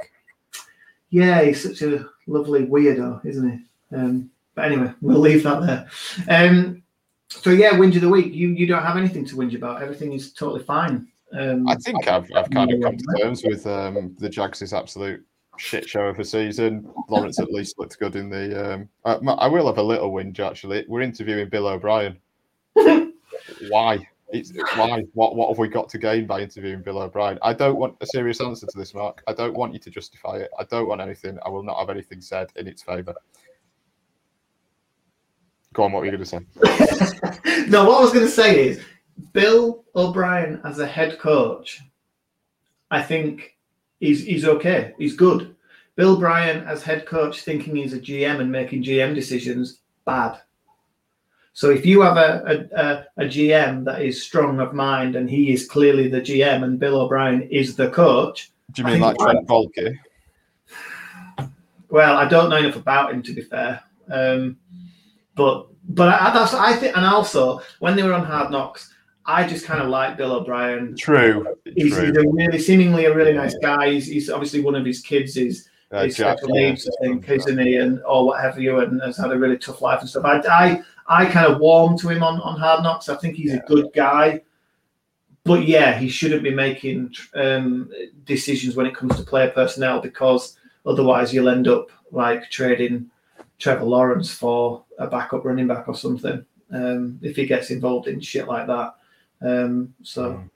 Yeah, 1.09 1.41
he's 1.41 1.63
such 1.63 1.81
a 1.81 2.07
lovely 2.27 2.65
weirdo, 2.65 3.25
isn't 3.25 3.51
he? 3.51 3.95
Um, 3.95 4.29
but 4.55 4.65
anyway, 4.65 4.93
we'll 5.01 5.19
leave 5.19 5.43
that 5.43 5.61
there. 5.61 5.89
Um, 6.29 6.83
so 7.29 7.49
yeah, 7.49 7.71
whinge 7.71 7.95
of 7.95 8.01
the 8.01 8.09
week. 8.09 8.33
You 8.33 8.49
you 8.49 8.67
don't 8.67 8.83
have 8.83 8.97
anything 8.97 9.25
to 9.25 9.35
whinge 9.35 9.55
about. 9.55 9.81
Everything 9.81 10.13
is 10.13 10.33
totally 10.33 10.63
fine. 10.63 11.07
Um, 11.33 11.67
I 11.67 11.75
think 11.75 12.07
I've 12.07 12.29
I've 12.35 12.49
kind 12.49 12.71
of 12.71 12.81
come 12.81 12.97
to 12.97 13.05
terms 13.19 13.43
with 13.43 13.65
um, 13.65 14.15
the 14.19 14.29
Jags' 14.29 14.73
absolute 14.73 15.25
shit 15.57 15.87
show 15.87 16.05
of 16.07 16.19
a 16.19 16.25
season. 16.25 16.89
Lawrence 17.09 17.39
at 17.39 17.51
least 17.51 17.77
looked 17.77 17.99
good 17.99 18.15
in 18.15 18.29
the. 18.29 18.73
Um, 18.73 18.89
I, 19.05 19.13
I, 19.13 19.47
will 19.47 19.67
have 19.67 19.77
a 19.77 19.83
little 19.83 20.11
whinge 20.11 20.39
actually. 20.39 20.85
We're 20.87 21.01
interviewing 21.01 21.49
Bill 21.49 21.67
O'Brien. 21.67 22.17
why? 23.69 24.07
It's, 24.29 24.53
why? 24.75 25.03
What? 25.13 25.35
What 25.35 25.49
have 25.49 25.57
we 25.57 25.67
got 25.67 25.89
to 25.89 25.97
gain 25.97 26.25
by 26.25 26.41
interviewing 26.41 26.81
Bill 26.81 26.99
O'Brien? 26.99 27.37
I 27.41 27.53
don't 27.53 27.77
want 27.77 27.95
a 28.01 28.05
serious 28.07 28.41
answer 28.41 28.65
to 28.65 28.77
this, 28.77 28.93
Mark. 28.93 29.21
I 29.27 29.33
don't 29.33 29.53
want 29.53 29.73
you 29.73 29.79
to 29.79 29.89
justify 29.89 30.37
it. 30.37 30.49
I 30.57 30.63
don't 30.63 30.87
want 30.87 31.01
anything. 31.01 31.37
I 31.45 31.49
will 31.49 31.63
not 31.63 31.77
have 31.79 31.89
anything 31.89 32.21
said 32.21 32.49
in 32.55 32.67
its 32.67 32.81
favour. 32.81 33.13
Go 35.73 35.83
on. 35.83 35.91
What 35.91 35.99
were 35.99 36.05
you 36.05 36.11
going 36.11 36.23
to 36.23 36.29
say? 36.29 37.65
no, 37.67 37.85
what 37.85 37.97
I 37.97 38.01
was 38.01 38.13
going 38.13 38.25
to 38.25 38.31
say 38.31 38.69
is 38.69 38.81
Bill 39.33 39.83
O'Brien 39.95 40.61
as 40.63 40.79
a 40.79 40.87
head 40.87 41.19
coach. 41.19 41.81
I 42.89 43.01
think 43.01 43.57
he's 44.01 44.25
he's 44.25 44.43
okay. 44.45 44.93
He's 44.97 45.15
good. 45.15 45.55
Bill 45.95 46.15
O'Brien 46.15 46.65
as 46.65 46.83
head 46.83 47.05
coach 47.05 47.41
thinking 47.41 47.75
he's 47.75 47.93
a 47.93 47.99
GM 47.99 48.41
and 48.41 48.51
making 48.51 48.83
GM 48.83 49.15
decisions, 49.15 49.79
bad. 50.05 50.41
So 51.53 51.69
if 51.69 51.85
you 51.85 52.01
have 52.01 52.17
a, 52.17 52.67
a, 53.17 53.23
a, 53.23 53.25
GM 53.25 53.83
that 53.83 54.01
is 54.01 54.23
strong 54.23 54.61
of 54.61 54.73
mind 54.73 55.17
and 55.17 55.29
he 55.29 55.51
is 55.51 55.67
clearly 55.67 56.07
the 56.07 56.21
GM 56.21 56.63
and 56.63 56.79
Bill 56.79 57.01
O'Brien 57.01 57.41
is 57.43 57.75
the 57.75 57.89
coach. 57.89 58.51
Do 58.71 58.81
you 58.81 58.87
mean 58.87 59.01
like 59.01 59.17
Trent 59.17 59.47
Baalke? 59.47 59.97
Well, 61.89 62.17
I 62.17 62.25
don't 62.25 62.49
know 62.49 62.55
enough 62.55 62.77
about 62.77 63.13
him 63.13 63.21
to 63.23 63.33
be 63.33 63.41
fair. 63.41 63.83
Um, 64.09 64.55
but 65.35 65.67
but 65.89 66.07
I, 66.07 66.33
that's 66.33 66.53
I 66.53 66.73
think, 66.73 66.95
and 66.95 67.05
also 67.05 67.61
when 67.79 67.97
they 67.97 68.03
were 68.03 68.13
on 68.13 68.23
Hard 68.23 68.49
Knocks, 68.49 68.93
I 69.25 69.47
just 69.47 69.65
kind 69.65 69.81
of 69.81 69.89
like 69.89 70.17
Bill 70.17 70.31
O'Brien. 70.31 70.95
True. 70.95 71.55
He's, 71.75 71.93
True. 71.93 72.07
he's 72.07 72.17
a 72.17 72.27
really, 72.27 72.59
seemingly 72.59 73.05
a 73.05 73.15
really 73.15 73.33
nice 73.33 73.55
guy. 73.61 73.91
He's, 73.91 74.07
he's 74.07 74.29
obviously 74.29 74.61
one 74.61 74.75
of 74.75 74.85
his 74.85 75.01
kids 75.01 75.37
is 75.37 75.69
uh, 75.91 76.09
special 76.09 76.49
needs, 76.49 76.87
I 76.87 77.05
think, 77.05 77.29
isn't 77.29 77.59
he, 77.59 77.75
and 77.75 78.01
or 78.05 78.25
what 78.25 78.41
have 78.41 78.59
you, 78.59 78.79
and 78.79 79.01
has 79.01 79.17
had 79.17 79.31
a 79.31 79.37
really 79.37 79.57
tough 79.57 79.81
life 79.81 79.99
and 79.99 80.09
stuff. 80.09 80.25
I, 80.25 80.39
I, 80.47 80.81
I 81.07 81.25
kind 81.25 81.51
of 81.51 81.59
warm 81.59 81.97
to 81.99 82.09
him 82.09 82.23
on, 82.23 82.39
on 82.41 82.59
Hard 82.59 82.83
Knocks. 82.83 83.09
I 83.09 83.15
think 83.15 83.35
he's 83.35 83.51
yeah. 83.51 83.59
a 83.59 83.67
good 83.67 83.89
guy, 83.93 84.41
but 85.43 85.67
yeah, 85.67 85.97
he 85.97 86.07
shouldn't 86.09 86.43
be 86.43 86.53
making 86.53 87.13
um, 87.35 87.91
decisions 88.25 88.75
when 88.75 88.85
it 88.85 88.95
comes 88.95 89.15
to 89.17 89.23
player 89.23 89.49
personnel 89.49 89.99
because 89.99 90.57
otherwise 90.85 91.33
you'll 91.33 91.49
end 91.49 91.67
up 91.67 91.89
like 92.11 92.49
trading 92.49 93.09
Trevor 93.59 93.85
Lawrence 93.85 94.33
for 94.33 94.83
a 94.97 95.07
backup 95.07 95.45
running 95.45 95.67
back 95.67 95.87
or 95.87 95.95
something. 95.95 96.45
Um, 96.71 97.19
if 97.21 97.35
he 97.35 97.45
gets 97.45 97.69
involved 97.69 98.07
in 98.07 98.21
shit 98.21 98.47
like 98.47 98.65
that. 98.67 98.95
Um, 99.41 99.93
so, 100.03 100.33
mm. 100.33 100.49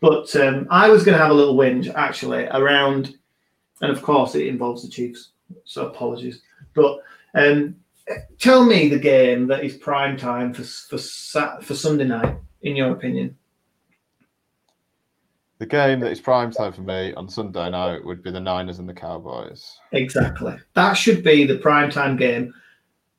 but 0.00 0.34
um, 0.36 0.66
I 0.70 0.88
was 0.88 1.04
going 1.04 1.16
to 1.16 1.22
have 1.22 1.32
a 1.32 1.34
little 1.34 1.56
whinge 1.56 1.92
actually 1.94 2.46
around, 2.46 3.16
and 3.80 3.90
of 3.90 4.02
course 4.02 4.34
it 4.34 4.46
involves 4.46 4.82
the 4.82 4.88
Chiefs. 4.88 5.30
So 5.64 5.86
apologies, 5.86 6.42
but 6.74 7.00
um, 7.34 7.76
tell 8.38 8.64
me 8.64 8.88
the 8.88 8.98
game 8.98 9.46
that 9.48 9.64
is 9.64 9.76
prime 9.76 10.16
time 10.16 10.52
for 10.52 10.62
for 10.62 10.98
for 11.62 11.74
Sunday 11.74 12.04
night, 12.04 12.36
in 12.62 12.76
your 12.76 12.92
opinion. 12.92 13.36
The 15.58 15.66
game 15.66 16.00
that 16.00 16.12
is 16.12 16.20
prime 16.20 16.50
time 16.50 16.72
for 16.72 16.82
me 16.82 17.14
on 17.14 17.30
Sunday 17.30 17.70
night 17.70 18.04
would 18.04 18.22
be 18.22 18.30
the 18.30 18.40
Niners 18.40 18.78
and 18.78 18.88
the 18.88 18.94
Cowboys. 18.94 19.78
Exactly. 19.92 20.54
That 20.74 20.92
should 20.94 21.24
be 21.24 21.46
the 21.46 21.56
prime 21.56 21.90
time 21.90 22.16
game, 22.16 22.52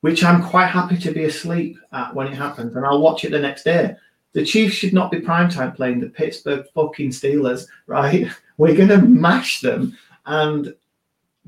which 0.01 0.23
I'm 0.23 0.43
quite 0.43 0.67
happy 0.67 0.97
to 0.99 1.11
be 1.11 1.23
asleep 1.23 1.77
at 1.93 2.13
when 2.13 2.27
it 2.27 2.35
happens, 2.35 2.75
and 2.75 2.85
I'll 2.85 3.01
watch 3.01 3.25
it 3.25 3.31
the 3.31 3.39
next 3.39 3.63
day 3.63 3.95
The 4.33 4.45
Chiefs 4.45 4.75
should 4.75 4.93
not 4.93 5.11
be 5.11 5.19
primetime 5.19 5.75
playing 5.75 5.99
the 5.99 6.09
Pittsburgh 6.09 6.65
fucking 6.73 7.09
Steelers, 7.09 7.67
right? 7.87 8.27
We're 8.57 8.75
going 8.75 8.89
to 8.89 9.01
mash 9.01 9.61
them, 9.61 9.97
and 10.25 10.73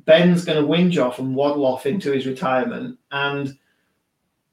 Ben's 0.05 0.45
going 0.45 0.61
to 0.61 0.67
whinge 0.67 1.03
off 1.03 1.19
and 1.19 1.35
waddle 1.35 1.65
off 1.65 1.85
into 1.85 2.11
his 2.11 2.25
retirement, 2.25 2.97
and 3.11 3.57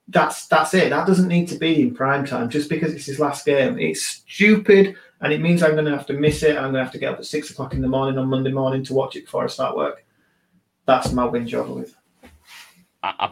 that's 0.08 0.46
that's 0.46 0.74
it. 0.74 0.90
That 0.90 1.06
doesn't 1.06 1.28
need 1.28 1.48
to 1.48 1.58
be 1.58 1.82
in 1.82 1.94
prime 1.94 2.24
time 2.24 2.48
just 2.48 2.68
because 2.68 2.92
it's 2.92 3.06
his 3.06 3.20
last 3.20 3.44
game. 3.44 3.78
It's 3.78 4.22
stupid, 4.26 4.96
and 5.20 5.32
it 5.32 5.40
means 5.40 5.62
I'm 5.62 5.72
going 5.72 5.84
to 5.84 5.96
have 5.96 6.06
to 6.06 6.14
miss 6.14 6.42
it. 6.42 6.56
I'm 6.56 6.64
going 6.64 6.74
to 6.74 6.84
have 6.84 6.92
to 6.92 6.98
get 6.98 7.12
up 7.12 7.18
at 7.18 7.26
six 7.26 7.50
o'clock 7.50 7.74
in 7.74 7.82
the 7.82 7.88
morning 7.88 8.18
on 8.18 8.28
Monday 8.28 8.52
morning 8.52 8.84
to 8.84 8.94
watch 8.94 9.16
it 9.16 9.24
before 9.24 9.44
I 9.44 9.48
start 9.48 9.76
work. 9.76 10.04
That's 10.86 11.12
my 11.12 11.26
whinge 11.26 11.52
over 11.54 11.72
with. 11.72 11.96
I, 13.02 13.30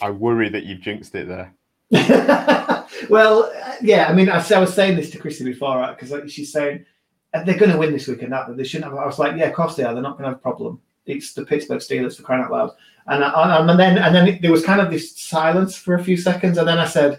I, 0.00 0.06
I 0.06 0.10
worry 0.10 0.48
that 0.48 0.64
you've 0.64 0.80
jinxed 0.80 1.14
it 1.14 1.28
there. 1.28 1.54
well, 3.08 3.52
yeah. 3.82 4.08
I 4.08 4.12
mean, 4.12 4.28
I, 4.28 4.44
I 4.54 4.58
was 4.58 4.74
saying 4.74 4.96
this 4.96 5.10
to 5.10 5.18
Christy 5.18 5.44
before 5.44 5.86
because 5.88 6.10
like, 6.10 6.28
she's 6.28 6.52
saying 6.52 6.84
they're 7.32 7.58
going 7.58 7.70
to 7.70 7.78
win 7.78 7.92
this 7.92 8.08
weekend. 8.08 8.32
That 8.32 8.48
but 8.48 8.56
they 8.56 8.64
shouldn't 8.64 8.90
have. 8.90 8.98
I 8.98 9.06
was 9.06 9.18
like, 9.18 9.36
yeah, 9.36 9.46
of 9.46 9.54
course 9.54 9.76
they 9.76 9.84
are. 9.84 9.92
They're 9.94 10.02
not 10.02 10.18
going 10.18 10.24
to 10.24 10.30
have 10.30 10.38
a 10.38 10.42
problem. 10.42 10.80
It's 11.06 11.32
the 11.32 11.44
Pittsburgh 11.44 11.80
Steelers 11.80 12.16
for 12.16 12.22
crying 12.22 12.44
out 12.44 12.52
loud. 12.52 12.72
And, 13.06 13.24
I, 13.24 13.58
and 13.58 13.80
then 13.80 13.98
and 13.98 14.14
then 14.14 14.38
there 14.42 14.52
was 14.52 14.64
kind 14.64 14.80
of 14.80 14.90
this 14.90 15.18
silence 15.18 15.76
for 15.76 15.94
a 15.94 16.04
few 16.04 16.16
seconds, 16.16 16.58
and 16.58 16.68
then 16.68 16.78
I 16.78 16.86
said, 16.86 17.18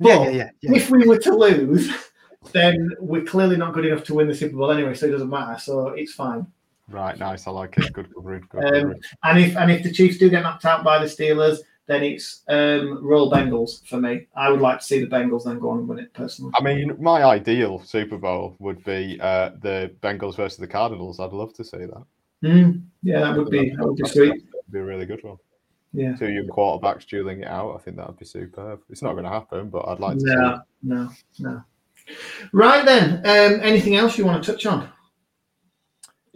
yeah, 0.00 0.22
yeah, 0.24 0.30
yeah, 0.30 0.50
yeah. 0.60 0.74
if 0.74 0.90
we 0.90 1.06
were 1.06 1.18
to 1.18 1.34
lose, 1.34 1.90
then 2.52 2.90
we're 2.98 3.24
clearly 3.24 3.56
not 3.56 3.74
good 3.74 3.84
enough 3.84 4.04
to 4.04 4.14
win 4.14 4.28
the 4.28 4.34
Super 4.34 4.56
Bowl 4.56 4.70
anyway, 4.70 4.94
so 4.94 5.06
it 5.06 5.10
doesn't 5.10 5.30
matter. 5.30 5.58
So 5.60 5.88
it's 5.88 6.14
fine. 6.14 6.46
Right, 6.88 7.18
nice. 7.18 7.46
I 7.46 7.50
like 7.50 7.76
it. 7.76 7.92
Good 7.92 8.12
covering. 8.14 8.44
Good 8.48 8.64
um. 8.64 8.94
And 9.22 9.38
if 9.38 9.56
and 9.56 9.70
if 9.70 9.82
the 9.82 9.92
Chiefs 9.92 10.18
do 10.18 10.30
get 10.30 10.42
knocked 10.42 10.64
out 10.64 10.84
by 10.84 10.98
the 10.98 11.06
Steelers, 11.06 11.58
then 11.88 12.02
it's 12.04 12.42
um, 12.48 13.02
roll 13.02 13.32
Bengals 13.32 13.84
for 13.88 13.98
me. 13.98 14.26
I 14.36 14.50
would 14.50 14.60
like 14.60 14.78
to 14.80 14.84
see 14.84 15.00
the 15.00 15.06
Bengals 15.06 15.44
then 15.44 15.58
go 15.58 15.70
on 15.70 15.78
and 15.78 15.88
win 15.88 15.98
it 15.98 16.12
personally. 16.12 16.52
I 16.58 16.62
mean, 16.62 16.94
my 17.00 17.24
ideal 17.24 17.82
Super 17.82 18.18
Bowl 18.18 18.54
would 18.58 18.84
be 18.84 19.18
uh, 19.20 19.52
the 19.62 19.90
Bengals 20.02 20.36
versus 20.36 20.58
the 20.58 20.66
Cardinals. 20.66 21.18
I'd 21.18 21.32
love 21.32 21.54
to 21.54 21.64
see 21.64 21.78
that. 21.78 22.04
Mm, 22.44 22.82
yeah, 23.02 23.20
that 23.20 23.36
would 23.36 23.50
be 23.50 23.70
that 23.70 23.84
would 23.84 23.96
be 23.96 24.06
sweet. 24.06 24.28
That'd 24.52 24.70
be 24.70 24.78
a 24.78 24.84
really 24.84 25.06
good 25.06 25.24
one. 25.24 25.38
Yeah. 25.94 26.14
Two 26.14 26.30
young 26.30 26.46
quarterbacks 26.46 27.06
dueling 27.06 27.40
it 27.40 27.48
out. 27.48 27.74
I 27.74 27.78
think 27.78 27.96
that 27.96 28.06
would 28.06 28.18
be 28.18 28.26
superb. 28.26 28.80
It's 28.90 29.02
not 29.02 29.12
going 29.12 29.24
to 29.24 29.30
happen, 29.30 29.70
but 29.70 29.88
I'd 29.88 29.98
like 29.98 30.18
to. 30.18 30.24
No, 30.24 30.60
no, 30.82 31.10
no. 31.38 31.62
Right 32.52 32.84
then. 32.84 33.16
Um, 33.18 33.60
anything 33.62 33.96
else 33.96 34.18
you 34.18 34.26
want 34.26 34.44
to 34.44 34.52
touch 34.52 34.66
on 34.66 34.90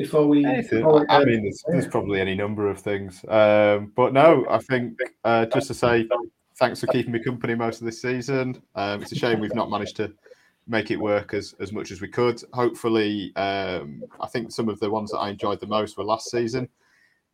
before 0.02 0.26
we? 0.26 0.44
Before 0.78 1.00
we- 1.00 1.06
I 1.08 1.24
mean, 1.24 1.42
there's, 1.42 1.62
there's 1.68 1.86
probably 1.86 2.20
any 2.20 2.34
number 2.34 2.68
of 2.68 2.78
things. 2.80 3.24
Um, 3.28 3.92
but 3.96 4.12
no, 4.12 4.44
I 4.50 4.58
think 4.58 4.98
uh, 5.24 5.46
just 5.46 5.68
to 5.68 5.74
say 5.74 6.08
thanks 6.56 6.80
for 6.80 6.86
keeping 6.88 7.12
me 7.12 7.18
company 7.22 7.54
most 7.54 7.80
of 7.80 7.86
this 7.86 8.00
season. 8.02 8.60
Um, 8.74 9.02
it's 9.02 9.12
a 9.12 9.16
shame 9.16 9.40
we've 9.40 9.54
not 9.54 9.70
managed 9.70 9.96
to 9.96 10.12
make 10.68 10.90
it 10.90 10.96
work 10.96 11.34
as, 11.34 11.54
as 11.60 11.72
much 11.72 11.90
as 11.90 12.00
we 12.00 12.08
could. 12.08 12.40
Hopefully, 12.52 13.32
um, 13.36 14.02
I 14.20 14.26
think 14.28 14.52
some 14.52 14.68
of 14.68 14.78
the 14.78 14.90
ones 14.90 15.10
that 15.10 15.18
I 15.18 15.30
enjoyed 15.30 15.60
the 15.60 15.66
most 15.66 15.96
were 15.98 16.04
last 16.04 16.30
season. 16.30 16.68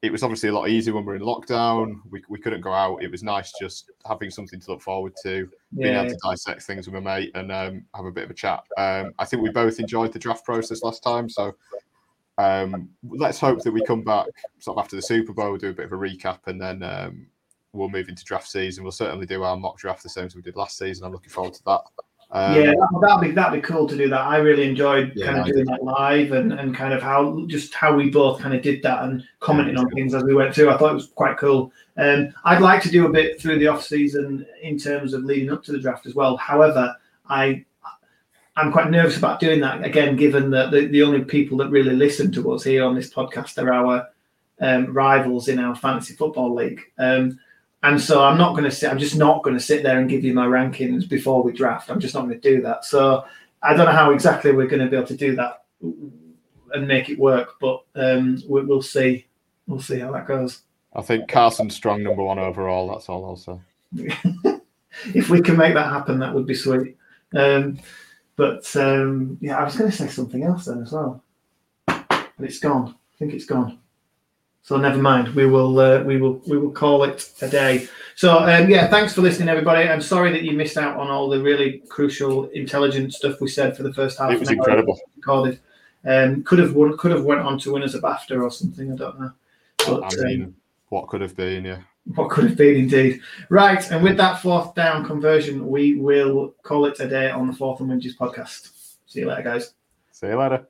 It 0.00 0.12
was 0.12 0.22
obviously 0.22 0.48
a 0.48 0.52
lot 0.52 0.68
easier 0.68 0.94
when 0.94 1.02
we 1.04 1.08
were 1.08 1.16
in 1.16 1.22
lockdown. 1.22 1.96
We, 2.08 2.22
we 2.28 2.38
couldn't 2.38 2.60
go 2.60 2.72
out. 2.72 3.02
It 3.02 3.10
was 3.10 3.24
nice 3.24 3.52
just 3.60 3.90
having 4.06 4.30
something 4.30 4.60
to 4.60 4.70
look 4.70 4.80
forward 4.80 5.12
to, 5.24 5.50
being 5.76 5.94
able 5.96 6.10
to 6.10 6.18
dissect 6.22 6.62
things 6.62 6.86
with 6.86 6.94
my 7.02 7.16
mate 7.16 7.32
and 7.34 7.50
um, 7.50 7.84
have 7.96 8.04
a 8.04 8.12
bit 8.12 8.22
of 8.24 8.30
a 8.30 8.34
chat. 8.34 8.62
Um, 8.78 9.12
I 9.18 9.24
think 9.24 9.42
we 9.42 9.50
both 9.50 9.80
enjoyed 9.80 10.12
the 10.12 10.18
draft 10.20 10.44
process 10.44 10.82
last 10.84 11.02
time, 11.02 11.28
so 11.28 11.52
um, 12.38 12.88
let's 13.08 13.38
hope 13.40 13.60
that 13.62 13.72
we 13.72 13.82
come 13.84 14.02
back 14.02 14.26
sort 14.60 14.78
of 14.78 14.84
after 14.84 14.96
the 14.96 15.02
Super 15.02 15.32
Bowl, 15.32 15.50
we'll 15.50 15.58
do 15.58 15.70
a 15.70 15.74
bit 15.74 15.86
of 15.86 15.92
a 15.92 15.96
recap, 15.96 16.38
and 16.46 16.60
then 16.60 16.82
um, 16.82 17.26
we'll 17.72 17.88
move 17.88 18.08
into 18.08 18.24
draft 18.24 18.48
season. 18.48 18.84
We'll 18.84 18.92
certainly 18.92 19.26
do 19.26 19.42
our 19.42 19.56
mock 19.56 19.78
draft 19.78 20.02
the 20.02 20.08
same 20.08 20.26
as 20.26 20.34
we 20.36 20.42
did 20.42 20.56
last 20.56 20.78
season. 20.78 21.04
I'm 21.04 21.12
looking 21.12 21.30
forward 21.30 21.54
to 21.54 21.64
that. 21.66 21.80
Um, 22.30 22.54
yeah, 22.54 22.72
that- 22.72 22.98
that'd 23.00 23.20
be 23.22 23.30
that'd 23.34 23.60
be 23.62 23.66
cool 23.66 23.88
to 23.88 23.96
do 23.96 24.08
that. 24.10 24.20
I 24.20 24.36
really 24.36 24.68
enjoyed 24.68 25.12
Yeah, 25.16 25.26
kind 25.32 25.38
of 25.40 25.46
doing 25.46 25.64
that 25.64 25.82
live 25.82 26.32
and, 26.32 26.52
and 26.52 26.76
kind 26.76 26.92
of 26.92 27.02
how 27.02 27.44
just 27.46 27.72
how 27.72 27.94
we 27.96 28.10
both 28.10 28.40
kind 28.40 28.54
of 28.54 28.60
did 28.60 28.82
that 28.82 29.02
and 29.04 29.24
commenting 29.40 29.78
on 29.78 29.88
things 29.90 30.14
as 30.14 30.24
we 30.24 30.34
went 30.34 30.54
through. 30.54 30.68
I 30.70 30.76
thought 30.76 30.90
it 30.90 30.94
was 30.94 31.06
quite 31.14 31.38
cool. 31.38 31.72
Um, 31.96 32.34
I'd 32.44 32.60
like 32.60 32.82
to 32.82 32.90
do 32.90 33.06
a 33.06 33.10
bit 33.10 33.40
through 33.40 33.58
the 33.58 33.68
off 33.68 33.82
season 33.82 34.46
in 34.62 34.78
terms 34.78 35.14
of 35.14 35.24
leading 35.24 35.50
up 35.50 35.64
to 35.64 35.72
the 35.72 35.78
draft 35.80 36.04
as 36.06 36.14
well. 36.14 36.36
However, 36.36 36.94
I 37.30 37.64
I'm 38.58 38.72
quite 38.72 38.90
nervous 38.90 39.16
about 39.16 39.40
doing 39.40 39.60
that 39.60 39.84
again, 39.84 40.16
given 40.16 40.50
that 40.50 40.70
the, 40.70 40.86
the 40.86 41.02
only 41.02 41.24
people 41.24 41.58
that 41.58 41.70
really 41.70 41.94
listen 41.94 42.32
to 42.32 42.52
us 42.52 42.64
here 42.64 42.84
on 42.84 42.94
this 42.94 43.12
podcast 43.12 43.62
are 43.62 43.72
our 43.72 44.08
um, 44.60 44.92
rivals 44.92 45.48
in 45.48 45.58
our 45.58 45.76
fantasy 45.76 46.14
football 46.14 46.52
league. 46.54 46.80
Um, 46.98 47.38
and 47.84 48.00
so 48.00 48.24
I'm 48.24 48.36
not 48.36 48.52
going 48.52 48.64
to 48.64 48.70
sit. 48.70 48.90
I'm 48.90 48.98
just 48.98 49.16
not 49.16 49.44
going 49.44 49.56
to 49.56 49.62
sit 49.62 49.84
there 49.84 50.00
and 50.00 50.10
give 50.10 50.24
you 50.24 50.34
my 50.34 50.46
rankings 50.46 51.08
before 51.08 51.42
we 51.42 51.52
draft. 51.52 51.90
I'm 51.90 52.00
just 52.00 52.14
not 52.14 52.22
going 52.22 52.40
to 52.40 52.56
do 52.56 52.60
that. 52.62 52.84
So 52.84 53.24
I 53.62 53.74
don't 53.74 53.86
know 53.86 53.92
how 53.92 54.10
exactly 54.10 54.50
we're 54.50 54.66
going 54.66 54.82
to 54.82 54.90
be 54.90 54.96
able 54.96 55.06
to 55.06 55.16
do 55.16 55.36
that 55.36 55.62
and 56.72 56.88
make 56.88 57.08
it 57.08 57.18
work, 57.18 57.54
but 57.60 57.84
um, 57.94 58.42
we, 58.48 58.64
we'll 58.64 58.82
see. 58.82 59.26
We'll 59.68 59.80
see 59.80 60.00
how 60.00 60.10
that 60.12 60.26
goes. 60.26 60.62
I 60.94 61.02
think 61.02 61.28
Carson 61.28 61.70
Strong 61.70 62.02
number 62.02 62.22
one 62.22 62.38
overall. 62.38 62.88
That's 62.88 63.08
all 63.08 63.24
I'll 63.24 63.36
say. 63.36 63.60
if 65.14 65.30
we 65.30 65.40
can 65.40 65.56
make 65.56 65.74
that 65.74 65.92
happen, 65.92 66.18
that 66.18 66.34
would 66.34 66.46
be 66.46 66.54
sweet. 66.54 66.96
Um, 67.36 67.78
but 68.38 68.74
um, 68.76 69.36
yeah, 69.40 69.58
I 69.58 69.64
was 69.64 69.76
going 69.76 69.90
to 69.90 69.96
say 69.96 70.06
something 70.06 70.44
else 70.44 70.66
then 70.66 70.80
as 70.80 70.92
well, 70.92 71.22
but 71.86 72.30
it's 72.38 72.60
gone. 72.60 72.94
I 72.94 73.14
think 73.18 73.34
it's 73.34 73.44
gone. 73.44 73.80
So 74.62 74.76
never 74.76 75.02
mind. 75.02 75.34
We 75.34 75.46
will 75.46 75.76
uh, 75.80 76.04
we 76.04 76.18
will 76.18 76.40
we 76.46 76.56
will 76.56 76.70
call 76.70 77.02
it 77.02 77.32
a 77.42 77.48
day. 77.48 77.88
So 78.14 78.38
um, 78.38 78.70
yeah, 78.70 78.86
thanks 78.86 79.12
for 79.12 79.22
listening, 79.22 79.48
everybody. 79.48 79.88
I'm 79.88 80.00
sorry 80.00 80.30
that 80.30 80.44
you 80.44 80.52
missed 80.52 80.76
out 80.76 80.96
on 80.96 81.08
all 81.08 81.28
the 81.28 81.42
really 81.42 81.82
crucial, 81.88 82.44
intelligent 82.50 83.12
stuff 83.12 83.40
we 83.40 83.48
said 83.48 83.76
for 83.76 83.82
the 83.82 83.92
first 83.92 84.18
half. 84.18 84.30
It 84.30 84.38
was 84.38 84.50
incredible. 84.50 84.96
Recorded. 85.16 85.58
Um, 86.04 86.44
could 86.44 86.60
have 86.60 86.74
won. 86.74 86.96
Could 86.96 87.10
have 87.10 87.24
went 87.24 87.40
on 87.40 87.58
to 87.58 87.72
win 87.72 87.82
as 87.82 87.96
a 87.96 88.00
BAFTA 88.00 88.40
or 88.40 88.52
something. 88.52 88.92
I 88.92 88.94
don't 88.94 89.18
know. 89.18 89.32
But, 89.78 90.04
I 90.04 90.22
um, 90.22 90.24
mean, 90.24 90.54
what 90.90 91.08
could 91.08 91.22
have 91.22 91.34
been? 91.34 91.64
Yeah. 91.64 91.80
What 92.14 92.30
could 92.30 92.44
have 92.44 92.56
been 92.56 92.76
indeed. 92.76 93.20
Right, 93.50 93.90
and 93.90 94.02
with 94.02 94.16
that 94.16 94.40
fourth 94.40 94.74
down 94.74 95.04
conversion, 95.04 95.66
we 95.68 95.96
will 95.96 96.54
call 96.62 96.86
it 96.86 96.98
a 97.00 97.08
day 97.08 97.30
on 97.30 97.46
the 97.46 97.52
Fourth 97.52 97.80
and 97.80 97.90
Whinges 97.90 98.16
podcast. 98.16 98.70
See 99.06 99.20
you 99.20 99.28
later, 99.28 99.42
guys. 99.42 99.74
See 100.12 100.26
you 100.26 100.38
later. 100.38 100.66